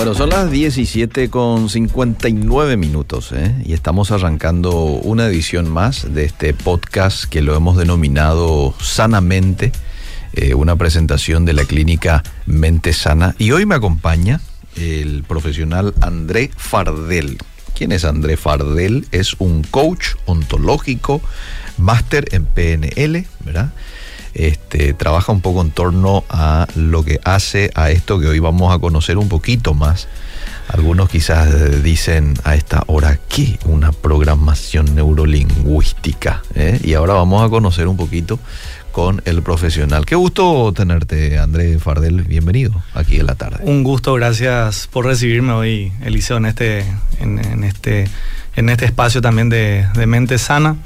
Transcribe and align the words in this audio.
Bueno, 0.00 0.14
son 0.14 0.30
las 0.30 0.50
17 0.50 1.28
con 1.28 1.68
59 1.68 2.78
minutos 2.78 3.32
¿eh? 3.32 3.54
y 3.66 3.74
estamos 3.74 4.10
arrancando 4.10 4.72
una 4.72 5.26
edición 5.26 5.68
más 5.68 6.14
de 6.14 6.24
este 6.24 6.54
podcast 6.54 7.24
que 7.24 7.42
lo 7.42 7.54
hemos 7.54 7.76
denominado 7.76 8.74
Sanamente, 8.80 9.72
eh, 10.32 10.54
una 10.54 10.76
presentación 10.76 11.44
de 11.44 11.52
la 11.52 11.66
clínica 11.66 12.22
Mente 12.46 12.94
Sana. 12.94 13.34
Y 13.36 13.50
hoy 13.50 13.66
me 13.66 13.74
acompaña 13.74 14.40
el 14.74 15.22
profesional 15.24 15.92
André 16.00 16.50
Fardel. 16.56 17.36
¿Quién 17.76 17.92
es 17.92 18.06
André 18.06 18.38
Fardel? 18.38 19.06
Es 19.12 19.34
un 19.38 19.64
coach 19.64 20.14
ontológico, 20.24 21.20
máster 21.76 22.24
en 22.32 22.46
PNL, 22.46 23.26
¿verdad? 23.44 23.70
Este, 24.34 24.94
trabaja 24.94 25.32
un 25.32 25.40
poco 25.40 25.62
en 25.62 25.70
torno 25.70 26.24
a 26.28 26.66
lo 26.74 27.04
que 27.04 27.20
hace 27.24 27.70
a 27.74 27.90
esto 27.90 28.20
que 28.20 28.28
hoy 28.28 28.38
vamos 28.38 28.74
a 28.74 28.78
conocer 28.78 29.18
un 29.18 29.28
poquito 29.28 29.74
más. 29.74 30.08
Algunos 30.68 31.08
quizás 31.08 31.82
dicen 31.82 32.34
a 32.44 32.54
esta 32.54 32.84
hora, 32.86 33.18
¿qué? 33.28 33.58
Una 33.64 33.90
programación 33.90 34.94
neurolingüística. 34.94 36.42
¿eh? 36.54 36.78
Y 36.84 36.94
ahora 36.94 37.14
vamos 37.14 37.44
a 37.44 37.48
conocer 37.48 37.88
un 37.88 37.96
poquito 37.96 38.38
con 38.92 39.20
el 39.24 39.42
profesional. 39.42 40.06
Qué 40.06 40.14
gusto 40.14 40.72
tenerte, 40.72 41.38
André 41.38 41.78
Fardel. 41.80 42.22
Bienvenido 42.22 42.82
aquí 42.94 43.18
en 43.18 43.26
la 43.26 43.34
tarde. 43.34 43.58
Un 43.62 43.82
gusto, 43.82 44.14
gracias 44.14 44.86
por 44.86 45.06
recibirme 45.06 45.52
hoy, 45.52 45.92
Eliseo, 46.04 46.36
en 46.36 46.46
este, 46.46 46.84
en 47.18 47.64
este 47.64 48.06
en 48.60 48.68
este 48.68 48.84
espacio 48.84 49.20
también 49.20 49.48
de, 49.48 49.86
mente 50.06 50.38
sana. 50.38 50.76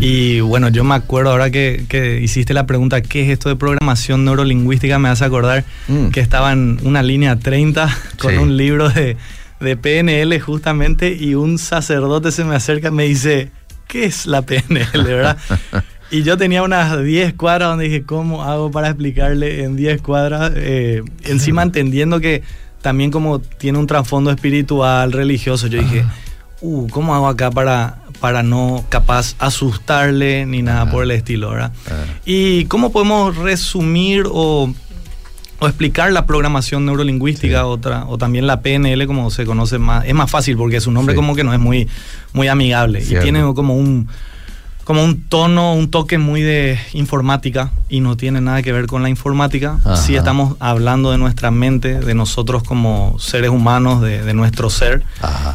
Y 0.00 0.40
bueno, 0.40 0.68
yo 0.68 0.84
me 0.84 0.94
acuerdo 0.94 1.30
ahora 1.30 1.50
que, 1.50 2.20
hiciste 2.22 2.54
la 2.54 2.66
pregunta, 2.66 3.00
¿qué 3.00 3.22
es 3.22 3.30
esto 3.30 3.48
de 3.48 3.56
programación 3.56 4.24
neurolingüística? 4.24 4.98
Me 4.98 5.08
hace 5.08 5.24
acordar 5.24 5.64
mm. 5.88 6.08
que 6.08 6.20
estaba 6.20 6.52
en 6.52 6.78
una 6.84 7.02
línea 7.02 7.36
30 7.36 7.88
con 8.20 8.38
un 8.38 8.56
libro 8.56 8.90
de, 8.90 9.16
de 9.60 9.76
PNL 9.76 10.38
justamente 10.40 11.16
y 11.18 11.34
un 11.34 11.58
sacerdote 11.58 12.32
se 12.32 12.44
me 12.44 12.54
acerca 12.54 12.88
y 12.88 12.92
me 12.92 13.04
dice, 13.04 13.50
¿qué 13.86 14.04
es 14.04 14.26
la 14.26 14.42
PNL? 14.42 15.04
¿verdad? 15.04 15.38
Y 16.12 16.24
yo 16.24 16.36
tenía 16.36 16.64
unas 16.64 17.04
10 17.04 17.34
cuadras 17.34 17.68
donde 17.68 17.84
dije, 17.84 18.02
¿cómo 18.02 18.42
hago 18.42 18.72
para 18.72 18.88
explicarle 18.88 19.62
en 19.62 19.76
10 19.76 20.02
cuadras? 20.02 20.50
Eh, 20.56 21.04
encima 21.22 21.62
entendiendo 21.62 22.18
que 22.18 22.42
también 22.82 23.12
como 23.12 23.38
tiene 23.38 23.78
un 23.78 23.86
trasfondo 23.86 24.32
espiritual, 24.32 25.12
religioso, 25.12 25.68
yo 25.68 25.80
dije, 25.80 26.04
uh, 26.60 26.88
¿cómo 26.88 27.14
hago 27.14 27.28
acá 27.28 27.50
para, 27.50 27.98
para 28.20 28.42
no 28.42 28.84
capaz 28.88 29.34
asustarle 29.38 30.46
ni 30.46 30.62
nada 30.62 30.90
por 30.90 31.04
el 31.04 31.10
estilo, 31.10 31.50
¿verdad? 31.50 31.72
¿Y 32.24 32.64
cómo 32.66 32.92
podemos 32.92 33.36
resumir 33.36 34.24
o, 34.30 34.72
explicar 35.62 36.10
la 36.12 36.24
programación 36.24 36.86
neurolingüística 36.86 37.66
otra, 37.66 38.06
o 38.06 38.16
también 38.16 38.46
la 38.46 38.62
PNL 38.62 39.06
como 39.06 39.30
se 39.30 39.44
conoce 39.44 39.78
más? 39.78 40.04
Es 40.06 40.14
más 40.14 40.30
fácil 40.30 40.56
porque 40.56 40.80
su 40.80 40.90
nombre 40.90 41.14
como 41.14 41.34
que 41.34 41.44
no 41.44 41.52
es 41.52 41.60
muy, 41.60 41.88
muy 42.32 42.48
amigable 42.48 43.02
y 43.02 43.16
tiene 43.16 43.42
como 43.54 43.76
un 43.76 44.08
como 44.90 45.04
un 45.04 45.22
tono, 45.22 45.74
un 45.74 45.88
toque 45.88 46.18
muy 46.18 46.42
de 46.42 46.76
informática 46.94 47.70
y 47.88 48.00
no 48.00 48.16
tiene 48.16 48.40
nada 48.40 48.60
que 48.60 48.72
ver 48.72 48.88
con 48.88 49.04
la 49.04 49.08
informática. 49.08 49.78
Sí 49.94 50.16
estamos 50.16 50.56
hablando 50.58 51.12
de 51.12 51.18
nuestra 51.18 51.52
mente, 51.52 52.00
de 52.00 52.12
nosotros 52.16 52.64
como 52.64 53.16
seres 53.20 53.50
humanos, 53.50 54.02
de, 54.02 54.34
nuestro 54.34 54.68
ser. 54.68 55.04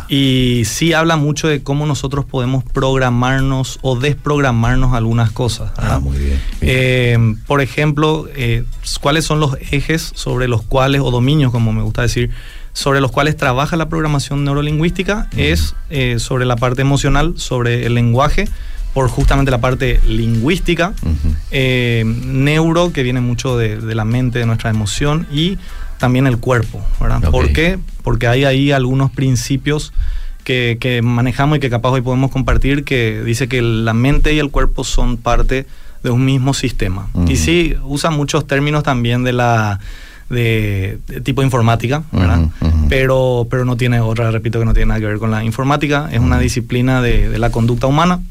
Y 0.08 0.64
sí 0.64 0.94
habla 0.94 1.18
mucho 1.18 1.50
de 1.50 1.62
cómo 1.62 1.86
nosotros 1.86 2.24
podemos 2.24 2.64
programarnos 2.64 3.78
o 3.82 3.98
desprogramarnos 3.98 4.94
algunas 4.94 5.32
cosas. 5.32 5.70
Ah, 5.76 6.00
muy 6.00 6.18
bien. 6.18 6.42
Eh, 6.62 7.36
por 7.46 7.60
ejemplo, 7.60 8.30
eh, 8.38 8.64
¿cuáles 9.02 9.26
son 9.26 9.42
los 9.42 9.58
ejes 9.70 10.14
sobre 10.16 10.48
los 10.48 10.62
cuales, 10.62 11.02
o 11.02 11.12
dominios, 11.12 11.52
como 11.52 11.74
me 11.74 11.82
gusta 11.82 12.04
decir, 12.04 12.30
sobre 12.72 13.02
los 13.02 13.12
cuales 13.12 13.36
trabaja 13.36 13.76
la 13.76 13.90
programación 13.90 14.46
neurolingüística? 14.46 15.28
Es 15.36 15.76
eh, 15.90 16.20
sobre 16.20 16.46
la 16.46 16.56
parte 16.56 16.84
emocional, 16.84 17.34
sobre 17.36 17.86
el 17.86 17.96
lenguaje 17.96 18.48
por 18.96 19.10
justamente 19.10 19.52
la 19.52 19.60
parte 19.60 20.00
lingüística, 20.08 20.94
eh, 21.52 22.06
neuro, 22.06 22.94
que 22.94 23.04
viene 23.04 23.20
mucho 23.20 23.58
de, 23.58 23.94
la 23.94 24.06
mente, 24.06 24.40
de 24.40 24.46
nuestra 24.46 24.70
emoción, 24.70 25.28
y 25.34 25.58
también 25.98 26.28
el 26.28 26.38
cuerpo. 26.38 26.82
¿verdad? 27.02 27.30
¿Por 27.30 27.52
qué? 27.52 27.78
Porque 28.04 28.28
hay 28.28 28.46
ahí 28.46 28.72
algunos 28.72 29.12
principios 29.12 29.92
que, 30.46 31.02
manejamos 31.04 31.58
y 31.58 31.60
que 31.60 31.70
capaz 31.70 31.90
hoy 31.90 32.00
podemos 32.00 32.32
compartir, 32.32 32.86
que 32.86 33.22
dice 33.26 33.50
que 33.50 33.62
la 33.62 33.94
mente 33.94 34.34
y 34.34 34.40
el 34.40 34.50
cuerpo 34.50 34.86
son 34.86 35.18
parte 35.18 35.68
de 36.02 36.10
un 36.10 36.24
mismo 36.24 36.54
sistema. 36.54 37.10
Y 37.28 37.36
sí, 37.36 37.76
usa 37.84 38.12
muchos 38.12 38.48
términos 38.48 38.84
también 38.84 39.26
de 39.26 39.34
la 39.34 39.78
de, 40.30 41.00
tipo 41.24 41.44
informática, 41.44 42.04
¿verdad? 42.14 42.48
Pero, 42.88 43.46
pero 43.50 43.66
no 43.66 43.76
tiene 43.76 44.00
otra, 44.00 44.32
repito 44.32 44.58
que 44.58 44.64
no 44.64 44.74
tiene 44.74 44.86
nada 44.86 45.02
que 45.02 45.08
ver 45.08 45.18
con 45.18 45.32
la 45.32 45.44
informática, 45.44 46.08
es 46.14 46.22
una 46.22 46.40
disciplina 46.40 47.02
de, 47.02 47.28
de 47.28 47.40
la 47.40 47.50
conducta 47.50 47.88
humana 47.88 48.22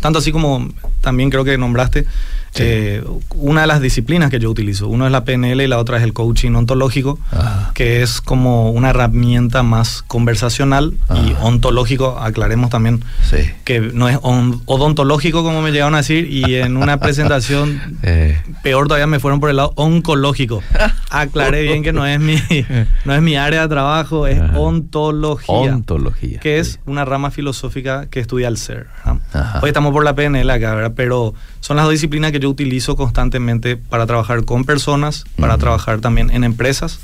tanto 0.00 0.18
así 0.18 0.32
como 0.32 0.68
también 1.00 1.30
creo 1.30 1.44
que 1.44 1.58
nombraste 1.58 2.06
eh, 2.56 3.04
una 3.30 3.62
de 3.62 3.66
las 3.66 3.80
disciplinas 3.80 4.30
que 4.30 4.38
yo 4.38 4.50
utilizo. 4.50 4.88
Uno 4.88 5.06
es 5.06 5.12
la 5.12 5.24
PNL 5.24 5.60
y 5.60 5.66
la 5.66 5.78
otra 5.78 5.98
es 5.98 6.02
el 6.02 6.12
coaching 6.12 6.52
ontológico, 6.52 7.18
que 7.74 8.02
es 8.02 8.20
como 8.20 8.70
una 8.70 8.90
herramienta 8.90 9.62
más 9.62 10.02
conversacional 10.02 10.94
y 11.14 11.34
ontológico, 11.40 12.18
aclaremos 12.18 12.70
también 12.70 13.04
que 13.64 13.80
no 13.80 14.08
es 14.08 14.18
odontológico 14.22 15.42
como 15.42 15.62
me 15.62 15.70
llegaron 15.70 15.94
a 15.94 15.98
decir 15.98 16.30
y 16.30 16.56
en 16.56 16.76
una 16.76 16.98
presentación 17.00 17.98
eh. 18.02 18.40
peor 18.62 18.88
todavía 18.88 19.06
me 19.06 19.20
fueron 19.20 19.40
por 19.40 19.50
el 19.50 19.56
lado 19.56 19.72
oncológico. 19.76 20.62
Aclaré 21.10 21.62
bien 21.62 21.82
que 21.82 21.92
no 21.92 22.06
es 22.06 22.20
mi, 22.20 22.36
no 23.04 23.14
es 23.14 23.22
mi 23.22 23.36
área 23.36 23.62
de 23.62 23.68
trabajo, 23.68 24.26
es 24.26 24.40
ontología. 24.54 25.74
Ontología. 25.74 26.40
Que 26.40 26.58
es 26.58 26.80
una 26.86 27.04
rama 27.04 27.30
filosófica 27.30 28.06
que 28.06 28.20
estudia 28.20 28.48
el 28.48 28.56
ser. 28.56 28.86
Hoy 29.62 29.68
estamos 29.68 29.92
por 29.92 30.04
la 30.04 30.14
PNL 30.14 30.48
acá, 30.50 30.74
¿verdad? 30.74 30.92
Pero 30.94 31.34
son 31.60 31.76
las 31.76 31.84
dos 31.84 31.92
disciplinas 31.92 32.32
que 32.32 32.37
yo 32.38 32.50
utilizo 32.50 32.96
constantemente 32.96 33.76
para 33.76 34.06
trabajar 34.06 34.44
con 34.44 34.64
personas, 34.64 35.24
para 35.38 35.58
trabajar 35.58 36.00
también 36.00 36.30
en 36.30 36.44
empresas, 36.44 37.00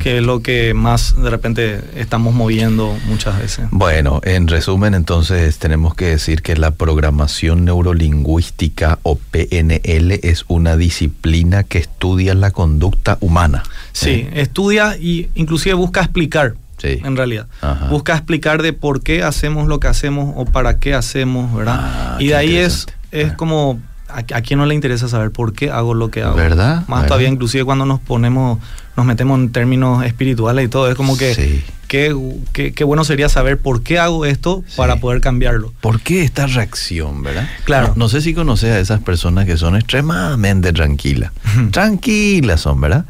que 0.00 0.18
es 0.18 0.22
lo 0.22 0.40
que 0.40 0.74
más 0.74 1.20
de 1.20 1.30
repente 1.30 1.80
estamos 1.96 2.34
moviendo 2.34 2.96
muchas 3.06 3.38
veces. 3.38 3.66
Bueno, 3.70 4.20
en 4.24 4.48
resumen, 4.48 4.94
entonces 4.94 5.58
tenemos 5.58 5.94
que 5.94 6.06
decir 6.06 6.42
que 6.42 6.56
la 6.56 6.72
programación 6.72 7.64
neurolingüística 7.64 8.98
o 9.02 9.16
PNL 9.16 10.20
es 10.22 10.44
una 10.48 10.76
disciplina 10.76 11.64
que 11.64 11.78
estudia 11.78 12.34
la 12.34 12.50
conducta 12.50 13.18
humana. 13.20 13.62
Sí, 13.92 14.10
¿eh? 14.10 14.30
estudia 14.34 14.96
y 14.96 15.28
inclusive 15.34 15.74
busca 15.74 16.00
explicar. 16.00 16.54
en 16.82 17.16
realidad. 17.16 17.46
Busca 17.90 18.14
explicar 18.14 18.62
de 18.62 18.72
por 18.72 19.02
qué 19.02 19.22
hacemos 19.22 19.68
lo 19.68 19.80
que 19.80 19.88
hacemos 19.88 20.32
o 20.36 20.46
para 20.46 20.78
qué 20.78 20.94
hacemos, 20.94 21.54
¿verdad? 21.54 21.76
Ah, 21.78 22.16
y 22.18 22.28
de 22.28 22.36
ahí 22.36 22.56
es, 22.56 22.86
es 23.10 23.32
como 23.34 23.78
a, 24.12 24.22
quién 24.42 24.58
no 24.58 24.66
le 24.66 24.74
interesa 24.74 25.08
saber 25.08 25.30
por 25.30 25.52
qué 25.52 25.70
hago 25.70 25.94
lo 25.94 26.10
que 26.10 26.22
hago. 26.22 26.36
¿Verdad? 26.36 26.86
Más 26.88 27.06
todavía, 27.06 27.28
inclusive 27.28 27.64
cuando 27.64 27.86
nos 27.86 28.00
ponemos, 28.00 28.58
nos 28.96 29.06
metemos 29.06 29.38
en 29.38 29.52
términos 29.52 30.04
espirituales 30.04 30.64
y 30.64 30.68
todo, 30.68 30.88
es 30.88 30.94
como 30.94 31.16
que 31.16 31.62
qué, 31.88 32.14
qué, 32.52 32.84
bueno 32.84 33.04
sería 33.04 33.28
saber 33.28 33.58
por 33.58 33.82
qué 33.82 33.98
hago 33.98 34.24
esto 34.24 34.62
para 34.76 34.96
poder 34.96 35.20
cambiarlo. 35.20 35.72
¿Por 35.80 36.00
qué 36.00 36.22
esta 36.22 36.46
reacción, 36.46 37.22
verdad? 37.22 37.48
Claro. 37.64 37.94
No, 37.96 38.08
sé 38.08 38.20
si 38.20 38.32
conoces 38.34 38.70
a 38.70 38.78
esas 38.78 39.00
personas 39.00 39.46
que 39.46 39.56
son 39.56 39.76
extremadamente 39.76 40.72
tranquilas. 40.72 41.32
tranquilas 41.72 42.60
son, 42.60 42.80
¿verdad? 42.80 43.06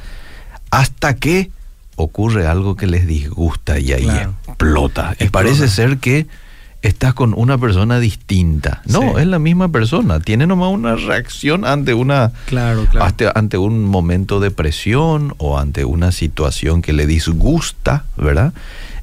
Hasta 0.70 1.16
que 1.16 1.50
ocurre 1.96 2.46
algo 2.46 2.76
que 2.76 2.86
les 2.86 3.06
disgusta 3.06 3.78
y 3.78 3.92
ahí 3.92 4.08
explota. 4.46 5.14
Y 5.20 5.28
parece 5.28 5.68
ser 5.68 5.98
que 5.98 6.26
estás 6.82 7.14
con 7.14 7.34
una 7.36 7.58
persona 7.58 8.00
distinta. 8.00 8.82
No, 8.86 9.18
es 9.18 9.26
la 9.26 9.38
misma 9.38 9.70
persona. 9.70 10.20
Tiene 10.20 10.46
nomás 10.46 10.72
una 10.72 10.96
reacción 10.96 11.64
ante 11.64 11.94
una. 11.94 12.32
Claro, 12.46 12.86
claro. 12.90 13.32
Ante, 13.34 13.58
un 13.58 13.84
momento 13.84 14.40
de 14.40 14.50
presión 14.50 15.34
o 15.38 15.58
ante 15.58 15.84
una 15.84 16.12
situación 16.12 16.82
que 16.82 16.92
le 16.92 17.06
disgusta, 17.06 18.04
¿verdad? 18.16 18.52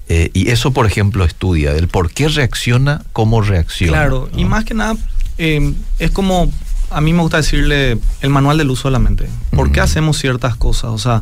Eh, 0.09 0.31
y 0.33 0.49
eso, 0.49 0.71
por 0.71 0.85
ejemplo, 0.85 1.23
estudia 1.23 1.73
el 1.73 1.87
por 1.87 2.11
qué 2.11 2.29
reacciona, 2.29 3.03
cómo 3.13 3.41
reacciona. 3.41 3.93
Claro, 3.93 4.29
y 4.35 4.45
más 4.45 4.63
que 4.65 4.73
nada, 4.73 4.95
em, 5.37 5.75
es 5.99 6.11
como. 6.11 6.51
A 6.89 7.01
mí 7.01 7.11
me 7.11 7.21
gusta 7.21 7.37
decirle 7.37 7.99
el 8.21 8.29
manual 8.29 8.57
del 8.57 8.69
uso 8.69 8.87
de 8.87 8.93
la 8.93 8.99
mente. 8.99 9.27
¿Por 9.51 9.73
qué 9.73 9.81
hacemos 9.81 10.17
ciertas 10.17 10.55
cosas? 10.55 10.91
O 10.91 10.97
sea, 10.97 11.21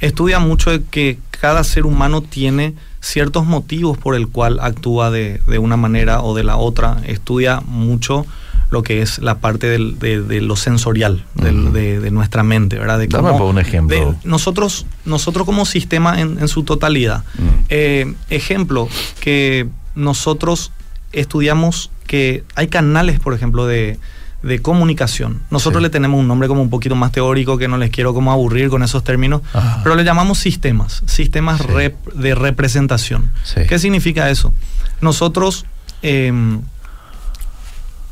estudia 0.00 0.40
mucho 0.40 0.72
de 0.72 0.82
que 0.82 1.20
cada 1.30 1.62
ser 1.62 1.86
humano 1.86 2.20
tiene 2.20 2.74
ciertos 3.04 3.44
motivos 3.44 3.98
por 3.98 4.14
el 4.14 4.28
cual 4.28 4.58
actúa 4.60 5.10
de, 5.10 5.40
de 5.46 5.58
una 5.58 5.76
manera 5.76 6.22
o 6.22 6.34
de 6.34 6.42
la 6.42 6.56
otra. 6.56 6.96
Estudia 7.06 7.60
mucho 7.60 8.24
lo 8.70 8.82
que 8.82 9.02
es 9.02 9.18
la 9.18 9.38
parte 9.38 9.66
del, 9.66 9.98
de, 9.98 10.22
de, 10.22 10.40
lo 10.40 10.56
sensorial 10.56 11.24
del, 11.34 11.72
de, 11.72 12.00
de, 12.00 12.10
nuestra 12.10 12.42
mente, 12.42 12.78
¿verdad? 12.78 12.98
De 12.98 13.06
Dame 13.06 13.32
por 13.32 13.42
un 13.42 13.58
ejemplo. 13.58 14.16
nosotros, 14.24 14.86
nosotros 15.04 15.44
como 15.46 15.66
sistema 15.66 16.20
en, 16.20 16.38
en 16.40 16.48
su 16.48 16.64
totalidad. 16.64 17.24
Eh, 17.68 18.14
ejemplo, 18.30 18.88
que 19.20 19.68
nosotros 19.94 20.72
estudiamos 21.12 21.90
que 22.06 22.42
hay 22.54 22.68
canales, 22.68 23.20
por 23.20 23.34
ejemplo, 23.34 23.66
de, 23.66 23.98
de 24.44 24.60
comunicación. 24.60 25.40
Nosotros 25.50 25.80
sí. 25.80 25.84
le 25.84 25.90
tenemos 25.90 26.20
un 26.20 26.28
nombre 26.28 26.48
como 26.48 26.62
un 26.62 26.70
poquito 26.70 26.94
más 26.94 27.12
teórico 27.12 27.56
que 27.56 27.66
no 27.66 27.78
les 27.78 27.90
quiero 27.90 28.12
como 28.12 28.30
aburrir 28.30 28.68
con 28.68 28.82
esos 28.82 29.02
términos, 29.02 29.42
Ajá. 29.52 29.80
pero 29.82 29.94
le 29.94 30.04
llamamos 30.04 30.38
sistemas, 30.38 31.02
sistemas 31.06 31.60
sí. 31.60 31.66
rep 31.66 32.06
de 32.12 32.34
representación. 32.34 33.30
Sí. 33.42 33.62
¿Qué 33.68 33.78
significa 33.78 34.28
eso? 34.30 34.52
Nosotros 35.00 35.64
eh, 36.02 36.32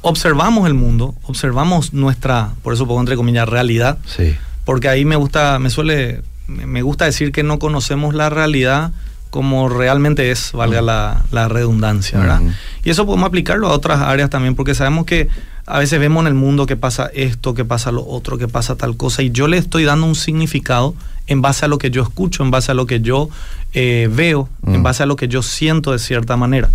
observamos 0.00 0.66
el 0.66 0.74
mundo, 0.74 1.14
observamos 1.24 1.92
nuestra, 1.92 2.50
por 2.62 2.74
eso 2.74 2.86
pongo 2.86 3.00
entre 3.00 3.16
comillas, 3.16 3.48
realidad, 3.48 3.98
porque 4.64 4.88
ahí 4.88 5.04
me 5.04 5.16
gusta, 5.16 5.58
me 5.58 5.70
suele, 5.70 6.22
me 6.46 6.82
gusta 6.82 7.04
decir 7.04 7.32
que 7.32 7.42
no 7.42 7.58
conocemos 7.58 8.14
la 8.14 8.30
realidad 8.30 8.92
como 9.32 9.70
realmente 9.70 10.30
es, 10.30 10.52
valga 10.52 10.80
uh 10.80 10.82
-huh. 10.82 10.86
la, 10.86 11.22
la, 11.30 11.48
redundancia, 11.48 12.18
¿verdad? 12.18 12.42
Uh 12.42 12.48
-huh. 12.48 12.54
Y 12.84 12.90
eso 12.90 13.06
podemos 13.06 13.26
aplicarlo 13.26 13.68
a 13.68 13.70
otras 13.72 14.02
áreas 14.02 14.28
también, 14.28 14.54
porque 14.54 14.74
sabemos 14.74 15.06
que 15.06 15.28
a 15.64 15.78
veces 15.78 15.98
vemos 15.98 16.20
en 16.20 16.26
el 16.26 16.34
mundo 16.34 16.66
que 16.66 16.76
pasa 16.76 17.10
esto, 17.14 17.54
que 17.54 17.64
pasa 17.64 17.92
lo 17.92 18.06
otro, 18.06 18.36
que 18.36 18.46
pasa 18.46 18.76
tal 18.76 18.94
cosa, 18.94 19.22
y 19.22 19.30
yo 19.30 19.48
le 19.48 19.56
estoy 19.56 19.84
dando 19.84 20.06
un 20.06 20.16
significado 20.16 20.94
en 21.28 21.40
base 21.40 21.64
a 21.64 21.68
lo 21.68 21.78
que 21.78 21.90
yo 21.90 22.02
escucho, 22.02 22.42
en 22.42 22.50
base 22.50 22.72
a 22.72 22.74
lo 22.74 22.84
que 22.84 23.00
yo 23.00 23.30
eh, 23.72 24.10
veo, 24.12 24.40
uh 24.40 24.68
-huh. 24.68 24.74
en 24.74 24.82
base 24.82 25.02
a 25.02 25.06
lo 25.06 25.16
que 25.16 25.28
yo 25.28 25.40
siento 25.40 25.92
de 25.92 25.98
cierta 25.98 26.36
manera. 26.36 26.68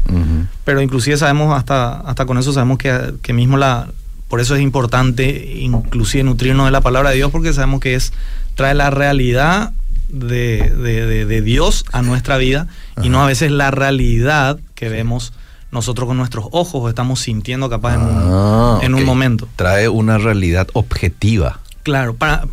Pero 0.65 0.81
inclusive 0.81 1.15
sabemos, 1.15 1.56
hasta, 1.56 2.00
hasta 2.00 2.25
con 2.25 2.39
eso 2.39 2.54
sabemos 2.54 2.80
que, 2.80 3.13
que 3.21 3.33
mismo 3.33 3.57
la... 3.57 3.88
Por 4.30 4.42
eso 4.42 4.56
es 4.56 4.62
importante 4.62 5.54
inclusive 5.59 6.24
nutrirnos 6.24 6.65
de 6.65 6.71
la 6.71 6.81
palabra 6.81 7.12
de 7.12 7.18
Dios, 7.18 7.30
porque 7.31 7.54
sabemos 7.54 7.81
que 7.81 7.94
es 7.94 8.12
trae 8.56 8.74
la 8.74 8.89
realidad 8.89 9.74
de, 10.09 10.74
de, 10.75 11.25
de, 11.25 11.42
Dios 11.42 11.86
a 11.92 12.01
nuestra 12.01 12.38
vida 12.38 12.68
Ajá. 12.95 13.06
y 13.06 13.09
no 13.09 13.21
a 13.21 13.27
veces 13.27 13.51
la 13.51 13.71
realidad 13.71 14.59
que 14.75 14.89
vemos 14.89 15.33
nosotros 15.71 16.07
con 16.07 16.18
nuestros 16.18 16.45
ojos 16.51 16.81
o 16.83 16.89
estamos 16.89 17.19
sintiendo 17.19 17.69
capaz 17.69 17.95
en, 17.95 18.01
un, 18.01 18.09
ah, 18.09 18.80
en 18.81 18.94
okay. 18.94 19.04
un 19.04 19.07
momento. 19.07 19.48
Trae 19.56 19.89
una 19.89 20.18
realidad 20.18 20.68
objetiva. 20.74 21.59
Claro, 21.83 22.15
para, 22.15 22.48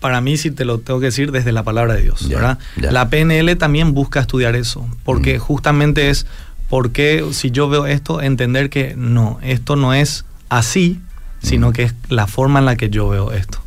para 0.00 0.20
mí, 0.20 0.36
si 0.36 0.50
te 0.50 0.64
lo 0.64 0.78
tengo 0.78 1.00
que 1.00 1.06
decir, 1.06 1.32
desde 1.32 1.52
la 1.52 1.62
palabra 1.62 1.94
de 1.94 2.02
Dios. 2.02 2.28
La 2.76 3.08
PNL 3.08 3.56
también 3.56 3.94
busca 3.94 4.20
estudiar 4.20 4.56
eso, 4.56 4.86
porque 5.04 5.38
mm. 5.38 5.40
justamente 5.40 6.10
es, 6.10 6.26
porque 6.68 7.24
si 7.32 7.50
yo 7.50 7.68
veo 7.68 7.86
esto, 7.86 8.20
entender 8.20 8.68
que 8.68 8.94
no, 8.96 9.38
esto 9.42 9.76
no 9.76 9.94
es 9.94 10.24
así, 10.48 11.00
sino 11.40 11.70
mm. 11.70 11.72
que 11.72 11.82
es 11.84 11.94
la 12.08 12.26
forma 12.26 12.58
en 12.58 12.66
la 12.66 12.76
que 12.76 12.90
yo 12.90 13.08
veo 13.08 13.32
esto. 13.32 13.61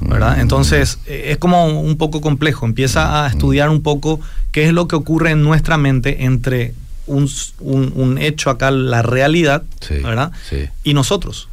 ¿Verdad? 0.00 0.40
Entonces 0.40 0.98
eh, 1.06 1.26
es 1.28 1.38
como 1.38 1.80
un 1.80 1.96
poco 1.96 2.20
complejo, 2.20 2.66
empieza 2.66 3.24
a 3.24 3.28
estudiar 3.28 3.70
un 3.70 3.82
poco 3.82 4.20
qué 4.52 4.66
es 4.66 4.72
lo 4.72 4.88
que 4.88 4.96
ocurre 4.96 5.30
en 5.30 5.42
nuestra 5.42 5.76
mente 5.78 6.24
entre 6.24 6.74
un, 7.06 7.28
un, 7.60 7.92
un 7.94 8.18
hecho 8.18 8.50
acá, 8.50 8.70
la 8.70 9.02
realidad, 9.02 9.62
sí, 9.80 9.94
¿verdad? 9.94 10.32
Sí. 10.48 10.68
Y 10.84 10.94
nosotros. 10.94 11.48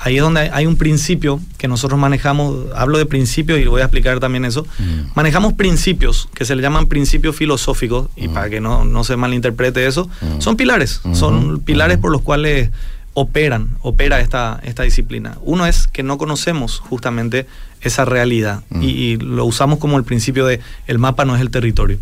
Ahí 0.00 0.16
es 0.16 0.22
donde 0.22 0.50
hay 0.52 0.64
un 0.64 0.76
principio 0.76 1.40
que 1.56 1.66
nosotros 1.66 1.98
manejamos, 1.98 2.66
hablo 2.76 2.98
de 2.98 3.06
principios 3.06 3.58
y 3.58 3.64
voy 3.64 3.80
a 3.80 3.84
explicar 3.84 4.20
también 4.20 4.44
eso, 4.44 4.64
mm. 4.78 5.10
manejamos 5.16 5.54
principios 5.54 6.28
que 6.34 6.44
se 6.44 6.54
le 6.54 6.62
llaman 6.62 6.86
principios 6.86 7.34
filosóficos, 7.34 8.08
y 8.14 8.28
mm. 8.28 8.32
para 8.32 8.48
que 8.48 8.60
no, 8.60 8.84
no, 8.84 9.02
se 9.02 9.16
malinterprete 9.16 9.86
eso, 9.86 10.08
mm. 10.20 10.40
son 10.40 10.56
pilares, 10.56 11.00
son 11.14 11.60
pilares 11.60 11.98
por 11.98 12.12
los 12.12 12.22
cuales 12.22 12.70
operan, 13.20 13.76
opera 13.82 14.20
esta, 14.20 14.60
esta 14.62 14.84
disciplina. 14.84 15.38
Uno 15.42 15.66
es 15.66 15.88
que 15.88 16.02
no 16.02 16.18
conocemos 16.18 16.78
justamente 16.78 17.46
esa 17.80 18.04
realidad 18.04 18.62
mm. 18.70 18.82
y, 18.82 18.86
y, 18.86 19.16
lo 19.16 19.44
usamos 19.44 19.78
como 19.78 19.98
el 19.98 20.04
principio 20.04 20.46
de 20.46 20.60
el 20.86 20.98
mapa 20.98 21.24
no 21.24 21.34
es 21.34 21.40
el 21.40 21.50
territorio. 21.50 21.98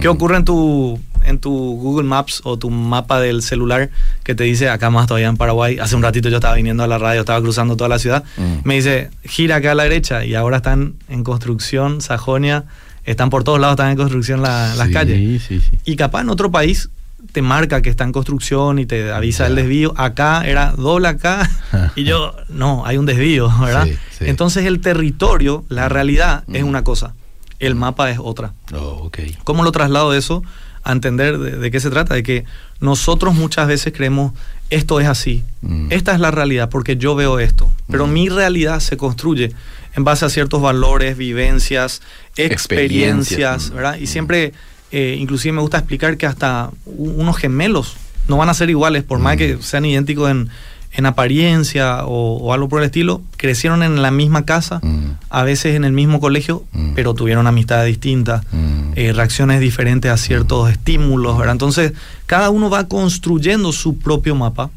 ¿Qué 0.00 0.08
mm. 0.08 0.10
ocurre 0.10 0.36
en 0.36 0.44
tu, 0.44 1.00
en 1.24 1.38
tu 1.38 1.50
Google 1.52 2.08
Maps 2.08 2.40
o 2.44 2.58
tu 2.58 2.70
mapa 2.70 3.20
del 3.20 3.42
celular 3.42 3.90
que 4.22 4.34
te 4.34 4.44
dice 4.44 4.68
acá 4.68 4.90
más 4.90 5.06
todavía 5.06 5.28
en 5.28 5.36
Paraguay? 5.36 5.78
Hace 5.78 5.96
un 5.96 6.02
ratito 6.02 6.28
yo 6.28 6.36
estaba 6.36 6.54
viniendo 6.54 6.82
a 6.82 6.86
la 6.86 6.98
radio, 6.98 7.20
estaba 7.20 7.40
cruzando 7.40 7.76
toda 7.76 7.88
la 7.88 7.98
ciudad. 7.98 8.24
Mm. 8.36 8.56
Me 8.64 8.74
dice, 8.76 9.10
gira 9.24 9.56
acá 9.56 9.72
a 9.72 9.74
la 9.74 9.84
derecha 9.84 10.24
y 10.24 10.34
ahora 10.34 10.58
están 10.58 10.94
en 11.08 11.24
construcción, 11.24 12.00
Sajonia, 12.00 12.64
están 13.04 13.30
por 13.30 13.44
todos 13.44 13.60
lados, 13.60 13.74
están 13.74 13.90
en 13.90 13.96
construcción 13.96 14.42
la, 14.42 14.72
sí, 14.72 14.78
las 14.78 14.88
calles. 14.88 15.42
Sí, 15.42 15.60
sí. 15.60 15.78
Y 15.84 15.96
capaz 15.96 16.22
en 16.22 16.30
otro 16.30 16.50
país 16.50 16.90
te 17.32 17.42
marca 17.42 17.82
que 17.82 17.90
está 17.90 18.04
en 18.04 18.12
construcción 18.12 18.78
y 18.78 18.86
te 18.86 19.12
avisa 19.12 19.46
el 19.46 19.54
desvío. 19.54 19.94
Acá 19.96 20.46
era 20.46 20.72
doble 20.72 21.08
acá 21.08 21.50
y 21.96 22.04
yo, 22.04 22.34
no, 22.48 22.84
hay 22.86 22.96
un 22.96 23.06
desvío, 23.06 23.48
¿verdad? 23.60 23.86
Sí, 23.86 23.98
sí. 24.18 24.24
Entonces 24.26 24.66
el 24.66 24.80
territorio, 24.80 25.64
la 25.68 25.88
realidad 25.88 26.44
mm. 26.46 26.56
es 26.56 26.62
una 26.62 26.84
cosa, 26.84 27.14
el 27.58 27.74
mapa 27.74 28.10
es 28.10 28.18
otra. 28.20 28.52
Oh, 28.72 29.04
okay. 29.04 29.36
¿Cómo 29.44 29.62
lo 29.62 29.72
traslado 29.72 30.14
eso 30.14 30.42
a 30.82 30.92
entender 30.92 31.38
de, 31.38 31.52
de, 31.58 31.70
qué 31.70 31.80
se 31.80 31.90
trata? 31.90 32.14
De 32.14 32.22
que 32.22 32.44
nosotros 32.80 33.34
muchas 33.34 33.66
veces 33.66 33.92
creemos, 33.94 34.32
esto 34.70 35.00
es 35.00 35.08
así, 35.08 35.42
mm. 35.62 35.88
esta 35.90 36.14
es 36.14 36.20
la 36.20 36.30
realidad 36.30 36.68
porque 36.68 36.96
yo 36.96 37.14
veo 37.14 37.38
esto, 37.38 37.70
pero 37.90 38.06
mm. 38.06 38.12
mi 38.12 38.28
realidad 38.28 38.80
se 38.80 38.96
construye 38.96 39.52
en 39.96 40.04
base 40.04 40.24
a 40.24 40.28
ciertos 40.28 40.60
valores, 40.60 41.16
vivencias, 41.16 42.02
experiencias, 42.36 43.20
experiencias 43.28 43.70
¿verdad? 43.70 43.96
Y 43.96 44.06
siempre 44.06 44.52
eh, 44.96 45.16
inclusive 45.18 45.50
me 45.50 45.60
gusta 45.60 45.78
explicar 45.78 46.16
que 46.16 46.24
hasta 46.24 46.70
unos 46.86 47.36
gemelos 47.36 47.96
no 48.28 48.36
van 48.36 48.48
a 48.48 48.54
ser 48.54 48.70
iguales, 48.70 49.02
por 49.02 49.18
mm. 49.18 49.22
más 49.22 49.36
que 49.36 49.58
sean 49.60 49.84
idénticos 49.84 50.30
en, 50.30 50.50
en 50.92 51.06
apariencia 51.06 52.04
o, 52.04 52.36
o, 52.36 52.52
algo 52.52 52.68
por 52.68 52.78
el 52.78 52.86
estilo, 52.86 53.20
crecieron 53.36 53.82
en 53.82 54.02
la 54.02 54.12
misma 54.12 54.44
casa, 54.44 54.78
mm. 54.80 55.18
a 55.30 55.42
veces 55.42 55.74
en 55.74 55.82
el 55.82 55.92
mismo 55.92 56.20
colegio, 56.20 56.62
mm. 56.70 56.92
pero 56.94 57.12
tuvieron 57.12 57.48
amistades 57.48 57.88
distintas, 57.88 58.44
mm. 58.52 58.92
eh, 58.94 59.12
reacciones 59.12 59.58
diferentes 59.58 60.12
a 60.12 60.16
ciertos 60.16 60.70
estímulos, 60.70 61.36
¿verdad? 61.38 61.54
Entonces, 61.54 61.92
cada 62.26 62.50
uno 62.50 62.70
va 62.70 62.86
construyendo 62.86 63.72
su 63.72 63.98
propio 63.98 64.36
mapa. 64.36 64.70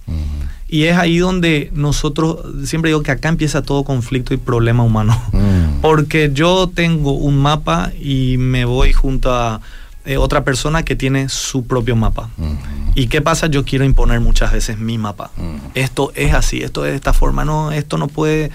Y 0.70 0.86
es 0.86 0.98
ahí 0.98 1.20
donde 1.20 1.70
nosotros, 1.74 2.40
siempre 2.66 2.90
digo 2.90 3.04
que 3.04 3.12
acá 3.12 3.30
empieza 3.30 3.62
todo 3.62 3.84
conflicto 3.84 4.34
y 4.34 4.38
problema 4.38 4.84
humano. 4.84 5.16
Porque 5.82 6.32
yo 6.34 6.70
tengo 6.74 7.12
un 7.12 7.38
mapa 7.38 7.92
y 8.02 8.38
me 8.38 8.66
voy 8.66 8.92
junto 8.92 9.32
a 9.32 9.62
eh, 10.08 10.18
otra 10.18 10.44
persona 10.44 10.84
que 10.84 10.96
tiene 10.96 11.30
su 11.30 11.68
propio 11.68 11.96
mapa. 11.96 12.30
Uh 12.38 12.46
-huh. 12.46 12.58
¿Y 12.96 13.08
qué 13.08 13.22
pasa? 13.22 13.48
Yo 13.48 13.66
quiero 13.66 13.84
imponer 13.84 14.22
muchas 14.22 14.54
veces 14.54 14.78
mi 14.80 14.98
mapa. 14.98 15.32
Uh 15.38 15.44
-huh. 15.44 15.60
Esto 15.76 16.12
es 16.16 16.34
así, 16.34 16.62
esto 16.64 16.86
es 16.86 16.92
de 16.92 16.96
esta 16.96 17.12
forma, 17.14 17.44
no, 17.44 17.72
esto 17.72 17.98
no 17.98 18.08
puede 18.08 18.50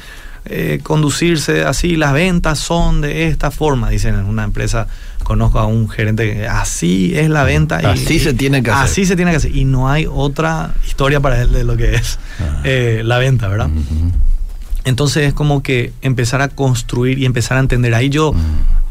eh, 0.47 0.81
conducirse 0.83 1.65
así, 1.65 1.95
las 1.97 2.13
ventas 2.15 2.59
son 2.59 3.01
de 3.01 3.29
esta 3.29 3.51
forma, 3.51 3.91
dicen 3.91 4.15
en 4.17 4.25
una 4.25 4.43
empresa, 4.43 4.89
conozco 5.23 5.61
a 5.61 5.67
un 5.67 5.89
gerente 5.89 6.33
que 6.33 6.49
así 6.49 7.13
es 7.15 7.29
la 7.29 7.45
venta. 7.45 7.81
Y, 7.83 7.87
así 7.87 8.19
se 8.19 8.33
tiene 8.35 8.63
que 8.63 8.71
hacer. 8.71 8.85
Así 8.85 9.07
se 9.07 9.15
tiene 9.15 9.31
que 9.31 9.37
hacer. 9.37 9.55
Y 9.55 9.65
no 9.65 9.89
hay 9.89 10.07
otra 10.11 10.75
historia 10.87 11.21
para 11.21 11.41
él 11.43 11.53
de 11.53 11.65
lo 11.65 11.77
que 11.77 11.95
es 11.95 12.19
-huh. 12.19 12.61
eh, 12.65 13.03
la 13.05 13.19
venta, 13.19 13.47
¿verdad? 13.47 13.71
Entonces 14.85 15.29
es 15.29 15.35
como 15.35 15.63
que 15.63 15.93
empezar 16.03 16.43
a 16.43 16.49
construir 16.49 17.19
y 17.19 17.27
empezar 17.27 17.57
a 17.59 17.61
entender. 17.61 17.95
Ahí 17.95 18.09
yo 18.09 18.35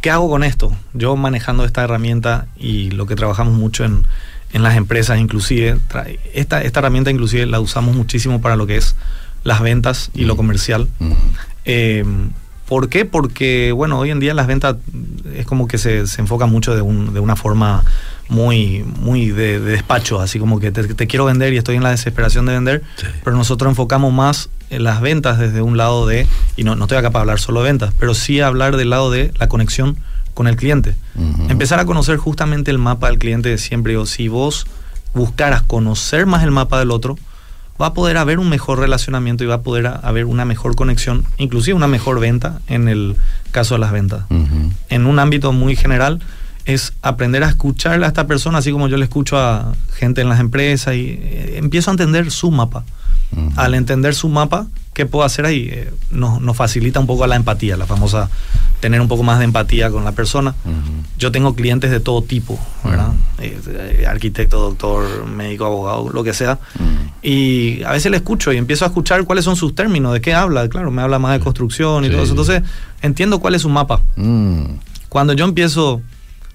¿qué 0.01 0.09
hago 0.09 0.29
con 0.29 0.43
esto? 0.43 0.71
Yo 0.93 1.15
manejando 1.15 1.63
esta 1.63 1.83
herramienta 1.83 2.47
y 2.57 2.91
lo 2.91 3.05
que 3.05 3.15
trabajamos 3.15 3.53
mucho 3.53 3.85
en, 3.85 4.03
en 4.51 4.63
las 4.63 4.75
empresas, 4.75 5.19
inclusive, 5.19 5.77
esta, 6.33 6.61
esta 6.61 6.79
herramienta 6.79 7.11
inclusive 7.11 7.45
la 7.45 7.59
usamos 7.59 7.95
muchísimo 7.95 8.41
para 8.41 8.55
lo 8.55 8.67
que 8.67 8.77
es 8.77 8.95
las 9.43 9.61
ventas 9.61 10.11
y 10.13 10.23
mm. 10.23 10.27
lo 10.27 10.35
comercial. 10.35 10.87
Mm. 10.99 11.11
Eh, 11.65 12.05
¿Por 12.67 12.89
qué? 12.89 13.05
Porque, 13.05 13.73
bueno, 13.73 13.99
hoy 13.99 14.11
en 14.11 14.19
día 14.19 14.33
las 14.33 14.47
ventas 14.47 14.77
es 15.35 15.45
como 15.45 15.67
que 15.67 15.77
se, 15.77 16.07
se 16.07 16.21
enfoca 16.21 16.45
mucho 16.45 16.73
de, 16.73 16.81
un, 16.81 17.13
de 17.13 17.19
una 17.19 17.35
forma 17.35 17.83
muy, 18.29 18.85
muy 18.99 19.29
de, 19.29 19.59
de, 19.59 19.71
despacho, 19.71 20.19
así 20.21 20.39
como 20.39 20.59
que 20.59 20.71
te, 20.71 20.83
te, 20.93 21.07
quiero 21.07 21.25
vender 21.25 21.53
y 21.53 21.57
estoy 21.57 21.75
en 21.75 21.83
la 21.83 21.91
desesperación 21.91 22.45
de 22.45 22.53
vender, 22.53 22.83
sí. 22.95 23.07
pero 23.23 23.35
nosotros 23.35 23.69
enfocamos 23.69 24.13
más 24.13 24.49
en 24.69 24.83
las 24.83 25.01
ventas 25.01 25.37
desde 25.37 25.61
un 25.61 25.77
lado 25.77 26.07
de, 26.07 26.27
y 26.55 26.63
no, 26.63 26.75
no 26.75 26.85
estoy 26.85 26.97
acá 26.97 27.11
para 27.11 27.21
hablar 27.21 27.39
solo 27.39 27.61
de 27.61 27.69
ventas, 27.69 27.93
pero 27.99 28.13
sí 28.13 28.39
hablar 28.39 28.77
del 28.77 28.89
lado 28.89 29.11
de 29.11 29.31
la 29.37 29.47
conexión 29.47 29.97
con 30.33 30.47
el 30.47 30.55
cliente. 30.55 30.95
Uh 31.15 31.21
-huh. 31.21 31.51
Empezar 31.51 31.79
a 31.79 31.85
conocer 31.85 32.17
justamente 32.17 32.71
el 32.71 32.77
mapa 32.77 33.07
del 33.07 33.19
cliente 33.19 33.57
siempre, 33.57 33.97
o 33.97 34.05
si 34.05 34.29
vos 34.29 34.65
buscaras 35.13 35.61
conocer 35.61 36.25
más 36.25 36.43
el 36.43 36.51
mapa 36.51 36.79
del 36.79 36.91
otro, 36.91 37.17
va 37.81 37.87
a 37.87 37.93
poder 37.93 38.17
haber 38.17 38.39
un 38.39 38.49
mejor 38.49 38.79
relacionamiento 38.79 39.43
y 39.43 39.47
va 39.47 39.55
a 39.55 39.61
poder 39.61 39.87
haber 39.87 40.25
una 40.25 40.45
mejor 40.45 40.75
conexión, 40.75 41.25
inclusive 41.37 41.75
una 41.75 41.87
mejor 41.87 42.19
venta 42.19 42.61
en 42.67 42.87
el 42.87 43.15
caso 43.51 43.75
de 43.75 43.79
las 43.79 43.91
ventas. 43.91 44.21
Uh 44.29 44.35
-huh. 44.35 44.71
En 44.89 45.05
un 45.05 45.19
ámbito 45.19 45.51
muy 45.51 45.75
general, 45.75 46.21
es 46.65 46.93
aprender 47.01 47.43
a 47.43 47.49
escucharle 47.49 48.05
a 48.05 48.09
esta 48.09 48.27
persona, 48.27 48.59
así 48.59 48.71
como 48.71 48.87
yo 48.87 48.97
le 48.97 49.05
escucho 49.05 49.37
a 49.37 49.73
gente 49.93 50.21
en 50.21 50.29
las 50.29 50.39
empresas 50.39 50.95
y 50.95 51.19
eh, 51.21 51.53
empiezo 51.57 51.89
a 51.91 51.93
entender 51.93 52.31
su 52.31 52.51
mapa. 52.51 52.83
Al 53.55 53.75
entender 53.75 54.13
su 54.13 54.27
mapa, 54.27 54.67
¿qué 54.93 55.05
puedo 55.05 55.23
hacer 55.23 55.45
ahí? 55.45 55.69
Eh, 55.71 55.93
nos, 56.09 56.41
nos, 56.41 56.57
facilita 56.57 56.99
un 56.99 57.07
poco 57.07 57.25
la 57.25 57.37
empatía, 57.37 57.77
la 57.77 57.85
famosa 57.85 58.29
tener 58.81 58.99
un 58.99 59.07
poco 59.07 59.23
más 59.23 59.39
de 59.39 59.45
empatía 59.45 59.89
con 59.89 60.03
la 60.03 60.11
persona. 60.11 60.53
Yo 61.17 61.31
tengo 61.31 61.55
clientes 61.55 61.91
de 61.91 62.01
todo 62.01 62.23
tipo, 62.23 62.59
¿verdad? 62.83 63.13
Eh, 63.39 64.05
arquitecto, 64.05 64.59
doctor, 64.59 65.25
médico, 65.27 65.65
abogado, 65.65 66.09
lo 66.09 66.23
que 66.25 66.33
sea. 66.33 66.59
Y 67.21 67.81
a 67.83 67.91
veces 67.91 68.11
le 68.11 68.17
escucho 68.17 68.51
y 68.51 68.57
empiezo 68.57 68.83
a 68.83 68.89
escuchar 68.89 69.23
cuáles 69.23 69.45
son 69.45 69.55
sus 69.55 69.73
términos, 69.75 70.11
de 70.11 70.19
qué 70.19 70.33
habla. 70.33 70.67
Claro, 70.67 70.91
me 70.91 71.01
habla 71.01 71.19
más 71.19 71.33
de 71.33 71.39
construcción 71.39 72.03
y 72.03 72.09
todo 72.09 72.23
eso. 72.23 72.31
Entonces, 72.31 72.63
entiendo 73.01 73.39
cuál 73.39 73.55
es 73.55 73.61
su 73.61 73.69
mapa. 73.69 74.01
Cuando 75.07 75.33
yo 75.33 75.45
empiezo 75.45 76.01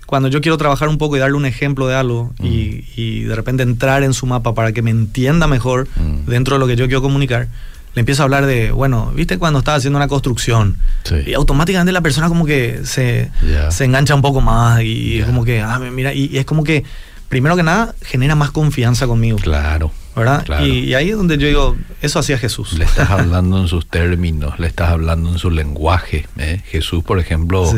cuando 0.06 0.28
yo 0.28 0.40
quiero 0.40 0.56
trabajar 0.56 0.88
un 0.88 0.98
poco 0.98 1.16
y 1.16 1.20
darle 1.20 1.36
un 1.36 1.46
ejemplo 1.46 1.86
de 1.88 1.96
algo 1.96 2.32
y, 2.40 3.24
de 3.24 3.34
repente 3.34 3.62
entrar 3.64 4.02
en 4.02 4.14
su 4.14 4.26
mapa 4.26 4.54
para 4.54 4.72
que 4.72 4.80
me 4.80 4.90
entienda 4.90 5.46
mejor 5.46 5.88
dentro 6.26 6.56
de 6.56 6.60
lo 6.60 6.66
que 6.66 6.76
yo 6.76 6.86
quiero 6.86 7.02
comunicar, 7.02 7.48
le 7.94 8.00
empiezo 8.00 8.22
a 8.22 8.24
hablar 8.24 8.46
de, 8.46 8.70
bueno, 8.70 9.10
¿viste 9.14 9.38
cuando 9.38 9.58
estaba 9.58 9.78
haciendo 9.78 9.96
una 9.96 10.06
construcción? 10.06 10.76
Y 11.26 11.34
automáticamente 11.34 11.92
la 11.92 12.02
persona 12.02 12.28
como 12.28 12.44
que 12.44 12.80
se, 12.84 13.30
se 13.70 13.84
engancha 13.84 14.14
un 14.14 14.22
poco 14.22 14.40
más 14.40 14.82
y 14.82 15.18
es 15.20 15.26
como 15.26 15.44
que, 15.44 15.60
ah, 15.60 15.78
mira, 15.78 16.12
y, 16.12 16.36
es 16.36 16.44
como 16.44 16.62
que, 16.62 16.84
primero 17.28 17.56
que 17.56 17.62
nada, 17.62 17.94
genera 18.02 18.34
más 18.34 18.50
confianza 18.50 19.06
conmigo. 19.06 19.38
Claro. 19.38 19.90
¿Verdad? 20.16 20.64
Y, 20.64 20.94
ahí 20.94 21.10
es 21.10 21.16
donde 21.16 21.36
yo 21.36 21.46
digo, 21.46 21.76
eso 22.00 22.18
hacía 22.18 22.38
Jesús. 22.38 22.72
Le 22.72 22.84
estás 22.84 23.10
hablando 23.10 23.60
en 23.60 23.68
sus 23.68 23.86
términos, 23.86 24.58
le 24.58 24.66
estás 24.66 24.90
hablando 24.90 25.30
en 25.30 25.38
su 25.38 25.50
lenguaje. 25.50 26.26
¿eh? 26.38 26.62
Jesús, 26.66 27.04
por 27.04 27.20
ejemplo, 27.20 27.70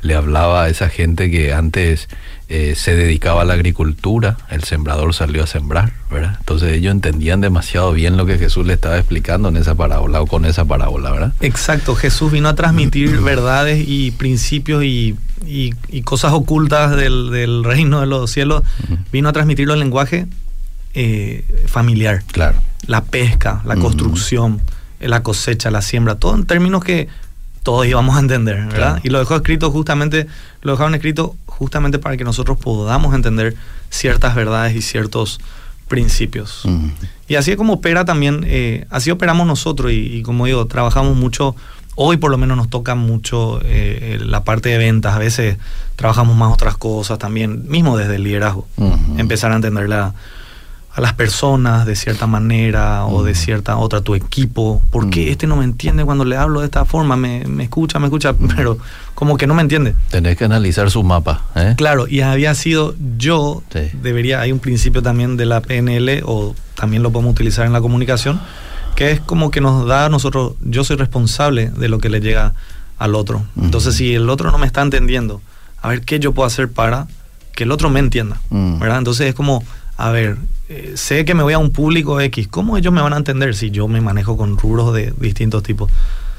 le 0.00 0.14
hablaba 0.14 0.64
a 0.64 0.68
esa 0.68 0.88
gente 0.88 1.30
que 1.30 1.52
antes 1.52 2.08
eh, 2.48 2.74
se 2.76 2.94
dedicaba 2.94 3.42
a 3.42 3.44
la 3.44 3.54
agricultura, 3.54 4.36
el 4.50 4.62
sembrador 4.64 5.14
salió 5.14 5.42
a 5.44 5.46
sembrar, 5.46 5.92
¿verdad? 6.10 6.36
Entonces 6.38 6.72
ellos 6.72 6.92
entendían 6.92 7.40
demasiado 7.40 7.92
bien 7.92 8.16
lo 8.16 8.24
que 8.26 8.38
Jesús 8.38 8.66
le 8.66 8.74
estaba 8.74 8.96
explicando 8.96 9.48
en 9.48 9.56
esa 9.56 9.74
parábola 9.74 10.20
o 10.20 10.26
con 10.26 10.44
esa 10.44 10.64
parábola, 10.64 11.10
¿verdad? 11.10 11.32
Exacto, 11.40 11.94
Jesús 11.94 12.30
vino 12.32 12.48
a 12.48 12.54
transmitir 12.54 13.18
verdades 13.20 13.84
y 13.86 14.12
principios 14.12 14.84
y, 14.84 15.16
cosas 16.04 16.32
ocultas 16.32 16.96
del, 16.96 17.30
del, 17.30 17.64
reino 17.64 18.00
de 18.00 18.06
los 18.06 18.30
cielos, 18.30 18.62
vino 19.12 19.28
a 19.28 19.32
transmitirlo 19.32 19.74
en 19.74 19.80
lenguaje 19.80 20.26
eh, 20.94 21.44
familiar. 21.66 22.22
Claro. 22.32 22.58
La 22.86 23.04
pesca, 23.04 23.62
la 23.64 23.76
construcción, 23.76 24.60
la 24.98 25.22
cosecha, 25.22 25.70
la 25.70 25.82
siembra, 25.82 26.16
todo 26.16 26.34
en 26.34 26.44
términos 26.44 26.82
que 26.82 27.08
todos 27.62 27.86
íbamos 27.86 28.16
a 28.16 28.20
entender, 28.20 28.66
¿verdad? 28.66 29.00
Y 29.02 29.10
lo 29.10 29.18
dejó 29.18 29.36
escrito 29.36 29.70
justamente, 29.70 30.26
lo 30.62 30.72
dejaron 30.72 30.94
escrito 30.94 31.36
justamente 31.46 31.98
para 31.98 32.16
que 32.16 32.24
nosotros 32.24 32.58
podamos 32.58 33.14
entender 33.14 33.54
ciertas 33.90 34.34
verdades 34.34 34.74
y 34.74 34.82
ciertos 34.82 35.40
principios. 35.88 36.62
Y 37.28 37.34
así 37.34 37.50
es 37.50 37.56
como 37.56 37.74
opera 37.74 38.04
también, 38.04 38.44
eh, 38.46 38.86
así 38.90 39.10
operamos 39.10 39.46
nosotros 39.46 39.92
y, 39.92 40.22
como 40.22 40.46
digo, 40.46 40.66
trabajamos 40.66 41.16
mucho, 41.16 41.54
hoy 41.96 42.16
por 42.16 42.30
lo 42.30 42.38
menos 42.38 42.56
nos 42.56 42.70
toca 42.70 42.94
mucho 42.94 43.60
eh, 43.62 44.18
la 44.22 44.42
parte 44.44 44.70
de 44.70 44.78
ventas, 44.78 45.14
a 45.14 45.18
veces 45.18 45.58
trabajamos 45.96 46.36
más 46.36 46.52
otras 46.52 46.76
cosas 46.76 47.18
también, 47.18 47.68
mismo 47.68 47.96
desde 47.96 48.16
el 48.16 48.24
liderazgo, 48.24 48.66
empezar 49.18 49.52
a 49.52 49.56
entender 49.56 49.88
la 49.88 50.14
a 51.00 51.02
las 51.02 51.14
personas 51.14 51.86
de 51.86 51.96
cierta 51.96 52.26
manera 52.26 53.06
o 53.06 53.22
de 53.22 53.34
cierta 53.34 53.78
otra, 53.78 54.02
tu 54.02 54.14
equipo, 54.14 54.82
porque 54.90 55.30
este 55.30 55.46
no 55.46 55.56
me 55.56 55.64
entiende 55.64 56.04
cuando 56.04 56.26
le 56.26 56.36
hablo 56.36 56.60
de 56.60 56.66
esta 56.66 56.84
forma, 56.84 57.16
me, 57.16 57.42
escucha, 57.62 57.98
me 57.98 58.06
escucha, 58.06 58.34
pero 58.56 58.76
como 59.14 59.38
que 59.38 59.46
no 59.46 59.54
me 59.54 59.62
entiende. 59.62 59.94
Tenés 60.10 60.36
que 60.36 60.44
analizar 60.44 60.90
su 60.90 61.02
mapa. 61.02 61.42
¿eh? 61.56 61.74
Claro, 61.78 62.06
y 62.06 62.20
había 62.20 62.54
sido 62.54 62.94
yo, 63.16 63.62
debería, 64.02 64.42
hay 64.42 64.52
un 64.52 64.58
principio 64.58 65.02
también 65.02 65.38
de 65.38 65.46
la 65.46 65.62
PNL, 65.62 66.22
o 66.26 66.54
también 66.74 67.02
lo 67.02 67.10
podemos 67.10 67.32
utilizar 67.32 67.64
en 67.64 67.72
la 67.72 67.80
comunicación, 67.80 68.38
que 68.94 69.10
es 69.10 69.20
como 69.20 69.50
que 69.50 69.62
nos 69.62 69.86
da 69.86 70.04
a 70.04 70.08
nosotros, 70.10 70.52
yo 70.60 70.84
soy 70.84 70.96
responsable 70.96 71.70
de 71.70 71.88
lo 71.88 71.98
que 71.98 72.10
le 72.10 72.20
llega 72.20 72.52
al 72.98 73.14
otro. 73.14 73.42
Entonces, 73.58 73.94
si 73.94 74.14
el 74.14 74.28
otro 74.28 74.50
no 74.50 74.58
me 74.58 74.66
está 74.66 74.82
entendiendo, 74.82 75.40
a 75.80 75.88
ver 75.88 76.02
qué 76.02 76.20
yo 76.20 76.32
puedo 76.32 76.46
hacer 76.46 76.70
para 76.70 77.06
que 77.54 77.64
el 77.64 77.72
otro 77.72 77.88
me 77.88 78.00
entienda, 78.00 78.38
¿verdad? 78.50 78.98
Entonces 78.98 79.28
es 79.28 79.34
como, 79.34 79.64
a 79.96 80.10
ver, 80.10 80.36
eh, 80.72 80.92
sé 80.94 81.24
que 81.24 81.34
me 81.34 81.42
voy 81.42 81.52
a 81.52 81.58
un 81.58 81.70
público 81.70 82.20
X, 82.20 82.46
¿cómo 82.46 82.76
ellos 82.76 82.92
me 82.92 83.02
van 83.02 83.12
a 83.12 83.16
entender 83.16 83.56
si 83.56 83.72
yo 83.72 83.88
me 83.88 84.00
manejo 84.00 84.36
con 84.36 84.56
rubros 84.56 84.94
de 84.94 85.12
distintos 85.18 85.64
tipos? 85.64 85.90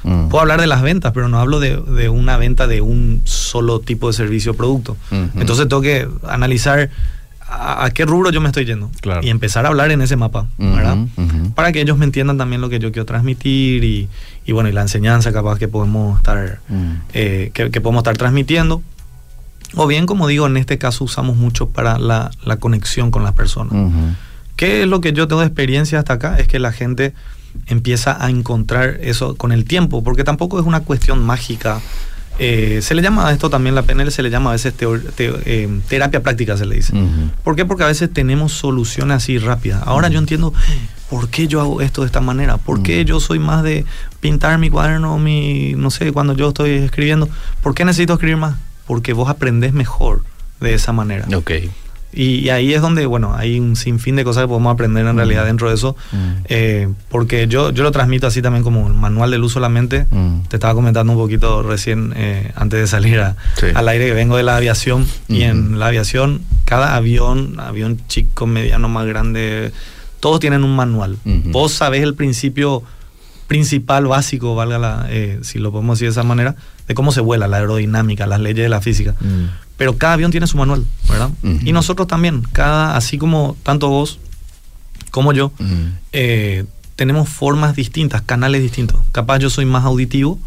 Mm. 0.04 0.28
Puedo 0.30 0.40
hablar 0.40 0.58
de 0.58 0.66
las 0.66 0.80
ventas, 0.80 1.12
pero 1.12 1.28
no 1.28 1.38
hablo 1.38 1.60
de, 1.60 2.08
una 2.08 2.38
venta 2.38 2.66
de 2.66 2.80
un 2.80 3.20
solo 3.24 3.80
tipo 3.80 4.06
de 4.06 4.14
servicio 4.14 4.52
o 4.52 4.54
producto. 4.54 4.96
Entonces 5.36 5.68
tengo 5.68 5.82
que 5.82 6.08
analizar 6.26 6.88
a, 7.46 7.90
qué 7.90 8.06
rubro 8.06 8.30
yo 8.30 8.40
me 8.40 8.48
estoy 8.48 8.64
yendo 8.64 8.90
y 9.20 9.28
empezar 9.28 9.66
a 9.66 9.68
hablar 9.68 9.90
en 9.90 10.00
ese 10.00 10.16
mapa, 10.16 10.46
¿verdad? 10.56 10.96
Para 11.54 11.72
que 11.72 11.82
ellos 11.82 11.98
me 11.98 12.06
entiendan 12.06 12.38
también 12.38 12.62
lo 12.62 12.70
que 12.70 12.78
yo 12.78 12.90
quiero 12.90 13.04
transmitir 13.04 13.84
y, 13.84 14.08
bueno, 14.52 14.70
y 14.70 14.72
la 14.72 14.80
enseñanza 14.80 15.30
capaz 15.30 15.58
que 15.58 15.68
podemos 15.68 16.16
estar, 16.16 16.60
mm. 16.68 16.92
eh, 17.12 17.50
que, 17.52 17.80
podemos 17.82 18.00
estar 18.00 18.16
transmitiendo. 18.16 18.82
O 19.74 19.86
bien, 19.86 20.06
como 20.06 20.26
digo, 20.26 20.46
en 20.46 20.56
este 20.56 20.78
caso 20.78 21.04
usamos 21.04 21.36
mucho 21.36 21.68
para 21.68 21.98
la, 21.98 22.30
conexión 22.60 23.10
con 23.10 23.24
las 23.24 23.32
personas. 23.32 23.92
¿Qué 24.56 24.82
es 24.82 24.88
lo 24.88 25.00
que 25.00 25.12
yo 25.12 25.28
tengo 25.28 25.40
de 25.40 25.46
experiencia 25.46 25.98
hasta 25.98 26.14
acá? 26.14 26.38
Es 26.38 26.46
que 26.46 26.58
la 26.58 26.72
gente 26.72 27.14
empieza 27.66 28.22
a 28.22 28.30
encontrar 28.30 28.98
eso 29.00 29.36
con 29.36 29.52
el 29.52 29.64
tiempo, 29.64 30.02
porque 30.04 30.24
tampoco 30.24 30.58
es 30.60 30.66
una 30.66 30.80
cuestión 30.80 31.24
mágica. 31.24 31.80
Eh, 32.38 32.80
se 32.82 32.94
le 32.94 33.02
llama 33.02 33.28
a 33.28 33.32
esto 33.32 33.50
también, 33.50 33.74
la 33.74 33.82
PNL 33.82 34.10
se 34.10 34.22
le 34.22 34.30
llama 34.30 34.50
a 34.50 34.52
veces 34.54 34.74
eh, 35.18 35.80
terapia 35.88 36.22
práctica, 36.22 36.56
se 36.56 36.66
le 36.66 36.76
dice. 36.76 36.94
¿Por 37.44 37.56
qué? 37.56 37.64
Porque 37.64 37.84
a 37.84 37.88
veces 37.88 38.12
tenemos 38.12 38.52
soluciones 38.52 39.18
así 39.18 39.38
rápidas. 39.38 39.82
Ahora 39.86 40.08
yo 40.08 40.18
entiendo 40.18 40.52
por 41.10 41.28
qué 41.28 41.46
yo 41.46 41.60
hago 41.60 41.82
esto 41.82 42.02
de 42.02 42.06
esta 42.06 42.20
manera, 42.20 42.56
por 42.56 42.82
qué 42.82 43.04
yo 43.04 43.20
soy 43.20 43.38
más 43.38 43.62
de 43.62 43.84
pintar 44.20 44.58
mi 44.58 44.70
cuaderno, 44.70 45.18
mi, 45.18 45.74
no 45.76 45.90
sé, 45.90 46.10
cuando 46.10 46.34
yo 46.34 46.48
estoy 46.48 46.70
escribiendo, 46.70 47.28
¿por 47.62 47.74
qué 47.74 47.84
necesito 47.84 48.14
escribir 48.14 48.38
más? 48.38 48.56
Porque 48.86 49.12
vos 49.12 49.28
aprendés 49.28 49.72
mejor 49.72 50.22
de 50.60 50.74
esa 50.74 50.92
manera. 50.92 51.26
Ok. 51.34 51.52
Y, 52.14 52.50
ahí 52.50 52.74
es 52.74 52.82
donde, 52.82 53.06
bueno, 53.06 53.34
hay 53.34 53.58
un 53.58 53.74
sinfín 53.74 54.16
de 54.16 54.24
cosas 54.24 54.44
que 54.44 54.48
podemos 54.48 54.72
aprender 54.72 55.06
en 55.06 55.16
realidad 55.16 55.44
mm. 55.44 55.46
dentro 55.46 55.68
de 55.68 55.74
eso. 55.74 55.96
Mm. 56.12 56.30
Eh, 56.44 56.88
porque 57.08 57.48
yo, 57.48 57.70
yo 57.70 57.82
lo 57.82 57.90
transmito 57.90 58.26
así 58.26 58.42
también 58.42 58.62
como 58.62 58.86
el 58.86 58.92
manual 58.92 59.30
de 59.30 59.38
luz 59.38 59.52
solamente. 59.52 60.06
Mm. 60.10 60.42
Te 60.48 60.56
estaba 60.56 60.74
comentando 60.74 61.12
un 61.12 61.18
poquito 61.18 61.62
recién, 61.62 62.12
eh, 62.14 62.52
antes 62.54 62.80
de 62.80 62.86
salir 62.86 63.18
al 63.20 63.88
aire, 63.88 64.06
que 64.06 64.12
vengo 64.12 64.36
de 64.36 64.42
la 64.42 64.56
aviación. 64.56 65.06
Y 65.28 65.42
en 65.42 65.78
la 65.78 65.86
aviación, 65.86 66.42
cada 66.66 66.96
avión, 66.96 67.58
avión 67.58 67.98
chico, 68.08 68.46
mediano, 68.46 68.90
más 68.90 69.06
grande, 69.06 69.72
todos 70.20 70.38
tienen 70.38 70.64
un 70.64 70.76
manual. 70.76 71.16
Vos 71.24 71.72
sabés 71.72 72.02
el 72.02 72.14
principio 72.14 72.82
principal, 73.46 74.06
básico, 74.06 74.54
valga 74.54 74.78
la, 74.78 75.06
eh, 75.10 75.40
si 75.42 75.58
lo 75.58 75.72
podemos 75.72 75.98
decir 75.98 76.08
de 76.08 76.12
esa 76.12 76.22
manera, 76.22 76.56
de 76.88 76.94
cómo 76.94 77.12
se 77.12 77.20
vuela, 77.20 77.48
la 77.48 77.58
aerodinámica, 77.58 78.26
las 78.26 78.40
leyes 78.40 78.64
de 78.64 78.68
la 78.68 78.80
física. 78.80 79.14
Mm. 79.20 79.46
Pero 79.76 79.96
cada 79.98 80.14
avión 80.14 80.30
tiene 80.30 80.46
su 80.46 80.56
manual, 80.56 80.84
¿verdad? 81.08 81.30
Y 81.42 81.72
nosotros 81.72 82.06
también, 82.06 82.42
cada, 82.52 82.96
así 82.96 83.18
como 83.18 83.56
tanto 83.62 83.88
vos 83.88 84.20
como 85.10 85.32
yo, 85.32 85.52
eh, 86.12 86.64
tenemos 86.96 87.28
formas 87.28 87.74
distintas, 87.74 88.22
canales 88.22 88.62
distintos. 88.62 89.00
Capaz 89.12 89.38
yo 89.38 89.50
soy 89.50 89.64
más 89.64 89.84
auditivo 89.84 90.38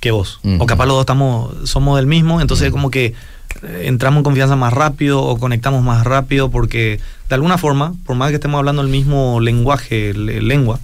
que 0.00 0.10
vos. 0.10 0.40
O 0.58 0.66
capaz 0.66 0.86
los 0.86 0.96
dos 0.96 1.02
estamos, 1.02 1.68
somos 1.68 1.96
del 1.96 2.06
mismo, 2.06 2.40
entonces 2.40 2.70
como 2.70 2.90
que 2.90 3.14
entramos 3.82 4.18
en 4.18 4.24
confianza 4.24 4.56
más 4.56 4.72
rápido 4.72 5.22
o 5.22 5.38
conectamos 5.38 5.82
más 5.82 6.04
rápido 6.04 6.50
porque 6.50 7.00
de 7.28 7.34
alguna 7.34 7.58
forma, 7.58 7.94
por 8.04 8.16
más 8.16 8.30
que 8.30 8.36
estemos 8.36 8.58
hablando 8.58 8.82
el 8.82 8.88
mismo 8.88 9.40
lenguaje, 9.40 10.14
lengua, 10.14 10.78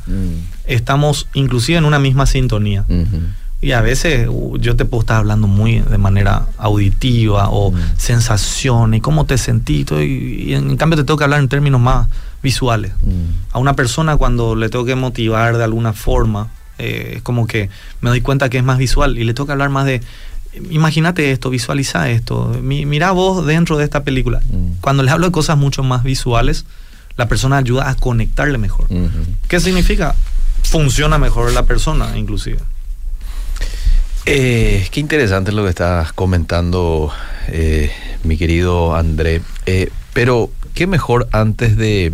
estamos 0.67 1.29
inclusive 1.35 1.79
en 1.79 1.85
una 1.85 1.99
misma 1.99 2.27
sintonía. 2.27 2.85
Y 3.63 3.73
a 3.73 3.81
veces 3.81 4.27
uh, 4.29 4.59
yo 4.59 4.75
te 4.75 4.85
puedo 4.85 5.03
estar 5.03 5.19
hablando 5.19 5.47
muy 5.47 5.79
de 5.79 5.97
manera 5.97 6.47
auditiva 6.59 7.49
o 7.49 7.71
mm. 7.71 7.77
sensación 7.97 8.93
y 8.95 9.01
cómo 9.01 9.25
te 9.25 9.39
sentí. 9.39 9.87
Y, 9.89 10.53
en 10.55 10.77
cambio 10.77 10.97
te 10.97 11.05
tengo 11.05 11.17
que 11.17 11.23
hablar 11.23 11.39
en 11.39 11.49
términos 11.49 11.81
más 11.81 12.09
visuales. 12.43 12.93
Mm. 13.03 13.53
A 13.53 13.61
una 13.61 13.75
persona 13.75 14.17
cuando 14.17 14.57
le 14.57 14.69
tengo 14.69 14.85
que 14.85 14.97
motivar 14.97 15.57
de 15.59 15.63
alguna 15.63 15.93
forma, 15.93 16.49
eh, 16.79 17.15
es 17.17 17.23
como 17.23 17.47
que 17.47 17.71
me 18.01 18.11
doy 18.11 18.21
cuenta 18.21 18.49
que 18.49 18.59
es 18.59 18.65
más 18.65 18.79
visual 18.79 19.17
y 19.17 19.23
le 19.23 19.33
tengo 19.33 19.47
que 19.47 19.53
hablar 19.53 19.69
más 19.69 19.87
de, 19.87 20.01
imagínate 20.71 21.33
esto, 21.33 21.51
visualiza 21.51 22.11
esto, 22.11 22.57
mira 22.63 23.11
vos 23.13 23.47
dentro 23.47 23.79
de 23.79 23.85
esta 23.85 24.05
película. 24.05 24.41
Mm. 24.51 24.81
Cuando 24.81 25.03
les 25.03 25.13
hablo 25.13 25.27
de 25.27 25.33
cosas 25.33 25.57
mucho 25.57 25.83
más 25.83 26.03
visuales, 26.03 26.67
la 27.17 27.29
persona 27.29 27.59
ayuda 27.59 27.89
a 27.89 27.95
conectarle 27.95 28.59
mejor. 28.59 28.87
¿Qué 29.49 29.61
significa? 29.61 30.15
Funciona 30.63 31.19
mejor 31.19 31.53
la 31.53 31.65
persona, 31.65 32.17
inclusive. 32.17 32.59
Eh, 34.25 34.87
qué 34.91 35.01
interesante 35.01 35.53
lo 35.53 35.65
que 35.65 35.71
estás 35.71 36.13
comentando, 36.13 37.13
eh, 37.49 37.91
mi 38.23 38.37
querido 38.37 38.95
André. 38.95 39.43
Eh, 39.67 39.91
pero, 40.13 40.51
¿qué 40.75 40.87
mejor 40.87 41.29
antes 41.33 41.77
de 41.77 42.13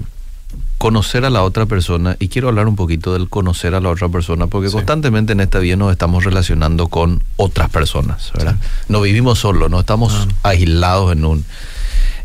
conocer 0.78 1.24
a 1.24 1.30
la 1.30 1.42
otra 1.42 1.66
persona? 1.66 2.16
Y 2.20 2.28
quiero 2.28 2.48
hablar 2.48 2.66
un 2.68 2.76
poquito 2.76 3.12
del 3.12 3.28
conocer 3.28 3.74
a 3.74 3.80
la 3.80 3.90
otra 3.90 4.08
persona, 4.08 4.46
porque 4.46 4.70
constantemente 4.70 5.32
en 5.32 5.40
esta 5.40 5.58
vida 5.58 5.76
nos 5.76 5.90
estamos 5.92 6.24
relacionando 6.24 6.86
con 6.88 7.22
otras 7.36 7.68
personas, 7.70 8.32
¿verdad? 8.34 8.56
No 8.88 9.00
vivimos 9.00 9.40
solos, 9.40 9.70
no 9.70 9.80
estamos 9.80 10.28
aislados 10.42 11.12
en 11.12 11.24
un, 11.24 11.44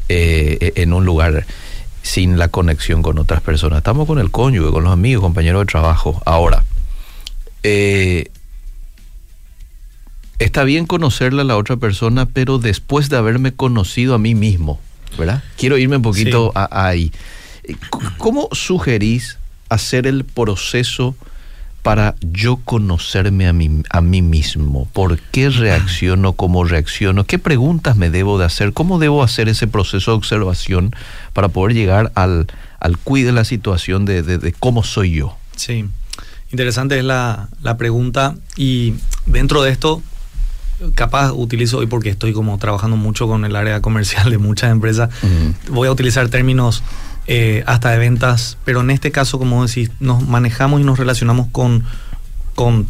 en 0.08 0.94
un 0.94 1.06
lugar. 1.06 1.46
sin 2.04 2.38
la 2.38 2.50
conexión 2.50 3.02
con 3.02 3.18
otras 3.18 3.40
personas. 3.42 3.78
Estamos 3.78 4.06
con 4.08 4.20
el 4.20 4.30
cónyuge, 4.30 4.72
con 4.72 4.84
los 4.84 4.92
amigos, 4.92 5.22
compañeros 5.24 5.62
de 5.62 5.66
trabajo. 5.68 6.22
Ahora, 6.26 6.66
eh, 7.64 8.26
está 10.40 10.66
bien 10.66 10.86
conocerle 10.86 11.42
a 11.42 11.46
la 11.46 11.56
otra 11.56 11.78
persona, 11.78 12.26
pero 12.26 12.58
después 12.58 13.08
de 13.10 13.16
haberme 13.18 13.54
conocido 13.54 14.16
a 14.16 14.18
mí 14.20 14.36
mismo, 14.36 14.82
¿verdad? 15.18 15.44
Quiero 15.58 15.78
irme 15.78 15.96
un 15.96 16.02
poquito 16.02 16.48
Sí. 16.48 16.52
a- 16.60 16.88
ahí. 16.88 17.12
¿Cómo 18.18 18.50
sugerís 18.52 19.38
hacer 19.70 20.08
el 20.08 20.24
proceso 20.26 21.16
para 21.82 22.16
yo 22.22 22.58
conocerme 22.58 23.48
a 23.48 23.54
mí, 23.54 23.84
a 23.90 24.02
mí 24.02 24.22
mismo? 24.22 24.88
¿Por 24.94 25.20
qué 25.20 25.50
reacciono 25.50 26.34
como 26.34 26.64
reacciono? 26.64 27.26
¿Qué 27.26 27.40
preguntas 27.40 27.96
me 27.98 28.10
debo 28.10 28.40
de 28.40 28.46
hacer? 28.46 28.74
¿Cómo 28.74 29.00
debo 29.00 29.24
hacer 29.24 29.50
ese 29.50 29.68
proceso 29.68 30.12
de 30.12 30.18
observación 30.18 30.96
para 31.34 31.50
poder 31.50 31.76
llegar 31.76 32.12
al, 32.16 32.48
al 32.80 32.98
cuid 32.98 33.26
de 33.26 33.32
la 33.34 33.44
situación 33.46 34.06
de, 34.06 34.24
de- 34.24 34.38
de 34.38 34.54
cómo 34.54 34.84
soy 34.84 35.12
yo? 35.12 35.38
Sí, 35.56 35.86
interesante 36.52 36.98
es 36.98 37.04
la, 37.06 37.50
la 37.62 37.78
pregunta 37.78 38.36
y 38.56 38.94
dentro 39.26 39.62
de 39.62 39.72
esto, 39.72 40.02
capaz 40.96 41.32
utilizo 41.34 41.78
hoy 41.80 41.88
porque 41.88 42.10
estoy 42.10 42.34
como 42.34 42.58
trabajando 42.58 42.98
mucho 42.98 43.28
con 43.28 43.44
el 43.46 43.56
área 43.56 43.82
comercial 43.82 44.30
de 44.30 44.38
muchas 44.38 44.72
empresas, 44.72 45.10
voy 45.70 45.88
a 45.88 45.92
utilizar 45.92 46.30
términos 46.30 46.82
eh, 47.28 47.64
hasta 47.68 47.92
de 47.92 47.98
ventas, 48.00 48.58
pero 48.66 48.82
en 48.82 48.90
este 48.92 49.12
caso, 49.12 49.40
como 49.40 49.66
decís, 49.66 49.92
nos 50.00 50.28
manejamos 50.28 50.82
y 50.82 50.84
nos 50.84 50.98
relacionamos 51.00 51.48
con, 51.52 51.84
con 52.56 52.88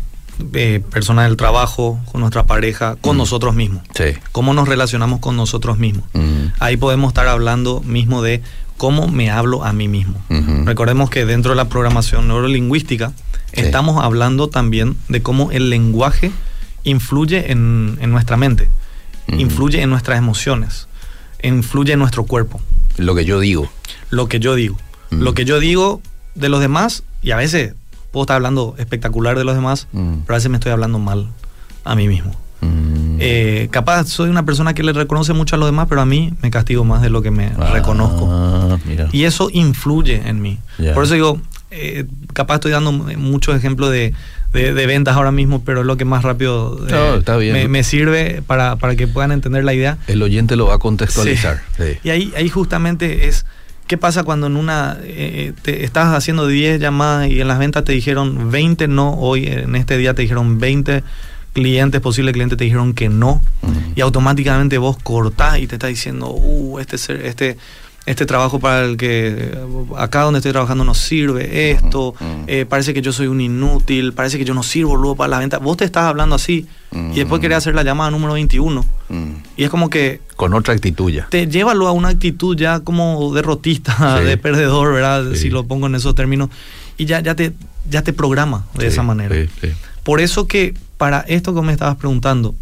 eh, 0.54 0.82
personas 0.92 1.26
del 1.28 1.38
trabajo, 1.38 2.00
con 2.12 2.22
nuestra 2.22 2.46
pareja, 2.46 2.96
con 3.02 3.12
Ujú. 3.12 3.20
nosotros 3.20 3.54
mismos. 3.56 3.84
Sí. 3.96 4.06
¿Cómo 4.32 4.54
nos 4.54 4.68
relacionamos 4.68 5.20
con 5.20 5.36
nosotros 5.38 5.78
mismos? 5.78 6.06
Ujú. 6.14 6.52
Ahí 6.60 6.78
podemos 6.78 7.10
estar 7.10 7.28
hablando 7.28 7.82
mismo 7.82 8.22
de 8.24 8.42
cómo 8.78 9.08
me 9.08 9.30
hablo 9.30 9.64
a 9.64 9.72
mí 9.72 9.88
mismo. 9.88 10.20
Recordemos 10.66 11.10
que 11.12 11.26
dentro 11.26 11.52
de 11.52 11.56
la 11.58 11.66
programación 11.70 12.28
neurolingüística 12.28 13.12
Sí. 13.54 13.62
estamos 13.62 14.04
hablando 14.04 14.50
también 14.50 14.98
de 15.10 15.22
cómo 15.22 15.52
el 15.52 15.70
lenguaje 15.70 16.32
influye 16.84 17.52
en, 17.52 18.00
en 18.02 18.10
nuestra 18.12 18.36
mente, 18.36 18.68
Ujú. 19.28 19.40
influye 19.40 19.80
en 19.84 19.92
nuestras 19.92 20.18
emociones, 20.18 20.88
influye 21.44 21.94
en 21.94 22.00
nuestro 22.00 22.24
cuerpo. 22.26 22.60
Lo 22.98 23.16
que 23.16 23.26
yo 23.26 23.40
digo. 23.40 23.70
Lo 24.10 24.28
que 24.28 24.40
yo 24.40 24.56
digo. 24.56 24.78
Mm. 25.12 25.22
Lo 25.22 25.34
que 25.34 25.46
yo 25.46 25.60
digo 25.60 26.02
de 26.36 26.50
los 26.50 26.60
demás, 26.62 27.04
y 27.22 27.32
a 27.32 27.38
veces 27.38 27.74
puedo 28.12 28.24
estar 28.24 28.36
hablando 28.36 28.76
espectacular 28.78 29.38
de 29.38 29.44
los 29.44 29.56
demás, 29.56 29.88
Mm. 29.92 30.18
pero 30.26 30.36
a 30.36 30.38
veces 30.38 30.50
me 30.52 30.58
estoy 30.58 30.72
hablando 30.72 31.00
mal 31.00 31.28
a 31.84 31.96
mí 31.96 32.08
mismo. 32.08 32.32
Mm. 32.62 33.18
Eh, 33.20 33.68
capaz 33.72 34.06
soy 34.08 34.30
una 34.30 34.46
persona 34.46 34.74
que 34.74 34.84
le 34.84 34.94
reconoce 34.94 35.34
mucho 35.34 35.56
a 35.56 35.60
los 35.60 35.68
demás, 35.68 35.88
pero 35.90 36.02
a 36.02 36.06
mí 36.06 36.34
me 36.42 36.50
castigo 36.52 36.84
más 36.86 37.02
de 37.02 37.10
lo 37.10 37.22
que 37.22 37.32
me 37.32 37.50
reconozco. 37.50 38.28
Ah, 38.30 38.78
mira. 38.86 39.10
Y 39.12 39.24
eso 39.24 39.50
influye 39.52 40.22
en 40.28 40.42
mí. 40.42 40.60
Por 40.94 41.04
eso 41.04 41.14
digo, 41.14 41.40
eh, 41.74 42.06
capaz 42.34 42.56
estoy 42.56 42.72
dando 42.72 42.92
muchos 42.92 43.56
ejemplos 43.56 43.92
de, 43.92 44.14
de- 44.54 44.74
de 44.74 44.86
ventas 44.86 45.16
ahora 45.16 45.32
mismo, 45.32 45.64
pero 45.64 45.82
es 45.82 45.86
lo 45.86 45.98
que 45.98 46.06
más 46.06 46.24
rápido 46.24 46.80
eh, 46.88 46.92
No, 46.92 47.16
está 47.16 47.38
bien. 47.38 47.54
Me, 47.54 47.68
me 47.68 47.84
sirve 47.84 48.42
para, 48.46 48.76
para 48.76 48.96
que 48.96 49.08
puedan 49.08 49.32
entender 49.32 49.64
la 49.64 49.74
idea. 49.74 49.98
El 50.08 50.22
oyente 50.22 50.56
lo 50.56 50.68
va 50.68 50.76
a 50.76 50.80
contextualizar. 50.80 51.62
Sí. 51.78 51.98
Y 52.04 52.10
ahí, 52.12 52.34
ahí 52.38 52.50
justamente 52.50 53.28
es, 53.28 53.46
¿qué 53.88 53.98
pasa 53.98 54.24
cuando 54.24 54.48
en 54.48 54.56
una, 54.56 54.98
eh, 55.04 55.54
te 55.64 55.84
estás 55.84 56.14
haciendo 56.16 56.48
10 56.48 56.80
llamadas 56.80 57.30
y 57.30 57.42
en 57.42 57.48
las 57.48 57.58
ventas 57.60 57.84
te 57.84 57.92
dijeron 57.94 58.52
20 58.52 58.88
no, 58.88 59.14
hoy 59.16 59.48
en 59.48 59.76
este 59.76 59.98
día 59.98 60.14
te 60.14 60.22
dijeron 60.22 60.60
20 60.60 61.04
clientes, 61.54 62.02
posibles 62.02 62.34
clientes 62.34 62.58
te 62.58 62.64
dijeron 62.64 62.94
que 62.96 63.10
no, 63.10 63.40
y 63.96 64.02
automáticamente 64.02 64.80
vos 64.80 64.98
cortás 65.04 65.60
y 65.60 65.68
te 65.68 65.76
está 65.76 65.86
diciendo, 65.86 66.32
uh, 66.32 66.80
este, 66.80 66.96
este, 67.28 67.58
este 68.06 68.26
trabajo 68.26 68.60
para 68.60 68.84
el 68.84 68.98
que 68.98 69.58
acá 69.98 70.22
donde 70.24 70.40
estoy 70.40 70.52
trabajando 70.52 70.84
no 70.84 70.94
sirve, 70.94 71.72
esto, 71.72 72.14
eh, 72.48 72.66
parece 72.68 72.94
que 72.94 73.02
yo 73.02 73.14
soy 73.14 73.28
un 73.28 73.40
inútil, 73.40 74.12
parece 74.14 74.38
que 74.38 74.44
yo 74.44 74.54
no 74.54 74.62
sirvo 74.64 74.96
luego 74.98 75.16
para 75.16 75.30
la 75.30 75.40
venta. 75.40 75.58
Vos 75.60 75.78
te 75.78 75.86
estás 75.86 76.04
hablando 76.04 76.36
así 76.36 76.68
y 76.92 77.16
después 77.16 77.40
Mm. 77.40 77.42
querés 77.42 77.58
hacer 77.60 77.76
la 77.76 77.84
llamada 77.84 78.12
número 78.12 78.34
21 78.34 78.86
Mm. 79.10 79.32
y 79.56 79.64
es 79.64 79.70
como 79.70 79.90
que 79.90 80.20
Con 80.36 80.54
otra 80.54 80.74
actitud 80.74 81.10
ya. 81.12 81.28
te 81.30 81.48
llévalo 81.48 81.88
a 81.88 81.92
una 81.94 82.10
actitud 82.10 82.58
ya 82.58 82.82
como 82.82 83.34
derrotista, 83.34 83.96
Sí. 84.20 84.26
de 84.26 84.38
perdedor, 84.38 84.94
¿verdad? 84.94 85.24
Sí. 85.34 85.38
Si 85.40 85.50
lo 85.50 85.64
pongo 85.66 85.88
en 85.88 85.96
esos 85.96 86.14
términos. 86.14 86.50
Y 86.98 87.06
ya, 87.06 87.22
ya, 87.22 87.36
te, 87.36 87.54
ya 87.90 88.02
te 88.02 88.12
programa 88.14 88.66
de 88.76 88.82
Sí, 88.82 88.88
esa 88.88 89.04
manera. 89.04 89.34
sí, 89.34 89.50
sí. 89.62 89.70
Por 90.04 90.20
eso 90.20 90.46
que 90.48 90.74
para 90.98 91.22
esto 91.22 91.56
que 91.56 91.62
me 91.62 91.72
estabas 91.72 91.96
preguntando, 91.96 92.54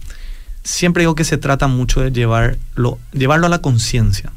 siempre 0.64 1.02
digo 1.02 1.16
que 1.16 1.24
se 1.24 1.38
trata 1.40 1.66
mucho 1.68 2.02
de 2.02 2.12
llevarlo, 2.12 3.00
llevarlo 3.12 3.48
a 3.48 3.50
la 3.50 3.60
conciencia. 3.60 4.32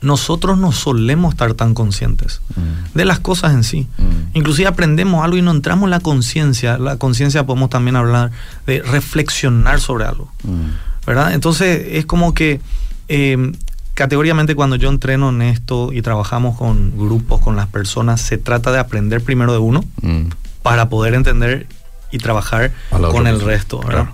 Nosotros 0.00 0.58
no 0.58 0.70
solemos 0.72 1.34
estar 1.34 1.54
tan 1.54 1.74
conscientes 1.74 2.40
Mm. 2.56 2.96
de 2.96 3.04
las 3.04 3.18
cosas 3.18 3.52
en 3.54 3.64
sí. 3.64 3.86
Mm. 3.98 4.36
Inclusive 4.38 4.68
aprendemos 4.68 5.24
algo 5.24 5.36
y 5.36 5.42
no 5.42 5.50
entramos 5.50 5.84
en 5.84 5.90
la 5.90 6.00
conciencia. 6.00 6.78
La 6.78 6.96
conciencia 6.98 7.44
podemos 7.46 7.70
también 7.70 7.96
hablar 7.96 8.30
de 8.66 8.82
reflexionar 8.82 9.80
sobre 9.80 10.04
algo. 10.04 10.30
Mm. 10.44 11.06
¿verdad? 11.06 11.32
Entonces 11.32 11.86
es 11.92 12.04
como 12.06 12.34
que 12.34 12.60
eh, 13.08 13.52
categóricamente 13.94 14.54
cuando 14.54 14.76
yo 14.76 14.90
entreno 14.90 15.30
en 15.30 15.40
esto 15.42 15.90
y 15.92 16.02
trabajamos 16.02 16.56
con 16.58 16.96
grupos, 16.98 17.40
con 17.40 17.56
las 17.56 17.66
personas, 17.66 18.20
se 18.20 18.36
trata 18.38 18.70
de 18.72 18.78
aprender 18.78 19.22
primero 19.22 19.52
de 19.52 19.58
uno 19.58 19.84
Mm. 20.02 20.26
para 20.62 20.88
poder 20.90 21.14
entender 21.14 21.66
y 22.12 22.18
trabajar 22.18 22.72
con 22.90 23.26
el 23.26 23.34
persona, 23.34 23.44
resto, 23.52 23.78
¿verdad? 23.80 23.92
claro. 24.04 24.12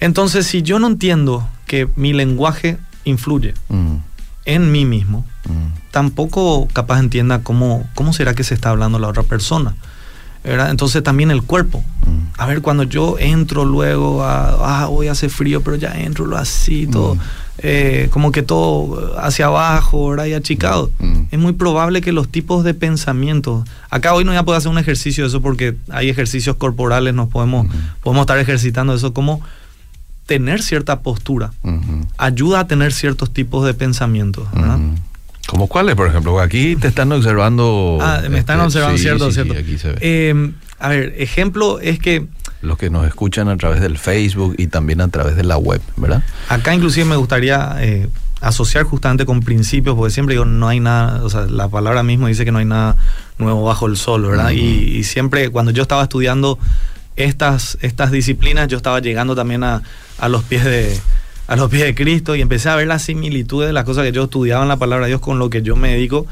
Entonces 0.00 0.46
si 0.46 0.62
yo 0.62 0.78
no 0.78 0.88
entiendo 0.88 1.48
que 1.66 1.88
mi 1.96 2.12
lenguaje 2.12 2.78
influye. 3.04 3.54
En 4.44 4.72
mí 4.72 4.84
mismo, 4.84 5.24
Mm. 5.48 5.90
tampoco 5.90 6.68
capaz 6.72 7.00
entienda 7.00 7.42
cómo, 7.42 7.88
cómo 7.94 8.12
será 8.12 8.34
que 8.34 8.44
se 8.44 8.54
está 8.54 8.70
hablando 8.70 8.98
la 8.98 9.08
otra 9.08 9.22
persona. 9.24 9.74
¿verdad? 10.44 10.70
Entonces 10.70 11.04
también 11.04 11.30
el 11.30 11.42
cuerpo. 11.42 11.84
Mm. 12.04 12.32
A 12.36 12.46
ver, 12.46 12.62
cuando 12.62 12.82
yo 12.82 13.16
entro 13.20 13.64
luego 13.64 14.24
a, 14.24 14.82
ah, 14.82 14.88
hoy 14.88 15.06
hace 15.06 15.28
frío, 15.28 15.60
pero 15.62 15.76
ya 15.76 15.92
entro 16.00 16.26
lo 16.26 16.36
así, 16.36 16.88
todo, 16.88 17.14
Mm. 17.14 17.18
eh, 17.58 18.08
como 18.10 18.32
que 18.32 18.42
todo 18.42 19.16
hacia 19.20 19.46
abajo, 19.46 20.08
¿verdad? 20.10 20.24
Y 20.26 20.34
achicado. 20.34 20.90
Mm. 20.98 21.22
Es 21.30 21.38
muy 21.38 21.52
probable 21.52 22.00
que 22.00 22.10
los 22.10 22.28
tipos 22.28 22.64
de 22.64 22.74
pensamientos, 22.74 23.64
acá 23.88 24.14
hoy 24.14 24.24
no 24.24 24.32
voy 24.32 24.38
a 24.38 24.42
poder 24.42 24.58
hacer 24.58 24.72
un 24.72 24.78
ejercicio 24.78 25.22
de 25.22 25.28
eso 25.28 25.40
porque 25.40 25.76
hay 25.90 26.08
ejercicios 26.08 26.56
corporales, 26.56 27.14
nos 27.14 27.28
podemos, 27.28 27.68
podemos 28.02 28.22
estar 28.22 28.38
ejercitando 28.38 28.94
eso, 28.94 29.12
como 29.14 29.40
tener 30.26 30.62
cierta 30.62 31.00
postura, 31.00 31.52
ayuda 32.16 32.60
a 32.60 32.66
tener 32.66 32.92
ciertos 32.92 33.32
tipos 33.32 33.66
de 33.66 33.74
pensamientos, 33.74 34.50
¿verdad? 34.52 34.78
Ujú. 34.78 34.94
¿Como 35.46 35.66
cuáles, 35.66 35.96
por 35.96 36.06
ejemplo? 36.06 36.38
Aquí 36.40 36.76
te 36.76 36.88
están 36.88 37.10
observando. 37.12 37.98
Ah, 38.00 38.22
me 38.30 38.38
están 38.38 38.56
este, 38.58 38.66
observando, 38.66 38.96
sí, 38.96 39.02
cierto, 39.02 39.30
sí, 39.30 39.30
sí, 39.32 39.42
cierto. 39.42 39.60
aquí 39.60 39.78
se 39.78 39.88
ve. 39.88 39.98
Eh, 40.00 40.52
a 40.78 40.88
ver, 40.88 41.14
ejemplo 41.18 41.80
es 41.80 41.98
que 41.98 42.26
Los 42.60 42.78
que 42.78 42.90
nos 42.90 43.06
escuchan 43.06 43.48
a 43.48 43.56
través 43.56 43.80
del 43.80 43.98
Facebook 43.98 44.54
y 44.56 44.68
también 44.68 45.00
a 45.00 45.08
través 45.08 45.36
de 45.36 45.44
la 45.44 45.58
web, 45.58 45.80
¿verdad? 45.96 46.22
acá 46.48 46.74
inclusive 46.74 47.04
me 47.04 47.16
gustaría 47.16 47.76
eh, 47.80 48.08
asociar 48.40 48.84
justamente 48.84 49.26
con 49.26 49.40
principios, 49.40 49.96
porque 49.96 50.12
siempre 50.12 50.34
digo, 50.34 50.44
no 50.44 50.68
hay 50.68 50.80
nada, 50.80 51.22
o 51.24 51.30
sea, 51.30 51.42
la 51.42 51.68
palabra 51.68 52.02
mismo 52.02 52.28
dice 52.28 52.44
que 52.44 52.52
no 52.52 52.58
hay 52.58 52.64
nada 52.64 52.96
nuevo 53.38 53.64
bajo 53.64 53.86
el 53.86 53.96
sol, 53.96 54.22
¿verdad? 54.22 54.50
Y 54.50 55.04
siempre 55.04 55.50
cuando 55.50 55.72
yo 55.72 55.82
estaba 55.82 56.04
estudiando 56.04 56.58
estas, 57.16 57.78
estas 57.82 58.10
disciplinas, 58.10 58.68
yo 58.68 58.76
estaba 58.76 59.00
llegando 59.00 59.34
también 59.34 59.64
a, 59.64 59.82
a 60.18 60.28
los 60.28 60.42
pies 60.44 60.64
de 60.64 60.98
a 61.48 61.56
los 61.56 61.68
pies 61.70 61.82
de 61.82 61.94
Cristo 61.94 62.34
y 62.34 62.40
empecé 62.40 62.70
a 62.70 62.76
ver 62.76 62.86
las 62.86 63.02
similitudes 63.02 63.66
de 63.66 63.72
las 63.74 63.84
cosas 63.84 64.04
que 64.04 64.12
yo 64.12 64.24
estudiaba 64.24 64.62
en 64.62 64.68
la 64.68 64.76
palabra 64.76 65.04
de 65.06 65.10
Dios 65.10 65.20
con 65.20 65.38
lo 65.38 65.50
que 65.50 65.60
yo 65.60 65.76
me 65.76 65.90
dedico. 65.92 66.24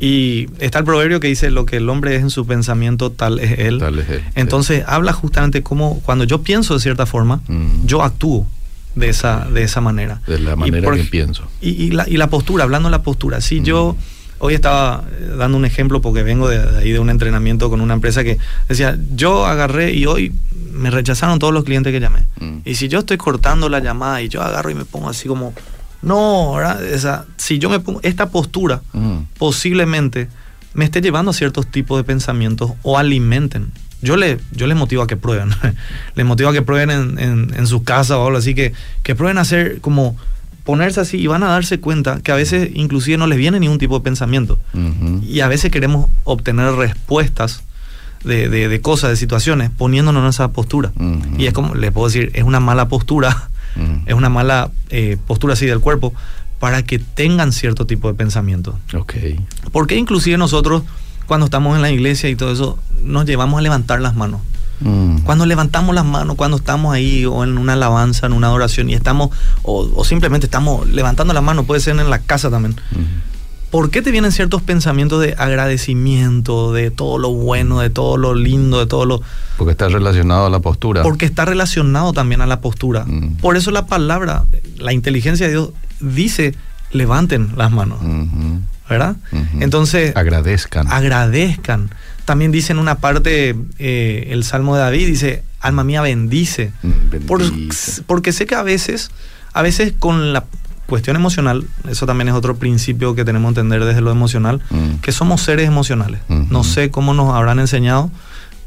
Y 0.00 0.48
está 0.58 0.80
el 0.80 0.84
proverbio 0.84 1.20
que 1.20 1.28
dice, 1.28 1.50
lo 1.50 1.64
que 1.64 1.76
el 1.76 1.88
hombre 1.88 2.16
es 2.16 2.22
en 2.22 2.30
su 2.30 2.44
pensamiento, 2.46 3.12
tal 3.12 3.38
es 3.38 3.58
él. 3.60 3.78
Tal 3.78 3.98
es 4.00 4.08
él, 4.08 4.20
sí. 4.24 4.30
Entonces 4.34 4.82
habla 4.88 5.12
justamente 5.12 5.62
como 5.62 6.00
cuando 6.00 6.24
yo 6.24 6.42
pienso 6.42 6.74
de 6.74 6.80
cierta 6.80 7.06
forma, 7.06 7.40
yo 7.84 8.02
actúo 8.02 8.48
de 8.96 9.10
esa, 9.10 9.46
de 9.52 9.62
esa 9.62 9.80
manera. 9.80 10.22
De 10.26 10.40
la 10.40 10.56
manera 10.56 10.82
por- 10.88 10.96
que 10.96 11.04
pienso. 11.04 11.44
Y, 11.60 11.70
y 11.70 11.90
la, 11.90 12.08
y 12.08 12.16
la 12.16 12.28
postura, 12.28 12.64
hablando 12.64 12.88
de 12.88 12.92
la 12.92 13.02
postura. 13.02 13.40
Si 13.42 13.60
yo 13.62 13.96
hoy 14.38 14.54
estaba 14.54 15.04
eh, 15.10 15.34
dando 15.38 15.56
un 15.56 15.64
ejemplo 15.64 16.00
porque 16.00 16.22
vengo 16.22 16.48
de, 16.48 16.58
de 16.58 16.78
ahí 16.78 16.92
de 16.92 16.98
un 16.98 17.10
entrenamiento 17.10 17.70
con 17.70 17.80
una 17.80 17.94
empresa 17.94 18.24
que 18.24 18.38
decía, 18.68 18.98
yo 19.14 19.46
agarré 19.46 19.92
y 19.92 20.06
hoy 20.06 20.32
me 20.72 20.90
rechazaron 20.90 21.38
todos 21.38 21.52
los 21.54 21.64
clientes 21.64 21.92
que 21.92 22.00
llamé. 22.00 22.24
Mm. 22.40 22.58
Y 22.64 22.74
si 22.74 22.88
yo 22.88 22.98
estoy 23.00 23.16
cortando 23.16 23.68
la 23.68 23.80
llamada 23.80 24.20
y 24.22 24.28
yo 24.28 24.42
agarro 24.42 24.70
y 24.70 24.74
me 24.74 24.84
pongo 24.84 25.08
así 25.08 25.28
como, 25.28 25.54
no, 26.02 26.52
¿verdad? 26.54 26.84
Esa, 26.84 27.26
si 27.36 27.58
yo 27.58 27.70
me 27.70 27.80
pongo 27.80 28.00
esta 28.02 28.28
postura, 28.30 28.82
Mm. 28.92 29.18
posiblemente 29.38 30.28
me 30.74 30.84
esté 30.84 31.00
llevando 31.00 31.30
a 31.30 31.34
ciertos 31.34 31.68
tipos 31.68 31.96
de 31.98 32.04
pensamientos 32.04 32.72
o 32.82 32.98
alimenten. 32.98 33.70
Yo, 34.02 34.16
le, 34.16 34.38
yo 34.50 34.66
les 34.66 34.76
motivo 34.76 35.02
a 35.02 35.06
que 35.06 35.16
prueben. 35.16 35.50
les 36.16 36.26
motivo 36.26 36.48
a 36.50 36.52
que 36.52 36.60
prueben 36.62 36.90
en, 36.90 37.18
en, 37.18 37.54
en 37.56 37.66
su 37.66 37.84
casa 37.84 38.18
o 38.18 38.26
algo 38.26 38.38
así, 38.38 38.54
que, 38.54 38.72
que 39.02 39.14
prueben 39.14 39.38
a 39.38 39.42
hacer 39.42 39.80
como 39.80 40.16
ponerse 40.64 41.00
así 41.00 41.18
y 41.18 41.26
van 41.26 41.42
a 41.42 41.48
darse 41.48 41.78
cuenta 41.78 42.20
que 42.22 42.32
a 42.32 42.34
veces 42.36 42.70
inclusive 42.74 43.18
no 43.18 43.26
les 43.26 43.38
viene 43.38 43.60
ningún 43.60 43.78
tipo 43.78 43.98
de 43.98 44.04
pensamiento. 44.04 44.58
Y 45.26 45.40
a 45.40 45.48
veces 45.48 45.70
queremos 45.70 46.08
obtener 46.24 46.72
respuestas 46.74 47.62
de, 48.24 48.48
de- 48.48 48.68
de 48.68 48.80
cosas, 48.80 49.10
de 49.10 49.16
situaciones, 49.16 49.70
poniéndonos 49.70 50.22
en 50.22 50.28
esa 50.30 50.48
postura. 50.52 50.92
Y 51.38 51.46
es 51.46 51.52
como, 51.52 51.74
les 51.74 51.92
puedo 51.92 52.06
decir, 52.06 52.30
es 52.34 52.44
una 52.44 52.60
mala 52.60 52.88
postura, 52.88 53.48
es 54.06 54.14
una 54.14 54.28
mala 54.30 54.70
eh, 54.90 55.18
postura 55.26 55.52
así 55.54 55.66
del 55.66 55.80
cuerpo, 55.80 56.14
para 56.60 56.82
que 56.82 56.98
tengan 56.98 57.52
cierto 57.52 57.86
tipo 57.86 58.08
de 58.08 58.14
pensamiento. 58.14 58.78
Ok. 58.96 59.14
Porque 59.72 59.96
inclusive 59.96 60.38
nosotros, 60.38 60.82
cuando 61.26 61.44
estamos 61.46 61.76
en 61.76 61.82
la 61.82 61.90
iglesia 61.90 62.30
y 62.30 62.36
todo 62.36 62.52
eso, 62.52 62.78
nos 63.02 63.26
llevamos 63.26 63.58
a 63.58 63.62
levantar 63.62 64.00
las 64.00 64.14
manos. 64.16 64.40
Mm. 64.84 65.18
Cuando 65.24 65.46
levantamos 65.46 65.94
las 65.94 66.04
manos, 66.04 66.36
cuando 66.36 66.56
estamos 66.58 66.94
ahí 66.94 67.24
o 67.26 67.42
en 67.42 67.58
una 67.58 67.72
alabanza, 67.72 68.26
en 68.26 68.32
una 68.34 68.46
adoración 68.46 68.88
y 68.90 68.94
estamos, 68.94 69.30
o, 69.62 69.90
o 69.96 70.04
simplemente 70.04 70.46
estamos 70.46 70.88
levantando 70.88 71.34
las 71.34 71.42
manos, 71.42 71.64
puede 71.64 71.80
ser 71.80 71.98
en 71.98 72.08
la 72.10 72.20
casa 72.20 72.50
también. 72.50 72.74
Mm. 72.92 73.32
¿Por 73.70 73.90
qué 73.90 74.02
te 74.02 74.12
vienen 74.12 74.30
ciertos 74.30 74.62
pensamientos 74.62 75.20
de 75.20 75.34
agradecimiento, 75.36 76.72
de 76.72 76.92
todo 76.92 77.18
lo 77.18 77.30
bueno, 77.32 77.80
de 77.80 77.90
todo 77.90 78.16
lo 78.16 78.34
lindo, 78.36 78.78
de 78.78 78.86
todo 78.86 79.04
lo... 79.04 79.20
Porque 79.58 79.72
está 79.72 79.88
relacionado 79.88 80.46
a 80.46 80.50
la 80.50 80.60
postura. 80.60 81.02
Porque 81.02 81.26
está 81.26 81.44
relacionado 81.44 82.12
también 82.12 82.40
a 82.40 82.46
la 82.46 82.60
postura. 82.60 83.04
Mm. 83.04 83.36
Por 83.38 83.56
eso 83.56 83.72
la 83.72 83.86
palabra, 83.86 84.44
la 84.78 84.92
inteligencia 84.92 85.46
de 85.46 85.52
Dios 85.52 85.70
dice, 85.98 86.54
levanten 86.92 87.54
las 87.56 87.72
manos, 87.72 87.98
Ujú, 88.00 88.60
¿verdad? 88.88 89.16
ujú. 89.32 89.58
Entonces, 89.60 90.14
Agradezcan. 90.16 90.86
agradezcan. 90.92 91.90
También 92.24 92.52
dice 92.52 92.72
en 92.72 92.78
una 92.78 92.96
parte, 92.96 93.54
eh, 93.78 94.28
el 94.30 94.44
Salmo 94.44 94.74
de 94.76 94.80
David 94.82 95.06
dice, 95.06 95.42
alma 95.60 95.84
mía 95.84 96.00
bendice. 96.02 96.72
Mm, 96.82 97.26
Por- 97.26 97.42
porque 98.06 98.32
sé 98.32 98.46
que 98.46 98.54
a 98.54 98.62
veces, 98.62 99.10
a 99.52 99.62
veces 99.62 99.92
con 99.98 100.32
la 100.32 100.44
cuestión 100.86 101.16
emocional, 101.16 101.66
eso 101.88 102.06
también 102.06 102.28
es 102.28 102.34
otro 102.34 102.56
principio 102.56 103.14
que 103.14 103.24
tenemos 103.24 103.52
que 103.54 103.60
entender 103.60 103.84
desde 103.84 104.00
lo 104.00 104.10
emocional, 104.10 104.60
Mm. 104.70 104.96
que 105.02 105.12
somos 105.12 105.42
seres 105.42 105.66
emocionales. 105.66 106.20
No 106.28 106.64
sé 106.64 106.90
cómo 106.90 107.14
nos 107.14 107.34
habrán 107.34 107.58
enseñado, 107.58 108.10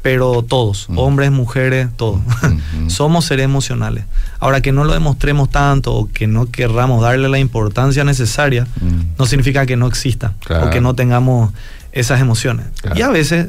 pero 0.02 0.42
todos, 0.42 0.88
Ujú. 0.88 1.00
hombres, 1.00 1.30
mujeres, 1.32 1.88
todos, 1.96 2.20
somos 2.88 3.24
seres 3.24 3.44
emocionales. 3.44 4.04
Ahora 4.40 4.60
que 4.60 4.70
no 4.72 4.84
lo 4.84 4.92
demostremos 4.92 5.50
tanto 5.50 5.94
o 5.94 6.08
que 6.08 6.26
no 6.28 6.46
querramos 6.50 7.02
darle 7.02 7.28
la 7.28 7.38
importancia 7.40 8.04
necesaria, 8.04 8.66
Mm. 8.80 9.16
no 9.18 9.26
significa 9.26 9.66
que 9.66 9.76
no 9.76 9.86
exista 9.88 10.34
Claro. 10.44 10.66
o 10.68 10.70
que 10.70 10.80
no 10.80 10.94
tengamos 10.94 11.52
esas 12.00 12.20
emociones. 12.20 12.66
Claro. 12.80 12.98
Y 12.98 13.02
a 13.02 13.08
veces 13.08 13.48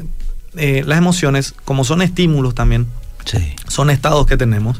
eh, 0.56 0.82
las 0.86 0.98
emociones, 0.98 1.54
como 1.64 1.84
son 1.84 2.02
estímulos 2.02 2.54
también, 2.54 2.86
Sí. 3.24 3.54
son 3.68 3.90
estados 3.90 4.26
que 4.26 4.36
tenemos. 4.36 4.78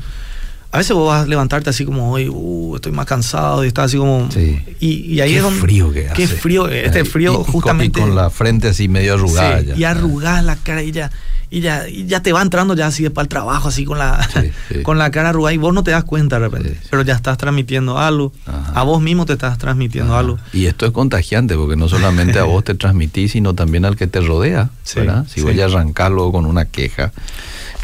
A 0.72 0.78
veces 0.78 0.94
vos 0.94 1.08
vas 1.08 1.24
a 1.24 1.26
levantarte 1.26 1.68
así 1.70 1.84
como 1.84 2.12
hoy, 2.12 2.28
uh, 2.28 2.76
estoy 2.76 2.92
más 2.92 3.06
cansado 3.06 3.64
y 3.64 3.68
estás 3.68 3.86
así 3.86 3.96
como. 3.96 4.30
Sí. 4.30 4.60
Y, 4.78 5.14
y 5.14 5.20
ahí 5.20 5.30
Qué 5.32 5.36
es 5.38 5.42
donde. 5.42 5.60
frío 5.60 5.92
que 5.92 6.06
hace. 6.06 6.14
Qué 6.14 6.28
frío. 6.28 6.68
Este 6.68 7.04
frío 7.04 7.44
y- 7.46 7.50
justamente. 7.50 7.98
Y 7.98 8.02
con 8.02 8.14
la 8.14 8.30
frente 8.30 8.68
así 8.68 8.88
medio 8.88 9.14
arrugada 9.14 9.60
Sí, 9.60 9.66
ya. 9.66 9.76
y 9.76 9.84
arrugás 9.84 10.44
la 10.44 10.54
cara 10.54 10.84
y 10.84 10.92
ya, 10.92 11.10
y 11.50 11.60
ya, 11.60 11.88
y 11.88 12.06
ya 12.06 12.22
te 12.22 12.32
va 12.32 12.40
entrando 12.40 12.76
ya 12.76 12.86
así 12.86 13.08
para 13.10 13.24
el 13.24 13.28
trabajo, 13.28 13.66
así 13.68 13.84
con 13.84 13.98
la, 13.98 14.22
Sí, 14.32 14.82
con 14.84 14.96
la 14.98 15.10
cara 15.10 15.30
arrugada 15.30 15.52
y 15.54 15.56
vos 15.58 15.74
no 15.74 15.82
te 15.82 15.90
das 15.90 16.04
cuenta 16.04 16.38
de 16.38 16.46
repente, 16.48 16.78
pero 16.88 17.02
ya 17.02 17.14
estás 17.16 17.36
transmitiendo 17.36 17.98
algo, 17.98 18.32
Ajá. 18.46 18.70
a 18.72 18.84
vos 18.84 19.02
mismo 19.02 19.26
te 19.26 19.32
estás 19.32 19.58
transmitiendo 19.58 20.12
Ajá. 20.12 20.20
algo. 20.20 20.38
Y 20.52 20.66
esto 20.66 20.86
es 20.86 20.92
contagiante 20.92 21.56
porque 21.56 21.74
no 21.74 21.88
solamente 21.88 22.38
a 22.38 22.44
vos 22.44 22.62
te 22.62 22.76
transmitís, 22.76 23.32
sino 23.32 23.56
también 23.56 23.84
al 23.84 23.96
que 23.96 24.06
te 24.06 24.20
rodea, 24.20 24.70
¿verdad? 24.94 25.26
Si 25.28 25.40
voy 25.40 25.60
a 25.60 25.64
arrancar 25.64 26.12
luego 26.12 26.30
con 26.30 26.46
una 26.46 26.64
queja, 26.66 27.10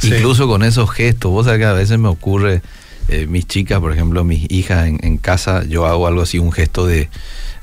incluso 0.05 0.47
con 0.47 0.63
esos 0.63 0.89
gestos, 0.91 1.33
vos 1.33 1.47
sabés 1.47 1.59
que 1.59 1.65
a 1.67 1.73
veces 1.73 1.99
me 1.99 2.07
ocurre, 2.09 2.63
eh, 3.09 3.27
mis 3.27 3.47
chicas, 3.47 3.81
por 3.81 3.93
ejemplo, 3.93 4.25
mis 4.25 4.47
hijas 4.51 4.87
en, 4.87 4.99
en 5.03 5.17
casa, 5.19 5.65
yo 5.65 5.87
hago 5.87 6.07
algo 6.07 6.23
así, 6.23 6.39
un 6.39 6.53
gesto 6.53 6.87
de 6.87 7.09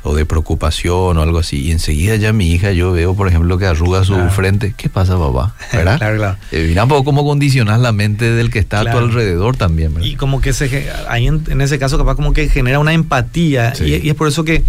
o 0.06 0.14
de 0.16 0.26
preocupación 0.26 1.18
o 1.18 1.22
algo 1.22 1.40
así, 1.40 1.62
y 1.62 1.72
enseguida 1.72 2.18
ya 2.18 2.34
mi 2.34 2.52
hija 2.52 2.74
yo 2.74 2.92
veo, 2.92 3.16
por 3.16 3.30
ejemplo, 3.30 3.58
que 3.58 3.66
arruga 3.68 4.04
su 4.04 4.14
Claro. 4.16 4.32
frente, 4.32 4.74
¿qué 4.76 4.90
pasa 4.90 5.18
papá? 5.18 5.56
¿Verdad? 5.72 5.98
Claro, 6.00 6.18
claro. 6.18 6.38
Eh, 6.52 6.66
mira 6.68 6.84
un 6.84 6.90
poco 6.90 7.06
cómo 7.06 7.24
condicionas 7.24 7.80
la 7.80 7.94
mente 7.94 8.30
del 8.32 8.50
que 8.50 8.60
está 8.60 8.82
a 8.82 8.92
tu 8.92 8.98
alrededor 8.98 9.56
también, 9.56 9.94
¿verdad? 9.94 10.06
Y 10.10 10.16
como 10.18 10.42
que 10.42 10.52
se, 10.52 10.90
ahí 11.08 11.28
en, 11.28 11.44
en 11.50 11.62
ese 11.62 11.80
caso 11.80 11.98
capaz 11.98 12.16
como 12.16 12.34
que 12.34 12.50
genera 12.50 12.80
una 12.80 12.92
empatía 12.94 13.74
Sí. 13.76 13.86
y, 13.86 14.08
y 14.08 14.10
es 14.10 14.16
por 14.16 14.28
eso 14.28 14.44
que 14.44 14.62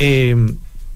eh, 0.00 0.34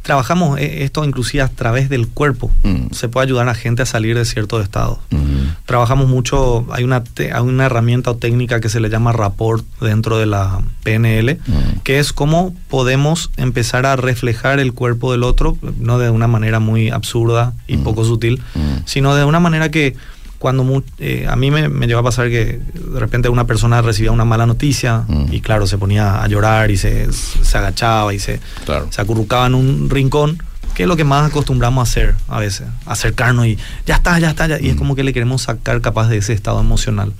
trabajamos 0.03 0.59
eh, 0.59 0.85
esto 0.85 1.05
inclusive 1.05 1.43
a 1.43 1.49
través 1.49 1.89
del 1.89 2.09
cuerpo. 2.09 2.51
Mm. 2.63 2.93
Se 2.93 3.09
puede 3.09 3.27
ayudar 3.27 3.43
a 3.49 3.53
la 3.53 3.55
gente 3.55 3.83
a 3.83 3.87
salir 3.87 4.17
de 4.17 4.25
ciertos 4.25 4.63
estados. 4.63 4.99
Mm, 5.11 5.41
Trabajamos 5.67 6.09
mucho, 6.09 6.67
hay 6.73 6.85
una, 6.85 7.05
te- 7.05 7.33
hay 7.33 7.41
una 7.43 7.67
herramienta 7.67 8.11
o 8.11 8.17
técnica 8.17 8.61
que 8.61 8.69
se 8.69 8.81
le 8.81 8.89
llama 8.89 9.13
rapport 9.13 9.65
dentro 9.81 10.19
de 10.19 10.27
la 10.27 10.61
PNL, 10.83 11.35
Mm. 11.47 11.81
que 11.85 11.99
es 11.99 12.13
cómo 12.13 12.55
podemos 12.69 13.31
empezar 13.37 13.87
a 13.87 13.97
reflejar 13.97 14.59
el 14.61 14.73
cuerpo 14.73 15.13
del 15.13 15.23
otro, 15.23 15.57
no 15.79 15.99
de 15.99 16.11
una 16.11 16.27
manera 16.29 16.61
muy 16.61 16.91
absurda 16.91 17.53
y 17.67 17.77
poco 17.79 18.05
sutil, 18.05 18.43
sino 18.87 19.15
de 19.15 19.25
una 19.25 19.41
manera 19.41 19.71
que 19.71 19.97
cuando 20.40 20.83
eh, 20.98 21.26
a 21.29 21.37
mí 21.37 21.50
me, 21.53 21.68
me 21.68 21.87
llegó 21.87 22.00
a 22.00 22.03
pasar 22.03 22.29
que 22.31 22.59
de 22.74 22.98
repente 22.98 23.29
una 23.29 23.46
persona 23.46 23.81
recibía 23.83 24.11
una 24.11 24.24
mala 24.24 24.46
noticia 24.46 25.05
Mm. 25.07 25.26
y 25.33 25.40
claro, 25.42 25.66
se 25.68 25.79
ponía 25.79 26.22
a 26.22 26.26
llorar 26.29 26.70
y 26.72 26.76
se, 26.76 27.12
se 27.12 27.59
agachaba 27.59 28.12
y 28.14 28.18
se, 28.18 28.40
Claro. 28.64 28.88
se 28.90 29.00
acurrucaba 29.03 29.46
en 29.46 29.55
un 29.55 29.88
rincón, 29.90 30.42
que 30.74 30.85
es 30.85 30.88
lo 30.88 30.96
que 30.96 31.05
más 31.05 31.29
acostumbramos 31.31 31.87
a 31.87 31.90
hacer 31.90 32.14
a 32.26 32.38
veces, 32.40 32.66
acercarnos 32.87 33.46
y 33.46 33.59
ya 33.87 33.96
está, 33.96 34.18
ya 34.18 34.31
está, 34.31 34.46
ya. 34.46 34.59
y 34.59 34.68
es 34.70 34.74
Mm. 34.76 34.79
como 34.79 34.94
que 34.96 35.05
le 35.05 35.12
queremos 35.12 35.42
sacar 35.42 35.79
capaz 35.83 36.09
de 36.09 36.16
ese 36.16 36.33
estado 36.33 36.59
emocional. 36.59 37.12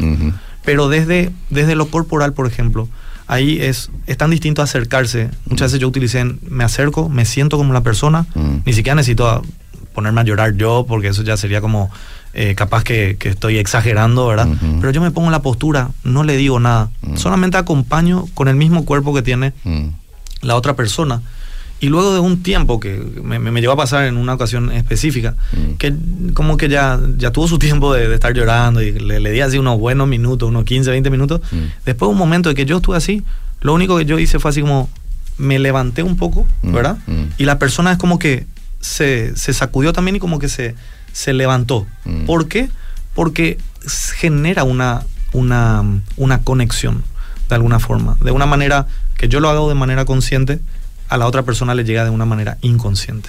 Pero 0.64 0.88
desde, 0.88 1.30
desde 1.50 1.74
lo 1.76 1.88
corporal, 1.88 2.33
por 2.33 2.46
ejemplo, 2.46 2.88
ahí 3.26 3.59
es, 3.61 3.90
es 4.06 4.16
tan 4.16 4.30
distinto 4.30 4.62
acercarse. 4.62 5.28
Muchas 5.46 5.66
veces 5.68 5.80
yo 5.80 5.88
utilicé, 5.88 6.20
en, 6.20 6.38
me 6.48 6.64
acerco, 6.64 7.09
me 7.11 7.24
siento 7.26 7.59
como 7.59 7.72
la 7.74 7.83
persona, 7.83 8.26
Mm. 8.35 8.56
ni 8.64 8.72
siquiera 8.72 8.94
necesito 8.94 9.28
a- 9.28 9.42
ponerme 9.94 10.20
a 10.20 10.24
llorar 10.24 10.54
yo, 10.56 10.87
porque 10.88 11.09
eso 11.09 11.22
ya 11.22 11.37
sería 11.37 11.61
como 11.61 11.90
eh, 12.35 12.55
capaz 12.55 12.85
que, 12.85 13.16
que 13.19 13.29
estoy 13.31 13.59
exagerando, 13.59 14.27
¿verdad? 14.27 14.49
Pero 14.81 14.93
yo 14.93 15.01
me 15.01 15.11
pongo 15.11 15.29
en 15.29 15.33
la 15.33 15.43
postura, 15.43 15.90
no 16.05 16.23
le 16.25 16.37
digo 16.37 16.61
nada, 16.61 16.90
Mm. 17.03 17.16
solamente 17.16 17.57
acompaño 17.57 18.27
con 18.35 18.49
el 18.49 18.55
mismo 18.57 18.85
cuerpo 18.85 19.12
que 19.14 19.23
tiene 19.23 19.53
Mm. 19.64 19.88
la 20.43 20.55
otra 20.57 20.77
persona. 20.77 21.23
Y 21.83 21.88
luego 21.88 22.12
de 22.12 22.21
un 22.21 22.43
tiempo 22.43 22.79
que 22.79 23.03
me, 23.25 23.38
me, 23.38 23.66
a 23.66 23.75
pasar 23.77 24.05
en 24.05 24.16
una 24.19 24.35
ocasión 24.35 24.71
específica, 24.71 25.35
Mm. 25.53 25.73
que 25.79 25.95
como 26.35 26.57
que 26.57 26.69
ya, 26.69 27.01
ya 27.16 27.31
tuvo 27.33 27.49
su 27.49 27.59
tiempo 27.59 27.95
de, 27.95 28.07
de 28.07 28.14
estar 28.14 28.33
llorando 28.35 28.83
y 28.83 28.93
le, 28.93 29.19
le 29.19 29.31
di 29.33 29.40
así 29.40 29.59
unos 29.59 29.79
buenos 29.79 30.07
minutos, 30.07 30.49
unos 30.49 30.64
15, 30.64 30.90
20 30.90 31.09
minutos. 31.11 31.40
Después 31.87 32.09
de 32.09 32.12
un 32.12 32.19
momento 32.19 32.49
de 32.51 32.55
que 32.55 32.66
yo 32.66 32.77
estuve 32.77 32.97
así, 32.99 33.25
lo 33.62 33.73
único 33.75 33.97
que 33.99 34.05
yo 34.05 34.19
hice 34.19 34.38
fue 34.38 34.51
así 34.51 34.61
como 34.61 34.88
me 35.38 35.59
levanté 35.59 36.03
un 36.03 36.16
poco, 36.19 36.47
¿verdad? 36.62 36.99
Y 37.38 37.45
la 37.45 37.59
persona 37.59 37.93
es 37.93 37.99
como 37.99 38.19
que 38.19 38.47
se, 38.81 39.35
se 39.37 39.53
sacudió 39.55 39.93
también 39.95 40.16
y 40.16 40.19
como 40.21 40.38
que 40.38 40.49
se, 40.51 40.75
se 41.12 41.33
levantó. 41.33 41.87
Mm. 42.05 42.25
¿Por 42.27 42.49
qué? 42.49 42.68
Porque 43.14 43.59
genera 44.16 44.64
una, 44.64 45.03
una, 45.33 45.85
una 46.16 46.42
conexión 46.42 47.03
de 47.49 47.55
alguna 47.55 47.79
forma. 47.81 48.16
De 48.20 48.31
una 48.31 48.46
manera 48.46 48.87
que 49.16 49.29
yo 49.29 49.40
lo 49.40 49.49
hago 49.51 49.68
de 49.68 49.75
manera 49.75 50.05
consciente, 50.05 50.61
a 51.09 51.16
la 51.16 51.27
otra 51.27 51.42
persona 51.42 51.75
le 51.75 51.85
llega 51.85 52.05
de 52.05 52.11
una 52.11 52.25
manera 52.25 52.57
inconsciente. 52.62 53.29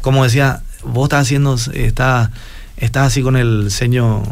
Como 0.00 0.24
decía, 0.24 0.62
vos 0.84 1.04
estás 1.04 1.22
haciendo, 1.22 1.56
estás, 1.74 2.30
estás 2.76 3.06
así 3.06 3.22
con 3.22 3.36
el 3.36 3.70
ceño 3.70 4.22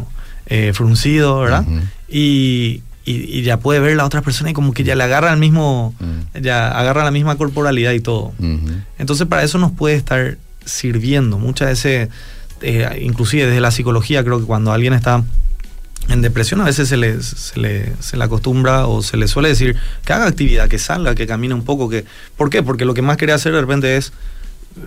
eh, 0.47 0.71
fruncido, 0.73 1.39
¿verdad? 1.39 1.63
Y, 2.09 2.83
y, 3.05 3.13
y 3.39 3.41
ya 3.43 3.57
puede 3.59 3.79
ver 3.79 3.95
la 3.95 4.05
otra 4.05 4.21
persona 4.21 4.49
y 4.49 4.53
como 4.53 4.73
que 4.73 4.83
ya 4.83 4.95
le 4.95 5.03
agarra 5.03 5.31
el 5.31 5.39
mismo, 5.39 5.93
Mm. 5.99 6.41
ya 6.41 6.67
agarra 6.77 7.03
la 7.03 7.11
misma 7.11 7.35
corporalidad 7.37 7.91
y 7.93 7.99
todo. 8.01 8.33
Entonces 8.97 9.25
para 9.27 9.43
eso 9.43 9.57
nos 9.57 9.71
puede 9.71 9.95
estar 9.95 10.37
sirviendo. 10.65 11.37
Muchas 11.39 11.69
veces, 11.69 12.09
eh, 12.61 12.99
inclusive 13.01 13.45
desde 13.45 13.61
la 13.61 13.71
psicología, 13.71 14.23
creo 14.23 14.39
que 14.39 14.45
cuando 14.45 14.71
alguien 14.71 14.93
está 14.93 15.23
en 16.07 16.21
depresión 16.21 16.59
a 16.61 16.65
veces 16.65 16.89
se 16.89 16.97
le, 16.97 17.21
se, 17.21 17.59
le, 17.59 17.93
se 17.99 18.17
le 18.17 18.23
acostumbra 18.23 18.87
o 18.87 19.03
se 19.03 19.17
le 19.17 19.27
suele 19.27 19.49
decir 19.49 19.75
que 20.05 20.13
haga 20.13 20.25
actividad, 20.27 20.67
que 20.67 20.79
salga, 20.79 21.13
que 21.15 21.27
camine 21.27 21.53
un 21.53 21.63
poco. 21.63 21.89
Que, 21.89 22.05
¿Por 22.35 22.49
qué? 22.49 22.63
Porque 22.63 22.85
lo 22.85 22.93
que 22.93 23.01
más 23.01 23.17
quería 23.17 23.35
hacer 23.35 23.53
de 23.53 23.61
repente 23.61 23.97
es 23.97 24.11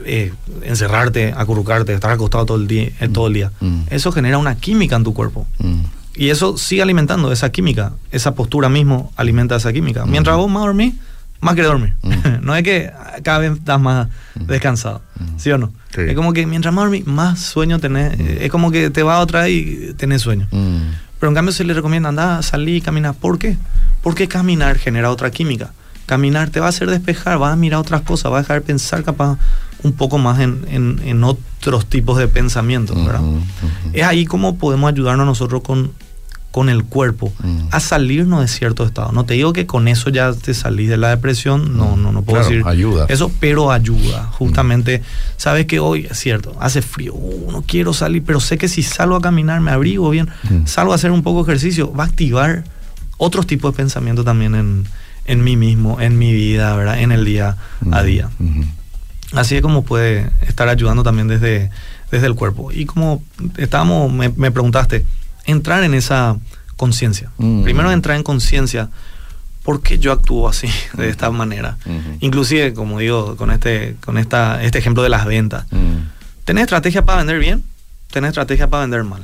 eh, 0.04 0.32
encerrarte, 0.62 1.32
acurrucarte, 1.36 1.92
estar 1.92 2.10
acostado 2.10 2.46
todo 2.46 2.56
el 2.56 2.66
día. 2.66 2.90
eh, 3.00 3.08
todo 3.08 3.28
el 3.28 3.34
día. 3.34 3.52
Mm. 3.60 3.82
Eso 3.90 4.10
genera 4.12 4.38
una 4.38 4.56
química 4.56 4.96
en 4.96 5.04
tu 5.04 5.14
cuerpo. 5.14 5.46
Mm. 5.58 5.82
Y 6.14 6.28
eso 6.30 6.58
sigue 6.58 6.82
alimentando 6.82 7.32
esa 7.32 7.50
química. 7.50 7.92
Esa 8.10 8.34
postura 8.34 8.68
mismo 8.68 9.12
alimenta 9.16 9.56
esa 9.56 9.72
química. 9.72 10.04
Mientras 10.06 10.36
vos 10.36 10.50
más 10.50 10.64
dormís, 10.64 10.94
más 11.42 11.54
querés 11.54 11.70
dormir. 11.70 11.94
No 12.42 12.56
es 12.56 12.62
que 12.64 12.90
cada 13.22 13.38
vez 13.38 13.52
estás 13.52 13.80
más 13.80 14.08
descansado. 14.34 15.02
¿Sí 15.36 15.50
o 15.52 15.58
no? 15.58 15.72
Sí. 15.94 16.00
Es 16.08 16.14
como 16.16 16.32
que 16.32 16.46
mientras 16.46 16.74
más 16.74 16.84
dormís, 16.84 17.06
más 17.06 17.38
sueño 17.38 17.78
tenés. 17.78 18.14
Ujú. 18.14 18.24
Es 18.40 18.50
como 18.50 18.70
que 18.70 18.90
te 18.90 19.02
va 19.02 19.20
otra 19.20 19.42
vez 19.42 19.50
y 19.52 19.94
tenés 19.94 20.22
sueño. 20.22 20.48
Pero 20.50 21.28
en 21.30 21.34
cambio 21.36 21.52
se 21.52 21.62
le 21.64 21.72
recomienda 21.74 22.08
andar, 22.08 22.42
salir, 22.42 22.82
caminar. 22.82 23.14
¿Por 23.14 23.38
qué? 23.38 23.56
Porque 24.02 24.26
caminar 24.26 24.78
genera 24.78 25.10
otra 25.10 25.30
química. 25.30 25.70
Caminar 26.06 26.50
te 26.50 26.58
va 26.58 26.66
a 26.66 26.68
hacer 26.70 26.90
despejar, 26.90 27.38
vas 27.38 27.52
a 27.52 27.56
mirar 27.56 27.78
otras 27.78 28.00
cosas, 28.02 28.32
vas 28.32 28.40
a 28.40 28.42
dejar 28.42 28.62
pensar 28.62 29.04
capaz 29.04 29.38
un 29.84 29.92
poco 29.92 30.18
más 30.18 30.40
en, 30.40 30.64
en- 30.68 31.00
en 31.04 31.22
otros 31.24 31.86
tipos 31.86 32.18
de 32.18 32.26
pensamientos. 32.26 32.96
Es 33.92 34.02
ahí 34.04 34.26
como 34.26 34.56
podemos 34.56 34.90
ayudarnos 34.92 35.24
nosotros 35.26 35.62
con, 35.62 35.92
con 36.52 36.68
el 36.68 36.84
cuerpo 36.84 37.32
Mm. 37.42 37.68
a 37.72 37.80
salirnos 37.80 38.40
de 38.42 38.46
cierto 38.48 38.84
estado. 38.84 39.10
No 39.10 39.24
te 39.24 39.34
digo 39.34 39.52
que 39.52 39.66
con 39.66 39.88
eso 39.88 40.08
ya 40.10 40.32
te 40.32 40.54
salís 40.54 40.88
de 40.88 40.96
la 40.98 41.08
depresión, 41.08 41.76
no, 41.76 41.96
no, 41.96 42.12
no 42.12 42.22
puedo 42.22 42.40
Claro, 42.40 42.54
decir 42.56 42.66
ayuda. 42.68 43.06
eso, 43.08 43.32
pero 43.40 43.72
ayuda. 43.72 44.26
Justamente, 44.32 45.02
sabes 45.36 45.66
que 45.66 45.80
hoy 45.80 46.06
es 46.08 46.18
cierto, 46.18 46.54
hace 46.60 46.80
frío, 46.82 47.14
uh, 47.14 47.50
no 47.50 47.62
quiero 47.62 47.92
salir, 47.92 48.22
pero 48.24 48.38
sé 48.38 48.56
que 48.58 48.68
si 48.68 48.82
salgo 48.84 49.16
a 49.16 49.20
caminar, 49.20 49.60
me 49.60 49.70
abrigo 49.72 50.08
bien, 50.10 50.28
Mm. 50.48 50.66
salgo 50.66 50.92
a 50.92 50.94
hacer 50.94 51.10
un 51.10 51.22
poco 51.22 51.42
de 51.42 51.50
ejercicio, 51.52 51.92
va 51.92 52.04
a 52.04 52.06
activar 52.06 52.64
otros 53.16 53.46
tipos 53.46 53.72
de 53.72 53.76
pensamiento 53.78 54.22
también 54.22 54.54
en, 54.54 54.84
en 55.24 55.42
mí 55.44 55.56
mismo, 55.56 56.00
en 56.00 56.18
mi 56.18 56.32
vida, 56.32 56.74
¿verdad? 56.76 57.00
En 57.00 57.12
el 57.12 57.24
día 57.24 57.56
a 57.90 58.02
día. 58.02 58.28
Así 59.32 59.56
es 59.56 59.62
como 59.62 59.82
puede 59.84 60.30
estar 60.46 60.68
ayudando 60.68 61.02
también 61.02 61.26
desde, 61.28 61.70
desde 62.10 62.26
el 62.26 62.34
cuerpo. 62.34 62.70
Y 62.72 62.84
como 62.84 63.22
estábamos, 63.56 64.12
me, 64.12 64.50
preguntaste, 64.50 65.06
entrar 65.44 65.82
en 65.84 65.94
esa 65.94 66.36
conciencia. 66.76 67.30
Primero 67.36 67.90
entrar 67.90 68.16
en 68.16 68.22
conciencia 68.22 68.88
¿por 69.62 69.82
qué 69.82 69.98
yo 69.98 70.12
actúo 70.12 70.48
así, 70.48 70.68
de 70.94 71.08
esta 71.08 71.30
manera? 71.30 71.76
Inclusive, 72.20 72.74
como 72.74 72.98
digo, 72.98 73.36
con 73.36 73.50
este, 73.50 73.96
con 74.04 74.18
esta, 74.18 74.62
este 74.62 74.78
ejemplo 74.78 75.02
de 75.02 75.08
las 75.08 75.24
ventas. 75.26 75.66
¿Tenés 76.44 76.62
estrategia 76.62 77.04
para 77.04 77.18
vender 77.18 77.38
bien? 77.38 77.62
¿Tenés 78.10 78.28
estrategia 78.28 78.68
para 78.68 78.82
vender 78.82 79.04
mal? 79.04 79.22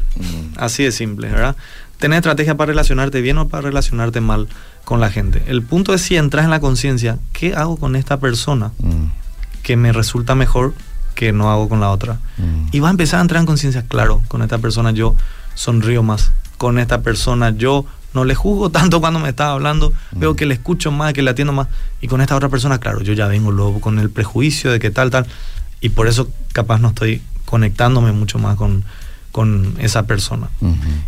Así 0.56 0.84
de 0.84 0.92
simple, 0.92 1.28
¿verdad? 1.28 1.56
¿Tenés 1.98 2.18
estrategia 2.18 2.56
para 2.56 2.68
relacionarte 2.68 3.20
bien 3.20 3.38
o 3.38 3.48
para 3.48 3.62
relacionarte 3.62 4.20
mal 4.20 4.48
con 4.84 5.00
la 5.00 5.10
gente? 5.10 5.42
El 5.46 5.62
punto 5.62 5.92
es 5.94 6.00
si 6.00 6.16
entras 6.16 6.44
en 6.44 6.50
la 6.50 6.60
conciencia, 6.60 7.18
¿qué 7.32 7.54
hago 7.54 7.76
con 7.76 7.96
esta 7.96 8.18
persona 8.18 8.70
que 9.62 9.76
me 9.76 9.92
resulta 9.92 10.34
mejor 10.34 10.74
que 11.14 11.32
no 11.32 11.50
hago 11.50 11.68
con 11.68 11.80
la 11.80 11.90
otra? 11.90 12.18
Y 12.70 12.78
va 12.78 12.88
a 12.88 12.92
empezar 12.92 13.18
a 13.18 13.22
entrar 13.22 13.40
en 13.40 13.46
conciencia, 13.46 13.84
claro, 13.86 14.22
con 14.28 14.42
esta 14.42 14.58
persona 14.58 14.92
yo 14.92 15.16
sonrío 15.58 16.04
más, 16.04 16.30
con 16.56 16.78
esta 16.78 17.02
persona 17.02 17.50
yo 17.50 17.84
no 18.14 18.24
le 18.24 18.34
juzgo 18.34 18.70
tanto 18.78 19.00
cuando 19.00 19.18
me 19.18 19.28
está 19.28 19.50
hablando, 19.50 19.92
veo 20.12 20.36
que 20.36 20.46
le 20.46 20.54
escucho 20.54 20.92
más, 20.92 21.12
que 21.12 21.22
le 21.22 21.30
atiendo 21.30 21.52
más. 21.52 21.66
Y 22.00 22.06
con 22.06 22.20
esta 22.20 22.36
otra 22.36 22.48
persona, 22.48 22.78
claro, 22.78 23.02
yo 23.02 23.12
ya 23.12 23.26
vengo 23.26 23.50
luego 23.50 23.80
con 23.80 23.98
el 23.98 24.08
prejuicio 24.08 24.70
de 24.70 24.78
que 24.78 24.90
tal, 24.90 25.10
tal. 25.10 25.26
Y 25.80 25.90
por 25.90 26.06
eso 26.06 26.30
capaz 26.52 26.78
no 26.78 26.88
estoy 26.88 27.22
conectándome 27.44 28.12
mucho 28.12 28.38
más 28.38 28.56
con, 28.56 28.84
con 29.32 29.74
esa 29.78 30.06
persona. 30.06 30.48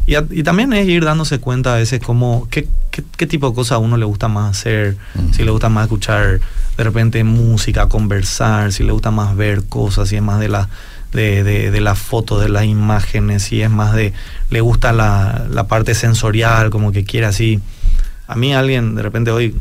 y, 0.07 0.43
también 0.43 0.73
es 0.73 0.89
ir 0.89 1.05
dándose 1.05 1.39
cuenta 1.39 1.75
a 1.75 1.79
veces 1.79 2.01
como 2.01 2.49
qué, 2.51 2.69
qué, 2.91 3.27
tipo 3.27 3.49
de 3.49 3.55
cosas 3.55 3.73
a 3.73 3.79
uno 3.79 3.97
le 3.97 4.05
gusta 4.05 4.29
más 4.29 4.59
hacer, 4.59 4.97
si 5.33 5.45
le 5.45 5.51
gusta 5.53 5.69
más 5.69 5.85
escuchar 5.85 6.41
de 6.77 6.85
repente 6.85 7.23
música, 7.23 7.89
conversar, 7.89 8.73
si 8.73 8.83
le 8.83 8.93
gusta 8.93 9.11
más 9.11 9.37
ver 9.37 9.65
cosas, 9.65 10.09
si 10.09 10.17
es 10.17 10.23
más 10.23 10.41
de 10.41 10.49
la 10.49 10.69
de, 11.13 11.43
de, 11.45 11.71
de 11.71 11.81
las 11.81 11.99
fotos, 11.99 12.43
de 12.43 12.49
las 12.49 12.65
imágenes, 12.65 13.53
y 13.53 13.63
es 13.63 13.71
más 13.71 13.95
de, 13.95 14.13
le 14.51 14.61
gusta 14.61 14.93
la, 14.93 15.47
la 15.51 15.67
parte 15.67 15.95
sensorial, 15.95 16.71
como 16.71 16.93
que 16.93 17.05
quiere 17.05 17.27
así. 17.27 17.61
A 18.27 18.37
mí 18.37 18.55
alguien, 18.55 18.95
de 18.95 19.03
repente 19.03 19.31
hoy, 19.31 19.57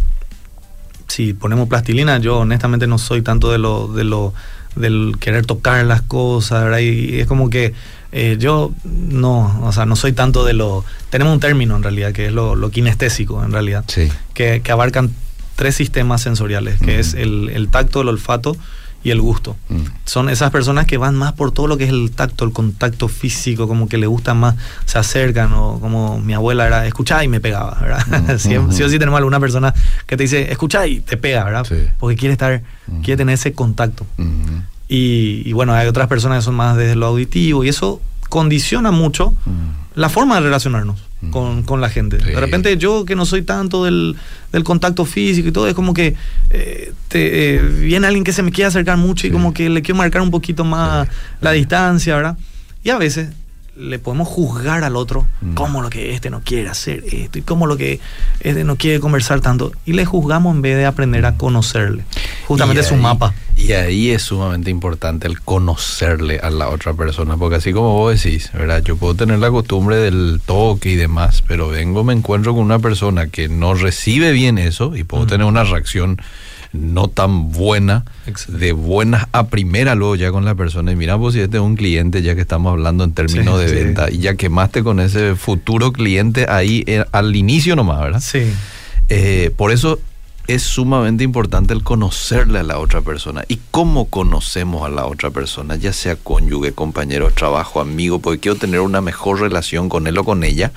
si 1.08 1.34
ponemos 1.34 1.68
plastilina, 1.68 2.20
yo 2.20 2.40
honestamente 2.40 2.86
no 2.88 2.98
soy 2.98 3.22
tanto 3.22 3.52
de 3.52 3.58
lo, 3.58 3.88
de 3.88 4.04
lo, 4.04 4.34
del 4.76 5.16
querer 5.20 5.46
tocar 5.46 5.84
las 5.86 6.02
cosas, 6.02 6.64
¿verdad? 6.64 6.80
Y 6.80 7.20
es 7.20 7.28
como 7.28 7.50
que 7.50 7.74
eh, 8.12 8.38
yo 8.40 8.72
no, 8.84 9.60
o 9.64 9.72
sea, 9.72 9.86
no 9.86 9.96
soy 9.96 10.14
tanto 10.14 10.46
de 10.46 10.54
lo... 10.54 10.86
Tenemos 11.10 11.34
un 11.34 11.40
término 11.40 11.76
en 11.76 11.84
realidad, 11.84 12.12
que 12.12 12.28
es 12.28 12.32
lo, 12.32 12.56
lo 12.56 12.70
kinestésico 12.70 13.44
en 13.44 13.52
realidad, 13.52 13.84
sí. 13.88 14.12
que, 14.34 14.62
que 14.64 14.72
abarcan 14.72 15.12
tres 15.56 15.76
sistemas 15.76 16.22
sensoriales, 16.22 16.80
que 16.80 17.00
es 17.00 17.16
el, 17.16 17.50
el, 17.50 17.70
tacto, 17.70 18.02
el 18.02 18.08
olfato 18.08 18.56
y 19.04 19.12
el 19.12 19.22
gusto. 19.22 19.56
Mm. 19.70 19.82
Son 20.06 20.30
esas 20.30 20.52
personas 20.52 20.86
que 20.86 20.98
van 20.98 21.16
más 21.16 21.34
por 21.34 21.52
todo 21.52 21.68
lo 21.68 21.78
que 21.78 21.86
es 21.86 21.90
el 21.90 22.12
tacto, 22.12 22.46
el 22.46 22.52
contacto 22.52 23.08
físico, 23.08 23.68
como 23.68 23.88
que 23.88 23.98
le 23.98 24.08
gustan 24.08 24.38
más, 24.38 24.56
se 24.86 24.98
acercan, 24.98 25.54
o 25.54 25.80
como 25.80 26.20
mi 26.20 26.34
abuela 26.34 26.68
era, 26.68 26.86
escuchá 26.86 27.24
y 27.24 27.28
me 27.28 27.40
pegaba, 27.40 27.78
¿verdad? 27.82 28.38
sí, 28.38 28.56
o 28.56 28.72
sí 28.72 29.00
tenemos 29.00 29.18
alguna 29.18 29.40
persona 29.40 29.74
que 30.06 30.18
te 30.18 30.24
dice, 30.24 30.52
escucha 30.52 30.86
y 30.88 31.00
te 31.00 31.18
pega, 31.18 31.44
¿verdad? 31.44 31.68
Porque 32.00 32.16
quiere 32.16 32.34
estar, 32.34 32.62
quiere 33.04 33.18
tener 33.18 33.36
ese 33.36 33.54
contacto. 33.54 34.06
y, 34.88 35.44
y, 35.46 35.54
bueno, 35.54 35.74
hay 35.74 35.88
otras 35.88 36.08
personas 36.08 36.40
que 36.40 36.46
son 36.46 36.56
más 36.56 36.76
desde 36.76 36.96
lo 36.96 37.06
auditivo 37.08 37.64
y 37.64 37.70
eso 37.70 38.02
condiciona 38.30 38.92
mucho 38.92 39.34
la 39.96 40.10
forma 40.10 40.36
de 40.36 40.42
relacionarnos 40.42 41.02
con, 41.32 41.64
con 41.64 41.82
la 41.82 41.90
gente. 41.90 42.18
De 42.18 42.40
repente 42.40 42.78
yo 42.78 43.04
que 43.04 43.16
no 43.16 43.26
soy 43.26 43.42
tanto 43.42 43.84
del, 43.84 44.16
del 44.52 44.64
contacto 44.64 45.06
físico 45.06 45.50
y 45.50 45.52
todo, 45.52 45.68
es 45.68 45.74
como 45.74 45.94
que 45.94 46.16
eh, 46.50 46.94
te, 47.10 47.56
eh, 47.56 47.60
viene 47.60 48.08
alguien 48.08 48.24
que 48.24 48.32
se 48.32 48.42
me 48.42 48.52
quiere 48.52 48.68
acercar 48.68 48.98
mucho 48.98 49.28
y 49.28 49.32
como 49.32 49.54
que 49.54 49.70
le 49.70 49.82
quiero 49.82 49.98
marcar 49.98 50.22
un 50.22 50.32
poquito 50.32 50.64
más 50.64 51.08
la 51.42 51.52
distancia, 51.52 52.16
¿verdad? 52.16 52.38
Y 52.84 52.92
a 52.92 52.98
veces 52.98 53.30
le 53.80 53.98
podemos 53.98 54.28
juzgar 54.28 54.84
al 54.84 54.96
otro 54.96 55.26
mm. 55.42 55.54
como 55.54 55.82
lo 55.82 55.90
que 55.90 56.14
este 56.14 56.30
no 56.30 56.42
quiere 56.42 56.70
hacer 56.70 57.04
esto 57.12 57.40
y 57.40 57.42
como 57.42 57.66
lo 57.66 57.78
que 57.78 58.00
este 58.42 58.64
no 58.66 58.76
quiere 58.76 59.00
conversar 59.00 59.40
tanto 59.40 59.72
y 59.86 59.94
le 59.94 60.06
juzgamos 60.06 60.54
en 60.54 60.62
vez 60.62 60.76
de 60.76 60.86
aprender 60.86 61.26
a 61.26 61.36
conocerle 61.36 62.04
justamente 62.46 62.84
su 62.84 62.96
mapa 62.96 63.34
y 63.60 63.74
ahí 63.74 64.10
es 64.12 64.24
sumamente 64.24 64.72
importante 64.72 65.28
el 65.28 65.42
conocerle 65.42 66.40
a 66.40 66.50
la 66.50 66.70
otra 66.70 66.94
persona 66.94 67.38
porque 67.38 67.58
así 67.58 67.74
como 67.74 67.94
vos 67.94 68.22
decís 68.22 68.52
verdad 68.54 68.82
yo 68.84 68.96
puedo 68.96 69.16
tener 69.16 69.40
la 69.40 69.52
costumbre 69.52 69.98
del 69.98 70.42
toque 70.46 70.92
y 70.92 70.96
demás 70.96 71.44
pero 71.48 71.68
vengo 71.68 72.04
me 72.04 72.14
encuentro 72.14 72.54
con 72.54 72.64
una 72.64 72.80
persona 72.80 73.28
que 73.28 73.50
no 73.50 73.74
recibe 73.74 74.32
bien 74.32 74.58
eso 74.58 74.96
y 74.96 75.04
puedo 75.04 75.26
mm. 75.26 75.28
tener 75.28 75.46
una 75.46 75.64
reacción 75.64 76.20
no 76.72 77.08
tan 77.08 77.52
buena, 77.52 78.06
de 78.48 78.74
buenas 78.74 79.28
a 79.32 79.48
primera 79.48 79.96
luego 79.96 80.16
ya 80.16 80.32
con 80.32 80.46
la 80.46 80.54
persona. 80.56 80.92
Y 80.92 80.96
mira, 80.96 81.18
pues 81.18 81.34
si 81.34 81.42
este 81.42 81.58
es 81.58 81.64
un 81.64 81.76
cliente, 81.76 82.22
ya 82.22 82.36
que 82.36 82.42
estamos 82.42 82.72
hablando 82.72 83.04
en 83.04 83.14
términos 83.14 83.60
de 83.60 83.74
venta, 83.74 84.12
y 84.12 84.20
ya 84.20 84.36
quemaste 84.36 84.84
con 84.84 85.00
ese 85.00 85.36
futuro 85.36 85.92
cliente 85.92 86.46
ahí 86.48 86.84
eh, 86.86 87.06
al 87.12 87.36
inicio 87.36 87.76
nomás, 87.76 88.02
¿verdad? 88.02 88.22
Sí. 88.22 88.52
Eh, 89.10 89.52
por 89.56 89.72
eso 89.72 90.00
es 90.50 90.64
sumamente 90.64 91.24
importante 91.24 91.76
el 91.76 91.84
conocerle 91.84 92.58
a 92.58 92.64
la 92.64 92.80
otra 92.80 93.02
persona. 93.02 93.44
¿Y 93.48 93.60
cómo 93.70 94.06
conocemos 94.06 94.84
a 94.84 94.90
la 94.90 95.06
otra 95.06 95.30
persona? 95.30 95.76
Ya 95.76 95.94
sea 95.94 96.16
cónyuge, 96.16 96.72
compañero 96.72 97.28
de 97.28 97.34
trabajo, 97.34 97.80
amigo, 97.80 98.18
porque 98.18 98.40
quiero 98.40 98.58
tener 98.58 98.80
una 98.80 99.00
mejor 99.00 99.42
relación 99.42 99.90
con 99.90 100.08
él 100.08 100.18
o 100.18 100.24
con 100.24 100.44
ella. 100.44 100.72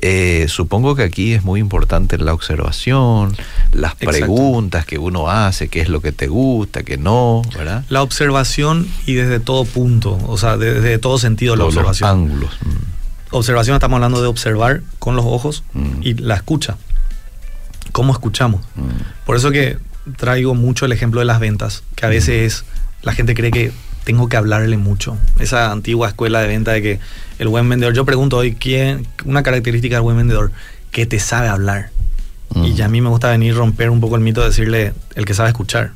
Eh, 0.00 0.46
supongo 0.48 0.94
que 0.94 1.02
aquí 1.02 1.32
es 1.32 1.42
muy 1.42 1.58
importante 1.58 2.18
la 2.18 2.34
observación, 2.34 3.36
las 3.72 3.96
preguntas 3.96 4.86
que 4.86 4.96
uno 4.96 5.28
hace, 5.28 5.66
qué 5.66 5.80
es 5.80 5.88
lo 5.88 6.00
que 6.00 6.12
te 6.12 6.28
gusta, 6.28 6.84
qué 6.84 6.96
no, 6.96 7.42
¿verdad? 7.52 7.84
La 7.88 8.00
observación 8.00 8.86
y 9.06 9.14
desde 9.14 9.40
todo 9.40 9.64
punto, 9.64 10.20
o 10.28 10.38
sea, 10.38 10.56
desde 10.56 10.98
todo 11.00 11.18
sentido 11.18 11.56
la 11.56 11.64
observación. 11.64 12.08
Los 12.08 12.30
ángulos. 12.30 12.58
Mm. 12.64 13.34
Observación, 13.36 13.74
estamos 13.74 13.96
hablando 13.96 14.22
de 14.22 14.28
observar 14.28 14.82
con 15.00 15.16
los 15.16 15.24
ojos 15.24 15.64
mm. 15.72 16.02
y 16.02 16.14
la 16.14 16.36
escucha 16.36 16.76
cómo 17.94 18.12
escuchamos. 18.12 18.60
Mm. 18.74 19.24
Por 19.24 19.36
eso 19.36 19.52
que 19.52 19.78
traigo 20.16 20.56
mucho 20.56 20.84
el 20.84 20.90
ejemplo 20.90 21.20
de 21.20 21.26
las 21.26 21.38
ventas, 21.38 21.84
que 21.94 22.04
a 22.04 22.08
veces 22.08 22.64
la 23.02 23.12
gente 23.14 23.34
cree 23.34 23.52
que 23.52 23.70
tengo 24.02 24.28
que 24.28 24.36
hablarle 24.36 24.76
mucho. 24.76 25.16
Esa 25.38 25.70
antigua 25.70 26.08
escuela 26.08 26.40
de 26.40 26.48
venta 26.48 26.72
de 26.72 26.82
que 26.82 26.98
el 27.38 27.46
buen 27.46 27.68
vendedor, 27.68 27.94
yo 27.94 28.04
pregunto 28.04 28.36
hoy, 28.36 28.56
¿quién, 28.56 29.06
una 29.24 29.44
característica 29.44 29.94
del 29.94 30.02
buen 30.02 30.16
vendedor, 30.16 30.50
que 30.90 31.06
te 31.06 31.20
sabe 31.20 31.46
hablar. 31.46 31.90
Y 32.56 32.72
mm. 32.72 32.74
ya 32.74 32.86
a 32.86 32.88
mí 32.88 33.00
me 33.00 33.08
gusta 33.08 33.30
venir 33.30 33.54
romper 33.54 33.90
un 33.90 34.00
poco 34.00 34.16
el 34.16 34.22
mito 34.22 34.40
de 34.40 34.48
decirle 34.48 34.92
el 35.14 35.24
que 35.24 35.34
sabe 35.34 35.50
escuchar. 35.50 35.92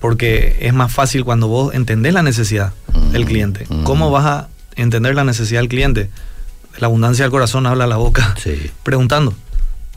Porque 0.00 0.58
es 0.60 0.74
más 0.74 0.92
fácil 0.92 1.24
cuando 1.24 1.48
vos 1.48 1.74
entendés 1.74 2.12
la 2.12 2.22
necesidad 2.22 2.74
del 3.12 3.24
mm. 3.24 3.26
cliente. 3.26 3.66
¿Cómo 3.84 4.10
vas 4.10 4.26
a 4.26 4.48
entender 4.76 5.14
la 5.14 5.24
necesidad 5.24 5.60
del 5.60 5.70
cliente? 5.70 6.10
La 6.76 6.88
abundancia 6.88 7.24
del 7.24 7.32
corazón 7.32 7.66
habla 7.66 7.86
la 7.86 7.96
boca. 7.96 8.34
Preguntando 8.82 9.34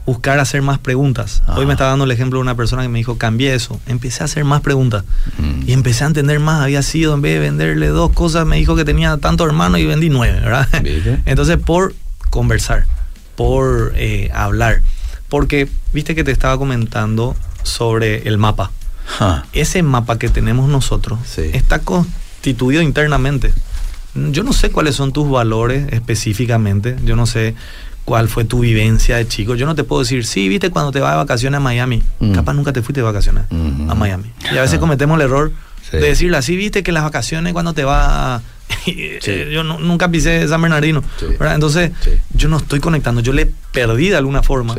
buscar 0.08 0.39
hacer 0.39 0.62
más 0.62 0.80
preguntas. 0.80 1.43
Hoy 1.50 1.65
me 1.65 1.72
ah. 1.72 1.76
estaba 1.76 1.89
dando 1.89 2.06
el 2.06 2.12
ejemplo 2.12 2.39
de 2.39 2.41
una 2.41 2.56
persona 2.56 2.82
que 2.82 2.88
me 2.88 2.98
dijo, 2.98 3.17
cambié 3.17 3.54
eso. 3.54 3.80
Empecé 3.88 4.24
a 4.24 4.26
hacer 4.26 4.46
más 4.46 4.62
preguntas. 4.62 5.04
Mm. 5.38 5.70
Y 5.70 5.74
empecé 5.74 6.06
a 6.06 6.08
entender 6.08 6.39
más. 6.39 6.62
Había 6.62 6.82
sido, 6.82 7.13
en 7.13 7.22
vez 7.22 7.34
de 7.34 7.39
venderle 7.39 7.88
dos 7.88 8.13
cosas, 8.13 8.46
me 8.46 8.56
dijo 8.56 8.78
que 8.78 8.86
tenía 8.86 9.17
tanto 9.17 9.46
hermano 9.46 9.78
y 9.78 9.86
vendí 9.86 10.10
nueve, 10.10 10.39
¿verdad? 10.39 10.65
Entonces, 11.26 11.58
por 11.58 11.93
conversar, 12.30 12.86
por 13.36 13.91
eh, 13.98 14.32
hablar. 14.34 14.82
Porque, 15.28 15.67
viste 15.91 16.15
que 16.15 16.24
te 16.24 16.32
estaba 16.32 16.58
comentando 16.58 17.36
sobre 17.63 18.30
el 18.30 18.38
mapa. 18.38 18.72
Ese 19.52 19.84
mapa 19.84 20.17
que 20.17 20.30
tenemos 20.30 20.70
nosotros 20.70 21.20
está 21.38 21.80
constituido 21.80 22.82
internamente. 22.82 23.54
Yo 24.15 24.43
no 24.43 24.54
sé 24.54 24.72
cuáles 24.72 24.96
son 24.96 25.12
tus 25.12 25.30
valores 25.30 25.91
específicamente. 25.91 26.96
Yo 27.04 27.15
no 27.15 27.26
sé 27.26 27.56
cuál 28.08 28.30
fue 28.30 28.46
tu 28.46 28.62
vivencia 28.62 29.17
de 29.17 29.28
chico. 29.28 29.56
Yo 29.56 29.65
no 29.65 29.76
te 29.76 29.84
puedo 29.84 30.02
decir, 30.02 30.26
sí, 30.26 30.48
viste 30.48 30.70
cuando 30.70 30.93
te 30.93 31.02
vas 31.02 31.12
de 31.12 31.17
vacaciones 31.17 31.58
a 31.58 31.60
Miami. 31.60 32.02
Mm. 32.22 32.32
Capaz 32.32 32.54
nunca 32.54 32.72
te 32.72 32.82
fuiste 32.82 33.02
de 33.02 33.06
vacaciones 33.06 33.43
a 33.52 33.96
Miami. 33.96 34.32
Y 34.50 34.58
a 34.58 34.62
veces 34.62 34.80
cometemos 34.80 35.17
el 35.17 35.26
error 35.26 35.52
de 35.91 36.00
decirle 36.00 36.38
así, 36.38 36.56
viste 36.56 36.84
que 36.84 36.93
las 36.93 37.04
vacaciones 37.04 37.52
cuando 37.52 37.74
te 37.74 37.84
vas... 37.84 38.41
yo 39.52 39.63
nunca 39.63 40.10
pisé 40.10 40.48
San 40.48 40.62
Bernardino. 40.62 41.04
Entonces, 41.54 41.91
yo 42.34 42.48
no 42.48 42.60
estoy 42.60 42.80
conectando. 42.80 43.20
Yo 43.20 43.34
le 43.34 43.52
perdí 43.74 44.08
de 44.08 44.15
alguna 44.15 44.41
forma 44.41 44.74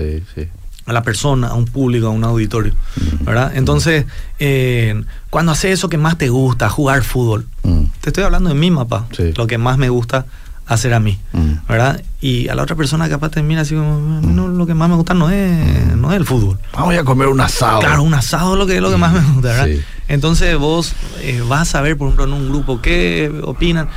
a 0.87 0.93
la 0.95 1.03
persona, 1.03 1.49
a 1.49 1.55
un 1.55 1.67
público, 1.67 2.07
a 2.07 2.11
un 2.11 2.25
auditorio. 2.25 2.73
¿verdad? 3.21 3.53
Entonces, 3.55 4.07
eh, 4.39 5.03
cuando 5.29 5.53
haces 5.53 5.73
eso 5.73 5.91
que 5.91 5.99
más 5.99 6.17
te 6.17 6.31
gusta, 6.31 6.71
jugar 6.71 7.03
fútbol, 7.03 7.47
mm. 7.63 7.83
te 8.01 8.09
estoy 8.09 8.25
hablando 8.25 8.49
de 8.49 8.55
mi 8.55 8.71
mapa, 8.71 9.07
lo 9.37 9.47
que 9.47 9.59
más 9.59 9.77
me 9.77 9.91
gusta 9.91 10.25
hacer 10.69 10.93
a 10.95 11.01
mí, 11.01 11.19
mm. 11.33 11.53
¿verdad? 11.67 12.03
Y 12.21 12.49
a 12.49 12.55
la 12.55 12.63
otra 12.63 12.77
persona 12.77 13.09
capaz 13.09 13.31
termina 13.31 13.63
así 13.63 13.75
como, 13.75 14.21
no, 14.21 14.49
lo 14.49 14.67
que 14.67 14.75
más 14.75 14.89
me 14.89 14.97
gusta 14.97 15.15
no 15.15 15.31
es, 15.31 15.95
mm. 15.95 16.01
no 16.01 16.13
es 16.13 16.19
el 16.19 16.27
fútbol. 16.27 16.59
Vamos 16.75 16.95
a 16.97 17.05
comer 17.05 17.29
un 17.29 17.41
asado. 17.41 17.81
Claro, 17.81 18.03
un 18.03 18.15
asado 18.15 18.53
es 18.53 18.59
lo 18.59 18.67
que, 18.67 18.77
es 18.77 18.83
lo 18.83 18.91
que 18.91 18.99
más 18.99 19.13
me 19.13 19.21
gusta, 19.21 19.49
¿verdad? 19.49 19.69
Entonces 20.09 20.57
vos 20.57 20.93
eh, 21.23 21.43
vas 21.49 21.75
a 21.75 21.81
ver, 21.81 21.97
por 21.97 22.09
ejemplo, 22.09 22.25
en 22.25 22.33
un 22.35 22.49
grupo 22.51 22.81
qué 22.81 23.33
opinan. 23.45 23.89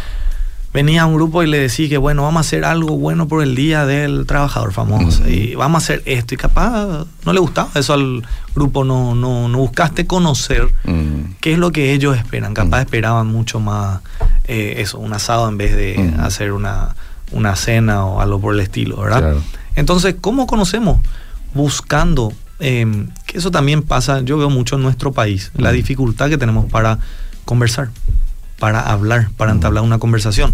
Venía 0.73 1.05
un 1.05 1.15
grupo 1.15 1.43
y 1.43 1.47
le 1.47 1.59
decía 1.59 1.89
que 1.89 1.97
bueno, 1.97 2.23
vamos 2.23 2.39
a 2.39 2.41
hacer 2.41 2.63
algo 2.65 2.97
bueno 2.97 3.27
por 3.27 3.43
el 3.43 3.55
día 3.55 3.85
del 3.85 4.25
trabajador 4.25 4.71
famoso 4.71 5.27
y 5.27 5.55
vamos 5.55 5.83
a 5.83 5.85
hacer 5.85 6.03
esto 6.05 6.33
y 6.33 6.37
capaz 6.37 7.05
no 7.25 7.33
le 7.33 7.39
gustaba 7.39 7.69
eso 7.75 7.93
al 7.93 8.23
grupo, 8.55 8.83
no, 8.83 9.13
no, 9.15 9.49
no 9.49 9.57
buscaste 9.57 10.07
conocer 10.07 10.73
qué 11.41 11.53
es 11.53 11.59
lo 11.59 11.71
que 11.71 11.93
ellos 11.93 12.17
esperan, 12.17 12.53
capaz 12.53 12.81
esperaban 12.81 13.27
mucho 13.27 13.59
más 13.59 13.99
eh, 14.45 14.75
eso, 14.77 14.99
un 14.99 15.13
asado 15.13 15.47
en 15.49 15.57
vez 15.57 15.75
de 15.75 16.13
hacer 16.19 16.51
una, 16.53 16.95
una 17.31 17.55
cena 17.55 18.05
o 18.05 18.21
algo 18.21 18.39
por 18.39 18.53
el 18.53 18.61
estilo, 18.61 18.97
¿verdad? 18.97 19.35
Entonces, 19.75 20.15
¿cómo 20.19 20.47
conocemos? 20.47 20.99
Buscando, 21.53 22.33
em, 22.59 23.09
que 23.25 23.37
eso 23.37 23.51
también 23.51 23.83
pasa, 23.83 24.21
yo 24.21 24.37
veo 24.37 24.49
mucho 24.49 24.75
en 24.75 24.83
nuestro 24.83 25.11
país, 25.11 25.51
la 25.55 25.71
dificultad 25.71 26.29
que 26.29 26.37
tenemos 26.37 26.69
para 26.69 26.99
conversar 27.45 27.89
para 28.61 28.79
hablar, 28.79 29.29
para 29.37 29.51
entablar 29.51 29.83
una 29.83 29.97
conversación. 29.97 30.53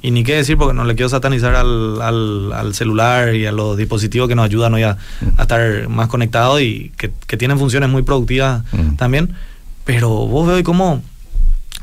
Y 0.00 0.12
ni 0.12 0.22
qué 0.22 0.36
decir, 0.36 0.56
porque 0.56 0.74
no 0.74 0.84
le 0.84 0.94
quiero 0.94 1.08
satanizar 1.08 1.56
al, 1.56 2.00
al, 2.00 2.72
celular 2.72 3.34
y 3.34 3.46
a 3.46 3.52
los 3.52 3.76
dispositivos 3.76 4.28
que 4.28 4.36
nos 4.36 4.44
ayudan 4.44 4.74
hoy 4.74 4.84
a, 4.84 4.96
estar 5.40 5.88
más 5.88 6.06
conectados 6.06 6.60
y 6.60 6.92
que, 6.96 7.36
tienen 7.36 7.58
funciones 7.58 7.90
muy 7.90 8.02
productivas 8.02 8.62
mm. 8.70 8.94
también. 8.94 9.34
Pero 9.84 10.08
vos 10.08 10.46
veo 10.46 10.62
cómo 10.62 11.02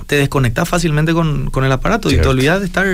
te 0.08 0.16
desconectas 0.16 0.70
fácilmente 0.70 1.14
con, 1.14 1.52
el 1.54 1.72
aparato 1.74 2.10
y 2.10 2.22
te 2.22 2.28
olvidas 2.28 2.62
de 2.62 2.68
estar 2.68 2.88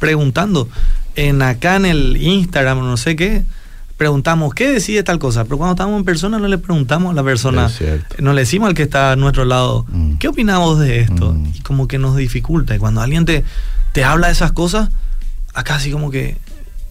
preguntando. 0.00 0.68
En 1.14 1.40
acá 1.40 1.76
en 1.76 1.86
el 1.86 2.16
Instagram, 2.16 2.80
no 2.80 2.96
sé 2.96 3.14
qué, 3.14 3.44
preguntamos, 3.96 4.54
¿qué 4.54 4.70
decide 4.70 5.02
tal 5.02 5.18
cosa? 5.18 5.44
Pero 5.44 5.58
cuando 5.58 5.74
estamos 5.74 5.98
en 5.98 6.04
persona 6.04 6.38
no 6.38 6.48
le 6.48 6.58
preguntamos 6.58 7.12
a 7.12 7.14
la 7.14 7.22
persona, 7.22 7.70
no 8.18 8.32
le 8.32 8.42
decimos 8.42 8.68
al 8.68 8.74
que 8.74 8.82
está 8.82 9.12
a 9.12 9.16
nuestro 9.16 9.44
lado, 9.44 9.86
mm. 9.88 10.14
¿qué 10.14 10.28
opinamos 10.28 10.78
de 10.78 11.00
esto? 11.00 11.32
Mm. 11.32 11.46
Y 11.54 11.60
como 11.60 11.86
que 11.86 11.98
nos 11.98 12.16
dificulta. 12.16 12.74
Y 12.74 12.78
cuando 12.78 13.00
alguien 13.00 13.24
te, 13.24 13.44
te 13.92 14.04
habla 14.04 14.28
de 14.28 14.32
esas 14.32 14.52
cosas, 14.52 14.90
acá 15.54 15.76
así 15.76 15.90
como 15.90 16.10
que 16.10 16.36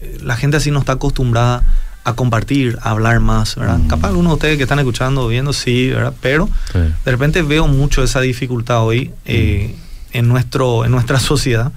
eh, 0.02 0.18
la 0.24 0.38
gente 0.38 0.58
así 0.58 0.72
no 0.72 0.80
está 0.80 0.94
acostumbrada 0.94 1.64
a 2.06 2.14
compartir, 2.14 2.78
a 2.82 2.92
hablar 2.92 3.20
más, 3.20 3.56
¿verdad? 3.56 3.80
Mm. 3.80 3.88
Capaz 3.88 4.10
algunos 4.10 4.32
de 4.32 4.36
ustedes 4.36 4.58
que 4.58 4.64
están 4.64 4.80
escuchando, 4.80 5.28
viendo, 5.28 5.54
sí, 5.54 5.90
¿verdad? 5.90 6.14
Pero 6.22 6.50
de 6.74 7.12
repente 7.12 7.42
veo 7.42 7.68
mucho 7.68 8.04
esa 8.04 8.22
dificultad 8.22 8.84
hoy 8.84 9.12
eh, 9.26 9.76
en, 10.12 10.28
nuestro, 10.28 10.86
en 10.86 10.92
nuestra 10.92 11.20
sociedad, 11.22 11.72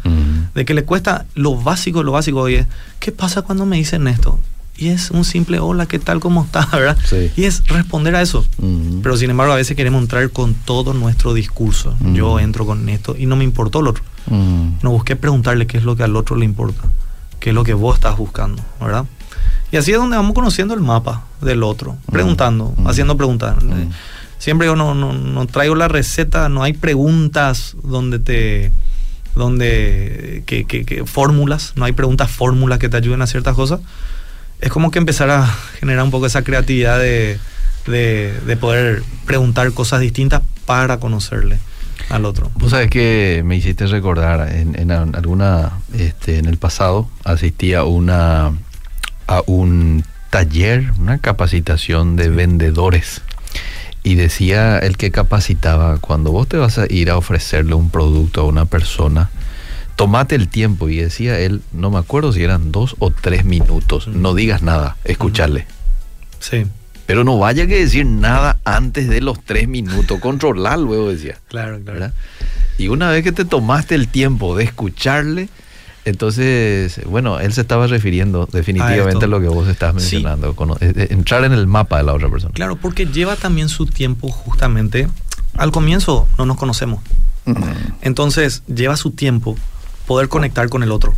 de 0.55 0.65
que 0.65 0.75
le 0.75 0.85
cuesta 0.85 1.27
lo 1.35 1.57
básico, 1.57 2.03
lo 2.03 2.13
básico 2.13 2.41
hoy 2.41 2.57
es, 2.57 2.67
¿qué 3.01 3.13
pasa 3.13 3.43
cuando 3.43 3.67
me 3.67 3.77
dicen 3.77 4.09
esto? 4.09 4.41
Y 4.79 4.89
es 4.89 5.11
un 5.11 5.25
simple 5.25 5.59
hola, 5.59 5.87
¿qué 5.87 5.99
tal? 5.99 6.21
¿Cómo 6.21 6.45
estás? 6.45 6.71
¿verdad? 6.73 6.99
Y 7.37 7.45
es 7.45 7.67
responder 7.69 8.15
a 8.17 8.23
eso. 8.23 8.45
Pero 9.03 9.17
sin 9.17 9.31
embargo, 9.31 9.53
a 9.53 9.57
veces 9.57 9.77
queremos 9.77 10.03
entrar 10.03 10.29
con 10.31 10.55
todo 10.55 10.95
nuestro 10.95 11.35
discurso. 11.35 11.95
Yo 12.13 12.39
entro 12.39 12.67
con 12.67 12.89
esto 12.89 13.17
y 13.19 13.27
no 13.27 13.37
me 13.37 13.45
importó 13.45 13.81
el 13.81 13.89
otro. 13.89 14.05
No 14.31 14.91
busqué 14.91 15.17
preguntarle 15.17 15.67
qué 15.67 15.79
es 15.79 15.85
lo 15.85 15.97
que 15.97 16.03
al 16.03 16.17
otro 16.17 16.37
le 16.37 16.45
importa, 16.45 16.83
qué 17.41 17.51
es 17.51 17.55
lo 17.55 17.65
que 17.65 17.75
vos 17.75 17.95
estás 17.97 18.17
buscando, 18.17 18.63
¿verdad? 18.81 19.07
Y 19.73 19.77
así 19.77 19.93
es 19.93 19.99
donde 19.99 20.17
vamos 20.17 20.35
conociendo 20.35 20.75
el 20.75 20.81
mapa 20.81 21.25
del 21.41 21.63
otro, 21.63 21.97
preguntando, 22.11 22.75
haciendo 22.87 23.17
preguntas. 23.17 23.57
Siempre 24.39 24.67
yo 24.67 24.77
no, 24.77 24.95
no, 24.95 25.47
traigo 25.47 25.75
la 25.75 25.89
receta, 25.89 26.49
no 26.49 26.63
hay 26.63 26.75
preguntas 26.75 27.77
donde 27.83 28.19
te 28.19 28.73
donde 29.35 30.43
que, 30.47 30.65
que 30.65 31.05
fórmulas, 31.05 31.75
no 31.77 31.85
hay 31.85 31.93
preguntas 31.93 32.31
fórmulas 32.31 32.79
que 32.79 32.89
te 32.89 32.97
ayuden 32.97 33.21
a 33.21 33.27
ciertas 33.27 33.55
cosas, 33.55 33.81
es 34.61 34.71
como 34.71 34.91
que 34.91 34.99
empezar 34.99 35.31
a 35.31 35.47
generar 35.79 36.05
un 36.05 36.11
poco 36.11 36.27
esa 36.27 36.43
creatividad 36.43 36.99
de, 36.99 37.39
poder 38.61 39.03
preguntar 39.27 39.73
cosas 39.73 40.01
distintas 40.01 40.43
para 40.65 40.99
conocerle 40.99 41.59
al 42.09 42.25
otro. 42.25 42.51
Vos 42.55 42.71
sabés 42.71 42.91
que 42.91 43.43
me 43.45 43.57
hiciste 43.57 43.87
recordar 43.87 44.49
en, 44.53 44.91
alguna, 44.91 45.73
este, 45.93 46.39
en 46.39 46.47
el 46.47 46.57
pasado 46.57 47.09
asistía 47.25 47.85
una, 47.85 48.53
a 49.27 49.43
un 49.47 50.05
taller, 50.31 50.93
una 50.99 51.19
capacitación 51.19 52.17
de 52.17 52.29
vendedores. 52.29 53.23
Y 54.03 54.15
decía 54.15 54.79
el 54.79 54.97
que 54.97 55.11
capacitaba, 55.11 55.99
cuando 55.99 56.31
vos 56.31 56.47
te 56.47 56.57
vas 56.57 56.79
a 56.79 56.87
ir 56.89 57.11
a 57.11 57.17
ofrecerle 57.17 57.75
un 57.75 57.91
producto 57.91 58.43
a 58.43 58.45
una 58.45 58.65
persona, 58.65 59.31
tomate 59.97 60.35
el 60.37 60.49
tiempo. 60.49 60.89
Y 60.89 60.97
decía 60.97 61.39
él, 61.41 61.63
no 61.73 61.91
me 61.91 61.99
acuerdo 61.99 62.33
si 62.33 62.43
eran 62.43 62.71
dos 62.71 62.95
o 62.99 63.11
tres 63.11 63.45
minutos. 63.45 64.07
No 64.09 64.35
digas 64.35 64.63
nada, 64.63 64.97
escucharle. 65.05 65.67
Sí. 66.39 66.67
Pero 67.07 67.25
no 67.25 67.39
vaya 67.39 67.67
que 67.67 67.79
decir 67.79 68.05
nada 68.05 68.59
antes 68.65 69.09
de 69.09 69.21
los 69.21 69.43
tres 69.43 69.69
minutos. 69.69 70.21
Controlar 70.21 70.79
luego, 70.79 71.11
decía. 71.11 71.39
Claro, 71.49 71.81
claro. 71.81 72.13
Y 72.79 72.89
una 72.89 73.11
vez 73.11 73.25
que 73.25 73.33
te 73.33 73.45
tomaste 73.45 73.95
el 73.95 74.09
tiempo 74.09 74.57
de 74.57 74.65
escucharle, 74.65 75.49
entonces, 76.05 77.01
bueno, 77.07 77.41
él 77.41 77.53
se 77.53 77.63
estaba 77.63 77.87
refiriendo 77.87 78.49
definitivamente 78.51 79.25
a, 79.25 79.29
lo 79.29 79.41
que 79.41 79.49
vos 79.49 79.67
estás 79.69 79.95
mencionando, 79.95 80.55
eh, 80.81 80.93
eh, 80.97 81.07
entrar 81.11 81.45
en 81.45 81.53
el 81.53 81.67
mapa 81.67 81.99
de 81.99 82.05
la 82.05 82.13
otra 82.13 82.29
persona. 82.29 82.53
Claro, 82.55 82.77
porque 82.77 83.07
lleva 83.07 83.37
también 83.37 83.69
su 83.69 83.87
tiempo 83.87 84.29
justamente. 84.29 85.09
Al 85.55 85.73
comienzo 85.73 86.29
no 86.39 86.45
nos 86.45 86.57
conocemos. 86.57 87.03
Entonces, 88.03 88.63
lleva 88.67 88.97
su 88.97 89.13
tiempo 89.13 89.57
poder 90.07 90.29
conectar 90.29 90.69
con 90.69 90.83
el 90.83 90.93
otro. 90.93 91.15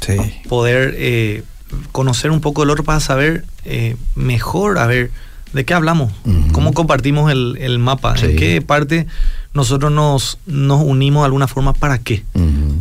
Sí. 0.00 0.16
Poder 0.48 0.94
eh, 0.96 1.44
conocer 1.92 2.30
un 2.30 2.40
poco 2.40 2.62
del 2.62 2.70
otro 2.70 2.84
para 2.84 3.00
saber 3.00 3.44
eh, 3.64 3.96
mejor, 4.14 4.78
a 4.78 4.86
ver, 4.86 5.10
de 5.52 5.64
qué 5.64 5.74
hablamos, 5.74 6.12
cómo 6.52 6.72
compartimos 6.72 7.30
el, 7.30 7.78
mapa, 7.78 8.14
en 8.22 8.36
qué 8.36 8.62
parte 8.62 9.06
nosotros 9.52 9.92
nos, 9.92 10.38
nos 10.46 10.80
unimos 10.82 11.22
de 11.22 11.26
alguna 11.26 11.46
forma, 11.46 11.74
¿para 11.74 11.98
qué? 11.98 12.24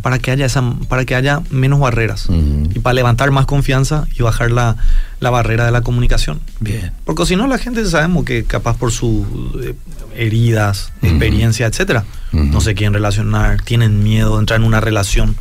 Para 0.02 0.20
que 0.20 0.32
haya 0.32 0.46
esa, 0.46 0.64
para 0.88 1.04
que 1.04 1.16
haya 1.16 1.42
menos 1.50 1.82
barreras 1.82 2.28
y 2.30 2.80
para 2.80 2.94
levantar 2.94 3.32
más 3.32 3.46
confianza 3.46 4.08
y 4.18 4.24
bajar 4.24 4.52
la, 4.52 4.78
barrera 5.20 5.66
de 5.66 5.72
la 5.72 5.82
comunicación. 5.82 6.40
Bien. 6.62 6.94
Porque 7.04 7.26
si 7.26 7.36
no, 7.36 7.46
la 7.48 7.58
gente 7.58 7.86
sabemos 7.86 8.24
que 8.24 8.46
capaz 8.46 8.78
por 8.78 8.92
sus 8.92 9.26
eh, 9.62 9.76
heridas, 10.16 10.94
experiencia, 11.02 11.68
etcétera, 11.68 12.06
no 12.32 12.62
se 12.62 12.74
quieren 12.74 12.94
relacionar, 12.94 13.62
tienen 13.64 14.02
miedo 14.02 14.36
de 14.36 14.40
entrar 14.40 14.62
en 14.62 14.66
una 14.66 14.80
relación 14.80 15.36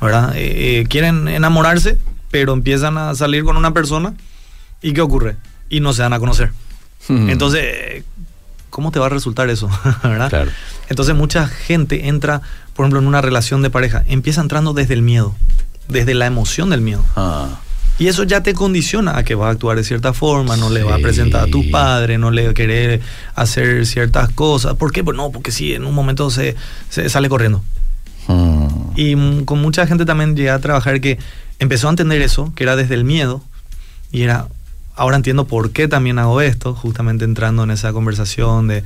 ¿verdad? 0.00 0.34
Eh, 0.36 0.80
eh, 0.80 0.86
quieren 0.88 1.28
enamorarse, 1.28 1.98
pero 2.30 2.52
empiezan 2.52 2.98
a 2.98 3.14
salir 3.14 3.44
con 3.44 3.56
una 3.56 3.72
persona 3.72 4.14
y 4.82 4.92
¿qué 4.92 5.00
ocurre? 5.00 5.36
Y 5.68 5.80
no 5.80 5.92
se 5.92 6.02
dan 6.02 6.12
a 6.12 6.18
conocer. 6.18 6.52
Entonces, 7.08 8.04
¿cómo 8.68 8.92
te 8.92 9.00
va 9.00 9.06
a 9.06 9.08
resultar 9.08 9.50
eso? 9.50 9.68
¿verdad? 10.02 10.48
Entonces 10.88 11.14
mucha 11.14 11.48
gente 11.48 12.08
entra, 12.08 12.40
por 12.74 12.84
ejemplo, 12.84 13.00
en 13.00 13.06
una 13.06 13.20
relación 13.20 13.62
de 13.62 13.70
pareja, 13.70 14.04
empieza 14.06 14.40
entrando 14.40 14.74
desde 14.74 14.94
el 14.94 15.02
miedo, 15.02 15.34
desde 15.88 16.14
la 16.14 16.26
emoción 16.26 16.70
del 16.70 16.80
miedo. 16.80 17.04
Ah. 17.16 17.60
Y 17.98 18.08
eso 18.08 18.22
ya 18.24 18.42
te 18.42 18.54
condiciona 18.54 19.18
a 19.18 19.24
que 19.24 19.34
va 19.34 19.48
a 19.48 19.50
actuar 19.50 19.76
de 19.76 19.84
cierta 19.84 20.14
forma, 20.14 20.56
no 20.56 20.70
le 20.70 20.82
va 20.82 20.94
a 20.94 20.98
presentar 20.98 21.42
a 21.42 21.46
tu 21.48 21.70
padre, 21.70 22.16
no 22.16 22.30
le 22.30 22.46
va 22.46 22.50
a 22.52 22.54
querer 22.54 23.02
hacer 23.34 23.84
ciertas 23.84 24.30
cosas. 24.30 24.74
¿Por 24.76 24.90
qué? 24.90 25.04
Pues 25.04 25.16
no, 25.18 25.30
porque 25.30 25.52
sí, 25.52 25.74
en 25.74 25.84
un 25.84 25.94
momento 25.94 26.30
se, 26.30 26.56
se 26.88 27.10
sale 27.10 27.28
corriendo. 27.28 27.62
Y 29.00 29.16
con 29.46 29.62
mucha 29.62 29.86
gente 29.86 30.04
también 30.04 30.36
llegué 30.36 30.50
a 30.50 30.58
trabajar 30.58 31.00
que 31.00 31.18
empezó 31.58 31.86
a 31.86 31.90
entender 31.90 32.20
eso, 32.20 32.52
que 32.54 32.64
era 32.64 32.76
desde 32.76 32.92
el 32.92 33.04
miedo, 33.04 33.42
y 34.12 34.24
era, 34.24 34.48
ahora 34.94 35.16
entiendo 35.16 35.46
por 35.46 35.70
qué 35.70 35.88
también 35.88 36.18
hago 36.18 36.42
esto, 36.42 36.74
justamente 36.74 37.24
entrando 37.24 37.64
en 37.64 37.70
esa 37.70 37.94
conversación 37.94 38.68
de, 38.68 38.78
eh, 38.78 38.84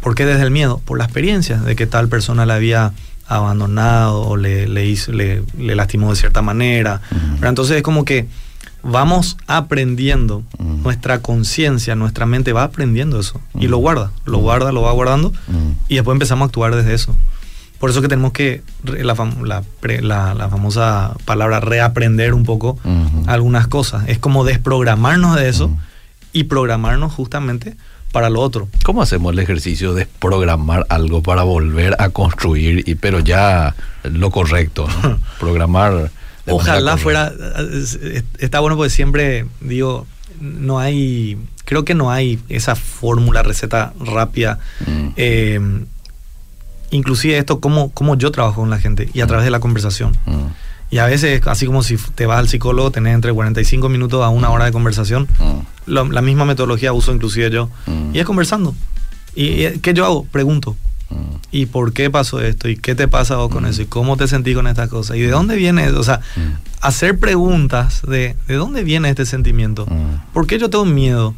¿por 0.00 0.16
qué 0.16 0.26
desde 0.26 0.42
el 0.42 0.50
miedo? 0.50 0.82
Por 0.84 0.98
la 0.98 1.04
experiencia 1.04 1.58
de 1.58 1.76
que 1.76 1.86
tal 1.86 2.08
persona 2.08 2.44
la 2.44 2.56
había 2.56 2.92
abandonado 3.28 4.22
o 4.22 4.36
le, 4.36 4.66
le, 4.66 4.84
hizo, 4.84 5.12
le, 5.12 5.44
lastimó 5.56 6.10
de 6.10 6.16
cierta 6.16 6.42
manera. 6.42 7.00
Pero 7.36 7.48
entonces 7.48 7.76
es 7.76 7.82
como 7.84 8.04
que 8.04 8.26
vamos 8.82 9.36
aprendiendo, 9.46 10.42
nuestra 10.58 11.20
conciencia, 11.20 11.94
nuestra 11.94 12.26
mente 12.26 12.52
va 12.52 12.64
aprendiendo 12.64 13.20
eso 13.20 13.40
y 13.54 13.68
lo 13.68 13.78
guarda, 13.78 14.10
lo 14.24 14.38
guarda, 14.38 14.72
lo 14.72 14.82
va 14.82 14.90
guardando 14.90 15.32
y 15.86 15.94
después 15.94 16.16
empezamos 16.16 16.46
a 16.46 16.46
actuar 16.46 16.74
desde 16.74 16.94
eso. 16.94 17.14
Por 17.78 17.90
eso 17.90 18.00
que 18.00 18.08
tenemos 18.08 18.32
que, 18.32 18.62
la, 18.84 19.14
la, 20.34 20.48
famosa 20.48 21.14
palabra, 21.24 21.60
reaprender 21.60 22.34
un 22.34 22.44
poco 22.44 22.78
algunas 23.26 23.66
cosas. 23.66 24.04
Es 24.08 24.18
como 24.18 24.44
desprogramarnos 24.44 25.36
de 25.36 25.48
eso 25.48 25.70
y 26.32 26.44
programarnos 26.44 27.12
justamente 27.12 27.76
para 28.12 28.30
lo 28.30 28.40
otro. 28.40 28.68
¿Cómo 28.82 29.02
hacemos 29.02 29.32
el 29.34 29.38
ejercicio 29.40 29.92
de 29.92 30.06
programar 30.06 30.86
algo 30.88 31.22
para 31.22 31.42
volver 31.42 31.96
a 31.98 32.08
construir, 32.08 32.82
y, 32.88 32.94
pero 32.94 33.20
ya 33.20 33.74
lo 34.04 34.30
correcto? 34.30 34.86
Programar. 35.38 36.10
Ojalá 36.46 36.96
fuera. 36.96 37.32
Está 38.38 38.60
bueno 38.60 38.76
porque 38.76 38.90
siempre 38.90 39.44
digo, 39.60 40.06
no 40.40 40.78
hay. 40.78 41.36
Creo 41.66 41.84
que 41.84 41.94
no 41.94 42.10
hay 42.10 42.38
esa 42.48 42.74
fórmula, 42.74 43.42
receta 43.42 43.92
rápida. 44.00 44.60
Mm. 44.86 45.08
Eh, 45.16 45.60
inclusive 46.90 47.38
esto, 47.38 47.60
cómo, 47.60 47.90
cómo 47.90 48.16
yo 48.16 48.30
trabajo 48.30 48.60
con 48.60 48.70
la 48.70 48.78
gente 48.78 49.08
y 49.12 49.20
a 49.20 49.24
mm. 49.24 49.28
través 49.28 49.44
de 49.44 49.50
la 49.50 49.60
conversación. 49.60 50.16
Mm. 50.26 50.46
Y 50.90 50.98
a 50.98 51.06
veces, 51.06 51.44
así 51.46 51.66
como 51.66 51.82
si 51.82 51.96
te 51.96 52.26
vas 52.26 52.38
al 52.38 52.48
psicólogo, 52.48 52.90
tenés 52.90 53.14
entre 53.14 53.32
45 53.32 53.88
minutos 53.88 54.24
a 54.24 54.28
una 54.28 54.48
mm. 54.48 54.52
hora 54.52 54.64
de 54.66 54.72
conversación. 54.72 55.26
la 55.86 56.22
misma 56.22 56.44
metodología 56.44 56.92
uso 56.92 57.12
inclusive 57.12 57.50
yo. 57.50 57.68
Y 58.12 58.18
es 58.18 58.24
conversando. 58.24 58.74
¿Y 59.34 59.78
qué 59.80 59.94
yo 59.94 60.04
hago? 60.04 60.24
Pregunto. 60.24 60.76
¿Y 61.52 61.66
por 61.66 61.92
qué 61.92 62.10
pasó 62.10 62.40
esto? 62.40 62.68
¿Y 62.68 62.76
qué 62.76 62.94
te 62.94 63.06
pasa 63.06 63.36
vos 63.36 63.50
con 63.50 63.64
eso? 63.66 63.82
¿Y 63.82 63.86
cómo 63.86 64.16
te 64.16 64.26
sentís 64.26 64.56
con 64.56 64.66
estas 64.66 64.88
cosas? 64.88 65.16
¿Y 65.16 65.20
de 65.20 65.30
dónde 65.30 65.54
viene 65.54 65.84
eso? 65.86 66.00
O 66.00 66.02
sea, 66.02 66.20
hacer 66.80 67.18
preguntas 67.18 68.02
de 68.02 68.36
¿de 68.48 68.54
dónde 68.54 68.82
viene 68.82 69.08
este 69.08 69.24
sentimiento? 69.24 69.86
¿Por 70.32 70.46
qué 70.46 70.58
yo 70.58 70.68
tengo 70.68 70.84
miedo? 70.84 71.34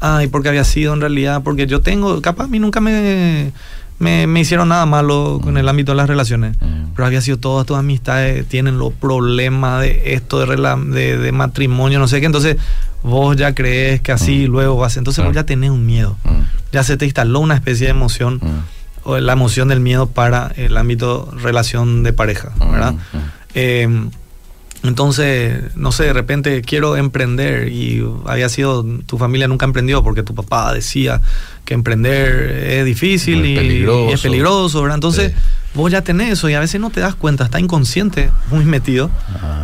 Ay, 0.00 0.28
porque 0.28 0.48
había 0.48 0.64
sido 0.64 0.94
en 0.94 1.00
realidad, 1.00 1.42
porque 1.42 1.66
yo 1.66 1.80
tengo, 1.80 2.20
capaz 2.22 2.44
a 2.44 2.48
mí 2.48 2.58
nunca 2.58 2.80
me, 2.80 3.52
me, 4.00 4.40
hicieron 4.40 4.70
nada 4.70 4.86
malo 4.86 5.40
con 5.42 5.58
el 5.58 5.68
ámbito 5.68 5.92
de 5.92 5.96
las 5.96 6.08
relaciones, 6.08 6.56
pero 6.94 7.06
había 7.06 7.20
sido 7.20 7.38
todas 7.38 7.66
tus 7.66 7.76
amistades 7.76 8.46
tienen 8.46 8.78
los 8.78 8.94
problemas 8.94 9.82
de 9.82 10.14
esto, 10.14 10.44
de, 10.44 11.18
de, 11.18 11.32
matrimonio, 11.32 11.98
no 11.98 12.08
sé 12.08 12.18
qué, 12.18 12.26
entonces 12.26 12.56
vos 13.02 13.36
ya 13.36 13.54
crees 13.54 14.00
que 14.00 14.12
así 14.12 14.46
luego 14.46 14.76
vas, 14.76 14.96
entonces 14.96 15.22
vos 15.22 15.34
ya 15.34 15.44
tenés 15.44 15.70
un 15.70 15.84
miedo, 15.84 16.16
ya 16.72 16.82
se 16.82 16.96
te 16.96 17.04
instaló 17.04 17.40
una 17.40 17.54
especie 17.54 17.86
de 17.86 17.90
emoción, 17.90 18.40
o 19.02 19.18
la 19.18 19.34
emoción 19.34 19.68
del 19.68 19.80
miedo 19.80 20.08
para 20.08 20.50
el 20.56 20.76
ámbito 20.78 21.30
relación 21.36 22.02
de 22.02 22.14
pareja, 22.14 22.52
¿verdad? 22.58 22.94
Eh, 23.54 24.08
entonces, 24.82 25.76
no 25.76 25.92
sé, 25.92 26.04
de 26.04 26.12
repente 26.14 26.62
quiero 26.62 26.96
emprender 26.96 27.68
y 27.68 28.02
había 28.24 28.48
sido, 28.48 28.82
tu 29.06 29.18
familia 29.18 29.46
nunca 29.46 29.66
emprendió 29.66 30.02
porque 30.02 30.22
tu 30.22 30.34
papá 30.34 30.72
decía 30.72 31.20
que 31.66 31.74
emprender 31.74 32.50
es 32.66 32.84
difícil 32.86 33.44
y, 33.44 33.56
es 34.10 34.20
peligroso, 34.22 34.80
¿verdad? 34.80 34.96
Entonces, 34.96 35.34
vos 35.74 35.92
ya 35.92 36.02
tenés 36.02 36.32
eso 36.32 36.48
y 36.48 36.54
a 36.54 36.60
veces 36.60 36.80
no 36.80 36.88
te 36.90 37.00
das 37.00 37.14
cuenta, 37.14 37.44
está 37.44 37.60
inconsciente, 37.60 38.30
muy 38.50 38.64
metido. 38.64 39.10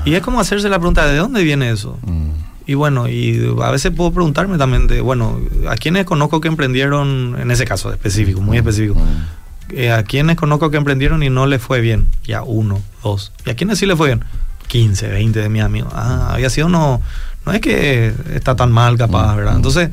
Y 0.04 0.14
es 0.14 0.22
como 0.22 0.38
hacerse 0.38 0.68
la 0.68 0.78
pregunta, 0.78 1.06
¿de 1.06 1.16
dónde 1.16 1.42
viene 1.42 1.70
eso? 1.70 1.98
Mm. 2.02 2.30
Y 2.66 2.74
bueno, 2.74 3.08
y 3.08 3.54
a 3.62 3.70
veces 3.70 3.92
puedo 3.92 4.12
preguntarme 4.12 4.58
también 4.58 4.86
de, 4.86 5.00
bueno, 5.00 5.40
¿a 5.68 5.76
quiénes 5.76 6.04
conozco 6.04 6.40
que 6.40 6.48
emprendieron, 6.48 7.36
en 7.40 7.50
ese 7.50 7.64
caso 7.64 7.90
específico, 7.90 8.42
muy 8.42 8.58
específico? 8.58 8.96
Mm. 8.96 9.46
Eh, 9.70 9.92
¿A 9.92 10.02
quiénes 10.04 10.36
conozco 10.36 10.70
que 10.70 10.76
emprendieron 10.76 11.22
y 11.22 11.30
no 11.30 11.46
le 11.46 11.58
fue 11.58 11.80
bien? 11.80 12.06
Ya 12.24 12.42
uno, 12.42 12.82
dos. 13.02 13.32
¿Y 13.46 13.50
a 13.50 13.56
quiénes 13.56 13.78
sí 13.78 13.86
le 13.86 13.96
fue 13.96 14.08
bien? 14.08 14.24
15, 14.66 15.08
20 15.08 15.40
de 15.40 15.48
mis 15.48 15.62
amigos. 15.62 15.92
Ah, 15.94 16.30
había 16.32 16.50
sido 16.50 16.68
no, 16.68 17.00
no 17.44 17.52
es 17.52 17.60
que 17.60 18.12
está 18.34 18.56
tan 18.56 18.72
mal 18.72 18.96
capaz, 18.98 19.36
¿verdad? 19.36 19.52
Mm. 19.52 19.56
Entonces, 19.56 19.90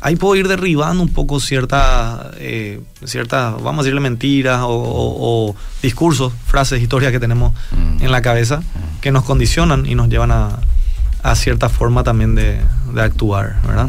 ahí 0.00 0.16
puedo 0.16 0.36
ir 0.36 0.48
derribando 0.48 1.02
un 1.02 1.10
poco 1.10 1.40
ciertas, 1.40 2.26
eh, 2.36 2.80
vamos 3.32 3.80
a 3.80 3.82
decirle 3.82 4.00
mentiras 4.00 4.60
o, 4.64 5.54
discursos, 5.82 6.32
frases, 6.46 6.82
historias 6.82 7.12
que 7.12 7.20
tenemos 7.20 7.52
mm. 7.70 8.04
en 8.04 8.12
la 8.12 8.22
cabeza 8.22 8.62
que 9.00 9.12
nos 9.12 9.24
condicionan 9.24 9.86
y 9.86 9.94
nos 9.94 10.08
llevan 10.08 10.30
a, 10.32 10.58
a 11.22 11.34
cierta 11.34 11.68
forma 11.68 12.02
también 12.02 12.34
de, 12.34 12.60
de 12.92 13.02
actuar, 13.02 13.60
¿verdad? 13.66 13.88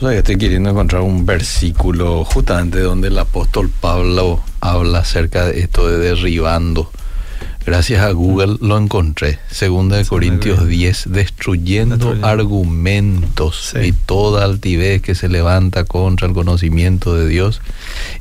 O 0.00 0.08
sea, 0.08 0.16
estoy 0.16 0.38
queriendo 0.38 0.70
encontrar 0.70 1.02
un 1.02 1.26
versículo 1.26 2.24
justamente 2.24 2.80
donde 2.80 3.08
el 3.08 3.18
apóstol 3.18 3.70
Pablo 3.80 4.40
habla 4.60 5.00
acerca 5.00 5.44
de 5.44 5.60
esto 5.60 5.88
de 5.88 5.98
derribando 5.98 6.90
Gracias 7.66 8.02
a 8.02 8.10
Google 8.12 8.56
lo 8.60 8.78
encontré. 8.78 9.38
Segunda 9.50 9.96
de 9.96 10.04
Corintios 10.06 10.66
10, 10.66 11.04
destruyendo, 11.12 12.16
argumentos 12.22 13.74
y 13.80 13.92
toda 13.92 14.44
altivez 14.44 15.02
que 15.02 15.14
se 15.14 15.28
levanta 15.28 15.84
contra 15.84 16.26
el 16.26 16.34
conocimiento 16.34 17.14
de 17.14 17.28
Dios 17.28 17.60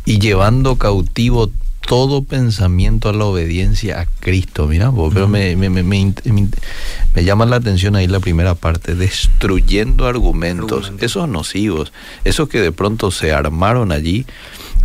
y 0.06 0.20
llevando 0.20 0.76
cautivo 0.76 1.52
todo 1.90 2.22
pensamiento 2.22 3.10
a 3.10 3.14
la 3.14 3.26
obediencia 3.26 4.02
a 4.02 4.06
Cristo. 4.20 4.68
Mira, 4.68 4.92
pero 5.12 5.28
me, 5.28 5.56
me, 5.56 5.72
me, 5.72 5.84
me, 5.84 7.24
llama 7.24 7.48
la 7.48 7.56
atención 7.56 7.96
ahí 7.96 8.06
la 8.06 8.20
primera 8.20 8.54
parte, 8.54 8.94
destruyendo 8.94 10.06
argumentos, 10.06 10.94
esos 11.00 11.28
nocivos, 11.28 11.92
esos 12.26 12.48
que 12.48 12.62
de 12.62 12.72
pronto 12.72 13.10
se 13.10 13.34
armaron 13.34 13.92
allí 13.92 14.28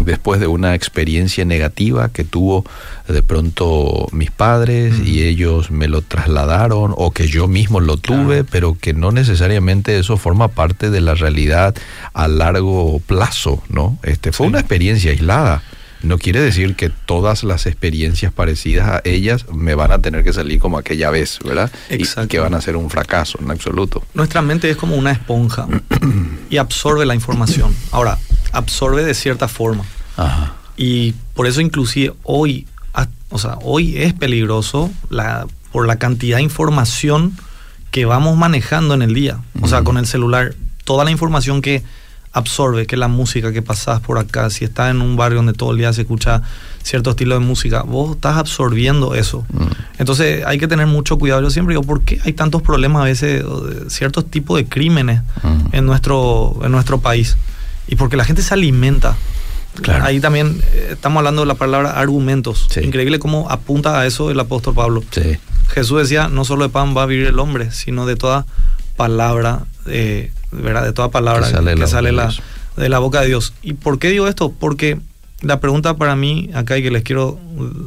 después 0.00 0.40
de 0.40 0.46
una 0.46 0.74
experiencia 0.74 1.44
negativa 1.44 2.08
que 2.08 2.24
tuvo 2.24 2.64
de 3.06 3.22
pronto 3.22 4.08
mis 4.12 4.30
padres 4.30 4.94
y 5.04 5.24
ellos 5.24 5.70
me 5.70 5.88
lo 5.88 6.00
trasladaron 6.00 6.94
o 6.96 7.10
que 7.10 7.28
yo 7.28 7.48
mismo 7.48 7.80
lo 7.80 7.98
tuve, 7.98 8.44
pero 8.44 8.78
que 8.80 8.94
no 8.94 9.12
necesariamente 9.12 9.98
eso 9.98 10.16
forma 10.16 10.48
parte 10.48 10.88
de 10.88 11.02
la 11.02 11.14
realidad 11.14 11.74
a 12.14 12.28
largo 12.28 12.98
plazo, 13.06 13.62
¿no? 13.68 13.98
Este 14.04 14.32
fue 14.32 14.46
una 14.46 14.60
experiencia 14.60 15.10
aislada. 15.10 15.62
No 16.04 16.18
quiere 16.18 16.40
decir 16.40 16.76
que 16.76 16.90
todas 16.90 17.44
las 17.44 17.66
experiencias 17.66 18.32
parecidas 18.32 18.88
a 18.88 19.00
ellas 19.04 19.46
me 19.52 19.74
van 19.74 19.90
a 19.90 20.00
tener 20.00 20.22
que 20.22 20.32
salir 20.32 20.60
como 20.60 20.76
aquella 20.76 21.10
vez, 21.10 21.38
¿verdad? 21.42 21.72
Exacto. 21.88 22.24
Y 22.24 22.28
que 22.28 22.38
van 22.40 22.54
a 22.54 22.60
ser 22.60 22.76
un 22.76 22.90
fracaso 22.90 23.38
en 23.40 23.50
absoluto. 23.50 24.02
Nuestra 24.12 24.42
mente 24.42 24.68
es 24.68 24.76
como 24.76 24.96
una 24.96 25.12
esponja 25.12 25.66
y 26.50 26.58
absorbe 26.58 27.06
la 27.06 27.14
información. 27.14 27.74
Ahora, 27.90 28.18
absorbe 28.52 29.02
de 29.02 29.14
cierta 29.14 29.48
forma. 29.48 29.84
Y 30.76 31.12
por 31.34 31.46
eso 31.46 31.60
inclusive 31.60 32.14
hoy, 32.22 32.66
o 33.30 33.38
sea, 33.38 33.58
hoy 33.62 33.96
es 33.96 34.12
peligroso 34.12 34.90
la, 35.08 35.46
por 35.72 35.86
la 35.86 35.96
cantidad 35.96 36.36
de 36.36 36.42
información 36.42 37.36
que 37.90 38.04
vamos 38.04 38.36
manejando 38.36 38.92
en 38.92 39.02
el 39.02 39.14
día. 39.14 39.40
O 39.62 39.68
sea, 39.68 39.82
con 39.82 39.96
el 39.96 40.06
celular, 40.06 40.54
toda 40.84 41.04
la 41.04 41.10
información 41.10 41.62
que 41.62 41.82
absorbe, 42.34 42.86
que 42.86 42.96
la 42.96 43.08
música 43.08 43.52
que 43.52 43.62
pasás 43.62 44.00
por 44.00 44.18
acá, 44.18 44.50
si 44.50 44.64
estás 44.64 44.90
en 44.90 45.00
un 45.00 45.16
barrio 45.16 45.36
donde 45.36 45.52
todo 45.52 45.70
el 45.70 45.78
día 45.78 45.92
se 45.92 46.02
escucha 46.02 46.42
cierto 46.82 47.10
estilo 47.10 47.34
de 47.34 47.40
música, 47.40 47.82
vos 47.82 48.16
estás 48.16 48.36
absorbiendo 48.36 49.14
eso. 49.14 49.46
Entonces 49.98 50.44
hay 50.44 50.58
que 50.58 50.68
tener 50.68 50.86
mucho 50.86 51.16
cuidado. 51.16 51.40
Yo 51.40 51.50
siempre 51.50 51.74
digo, 51.74 51.84
¿por 51.84 52.02
qué 52.02 52.20
hay 52.24 52.32
tantos 52.32 52.60
problemas 52.60 53.02
a 53.02 53.04
veces, 53.04 53.44
ciertos 53.86 54.28
tipos 54.30 54.58
de 54.58 54.66
crímenes 54.66 55.22
en, 55.72 55.86
nuestro, 55.86 56.58
en 56.62 56.72
nuestro 56.72 56.98
país? 56.98 57.36
Y 57.86 57.96
porque 57.96 58.16
la 58.16 58.24
gente 58.24 58.42
se 58.42 58.52
alimenta. 58.52 59.16
Ahí 60.02 60.20
también 60.20 60.60
eh, 60.72 60.90
estamos 60.92 61.18
hablando 61.18 61.42
de 61.42 61.46
la 61.46 61.54
palabra 61.54 61.92
argumentos. 61.92 62.68
Increíble 62.82 63.18
cómo 63.18 63.50
apunta 63.50 63.98
a 63.98 64.06
eso 64.06 64.30
el 64.30 64.38
apóstol 64.38 64.74
Pablo. 64.74 65.02
Jesús 65.68 65.98
decía, 65.98 66.28
no 66.28 66.44
solo 66.44 66.64
de 66.64 66.70
pan 66.70 66.96
va 66.96 67.04
a 67.04 67.06
vivir 67.06 67.26
el 67.26 67.38
hombre, 67.38 67.70
sino 67.72 68.06
de 68.06 68.16
toda 68.16 68.46
palabra, 68.96 69.64
eh, 69.86 70.30
¿verdad? 70.50 70.84
De 70.84 70.92
toda 70.92 71.10
palabra 71.10 71.46
que 71.46 71.86
sale, 71.86 72.12
la, 72.12 72.32
de 72.76 72.88
la 72.88 72.98
boca 72.98 73.20
de 73.20 73.28
Dios. 73.28 73.54
¿Y 73.62 73.74
por 73.74 73.98
qué 73.98 74.10
digo 74.10 74.28
esto? 74.28 74.52
Porque 74.52 74.98
la 75.40 75.60
pregunta 75.60 75.96
para 75.96 76.16
mí 76.16 76.50
acá 76.54 76.78
y 76.78 76.82
que 76.82 76.90
les 76.90 77.02
quiero 77.02 77.38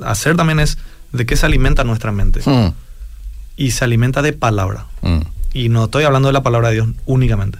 hacer 0.05 0.35
también 0.35 0.59
es, 0.59 0.77
¿de 1.11 1.25
qué 1.25 1.35
se 1.35 1.45
alimenta 1.45 1.83
nuestra 1.83 2.11
mente? 2.11 2.41
Hmm. 2.45 2.73
Y 3.55 3.71
se 3.71 3.83
alimenta 3.83 4.21
de 4.21 4.33
palabra. 4.33 4.85
Hmm. 5.01 5.21
Y 5.53 5.69
no 5.69 5.85
estoy 5.85 6.03
hablando 6.03 6.27
de 6.27 6.33
la 6.33 6.43
palabra 6.43 6.69
de 6.69 6.75
Dios 6.75 6.87
únicamente 7.05 7.59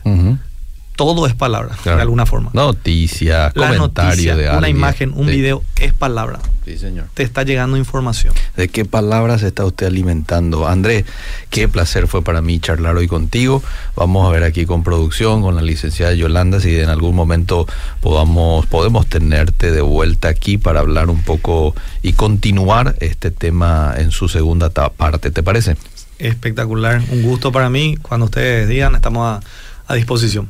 todo 0.97 1.27
es 1.27 1.35
palabra, 1.35 1.77
de 1.85 1.91
alguna 1.91 2.25
forma. 2.25 2.49
Noticia, 2.53 3.51
comentario 3.51 4.35
de 4.35 4.49
Una 4.49 4.67
imagen, 4.67 5.13
un 5.15 5.27
video 5.27 5.63
es 5.79 5.93
palabra. 5.93 6.39
Sí, 6.65 6.77
señor. 6.77 7.05
Te 7.13 7.23
está 7.23 7.43
llegando 7.43 7.77
información. 7.77 8.33
¿De 8.57 8.67
qué 8.67 8.83
palabras 8.83 9.43
está 9.43 9.63
usted 9.63 9.85
alimentando? 9.85 10.67
André, 10.67 11.05
qué 11.49 11.69
placer 11.69 12.07
fue 12.07 12.23
para 12.23 12.41
mí 12.41 12.59
charlar 12.59 12.97
hoy 12.97 13.07
contigo. 13.07 13.63
Vamos 13.95 14.27
a 14.27 14.31
ver 14.31 14.43
aquí 14.43 14.65
con 14.65 14.83
producción, 14.83 15.43
con 15.43 15.55
la 15.55 15.61
licenciada 15.61 16.13
Yolanda, 16.13 16.59
si 16.59 16.77
en 16.77 16.89
algún 16.89 17.15
momento 17.15 17.67
podamos, 18.01 18.65
podemos 18.65 19.05
tenerte 19.07 19.71
de 19.71 19.81
vuelta 19.81 20.27
aquí 20.27 20.57
para 20.57 20.81
hablar 20.81 21.09
un 21.09 21.21
poco 21.21 21.73
y 22.01 22.13
continuar 22.13 22.95
este 22.99 23.31
tema 23.31 23.93
en 23.95 24.11
su 24.11 24.27
segunda 24.27 24.69
parte. 24.71 25.31
¿Te 25.31 25.43
parece? 25.43 25.77
Espectacular. 26.17 27.01
Un 27.11 27.21
gusto 27.21 27.51
para 27.51 27.69
mí. 27.69 27.97
Cuando 28.01 28.25
ustedes 28.25 28.67
digan, 28.67 28.95
estamos 28.95 29.25
a 29.25 29.39
a 29.87 29.95
disposición. 29.95 30.49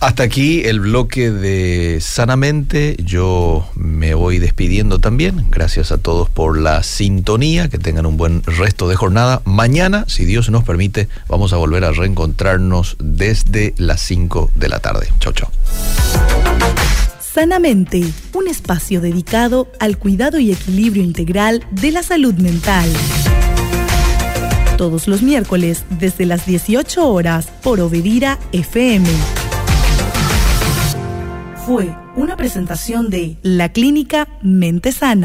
Hasta 0.00 0.22
aquí 0.22 0.62
el 0.64 0.80
bloque 0.80 1.30
de 1.30 1.98
Sanamente. 2.00 2.96
Yo 3.02 3.68
me 3.74 4.14
voy 4.14 4.38
despidiendo 4.38 4.98
también. 4.98 5.46
Gracias 5.50 5.92
a 5.92 5.98
todos 5.98 6.28
por 6.28 6.58
la 6.58 6.82
sintonía. 6.82 7.68
Que 7.68 7.78
tengan 7.78 8.06
un 8.06 8.16
buen 8.16 8.42
resto 8.44 8.88
de 8.88 8.96
jornada. 8.96 9.42
Mañana, 9.44 10.04
si 10.08 10.24
Dios 10.24 10.50
nos 10.50 10.64
permite, 10.64 11.08
vamos 11.28 11.52
a 11.52 11.56
volver 11.56 11.84
a 11.84 11.92
reencontrarnos 11.92 12.96
desde 13.00 13.74
las 13.78 14.00
5 14.02 14.52
de 14.54 14.68
la 14.68 14.80
tarde. 14.80 15.08
Chau, 15.20 15.32
chau. 15.32 15.48
Sanamente, 17.20 18.04
un 18.32 18.46
espacio 18.46 19.00
dedicado 19.00 19.68
al 19.80 19.98
cuidado 19.98 20.38
y 20.38 20.52
equilibrio 20.52 21.02
integral 21.02 21.66
de 21.72 21.90
la 21.90 22.02
salud 22.04 22.34
mental 22.34 22.88
todos 24.76 25.06
los 25.08 25.22
miércoles 25.22 25.84
desde 25.88 26.26
las 26.26 26.46
18 26.46 27.08
horas 27.08 27.46
por 27.62 27.80
Obedira 27.80 28.38
FM. 28.52 29.08
Fue 31.66 31.94
una 32.16 32.36
presentación 32.36 33.08
de 33.10 33.36
la 33.42 33.70
clínica 33.70 34.28
Mente 34.42 34.92
Sana. 34.92 35.22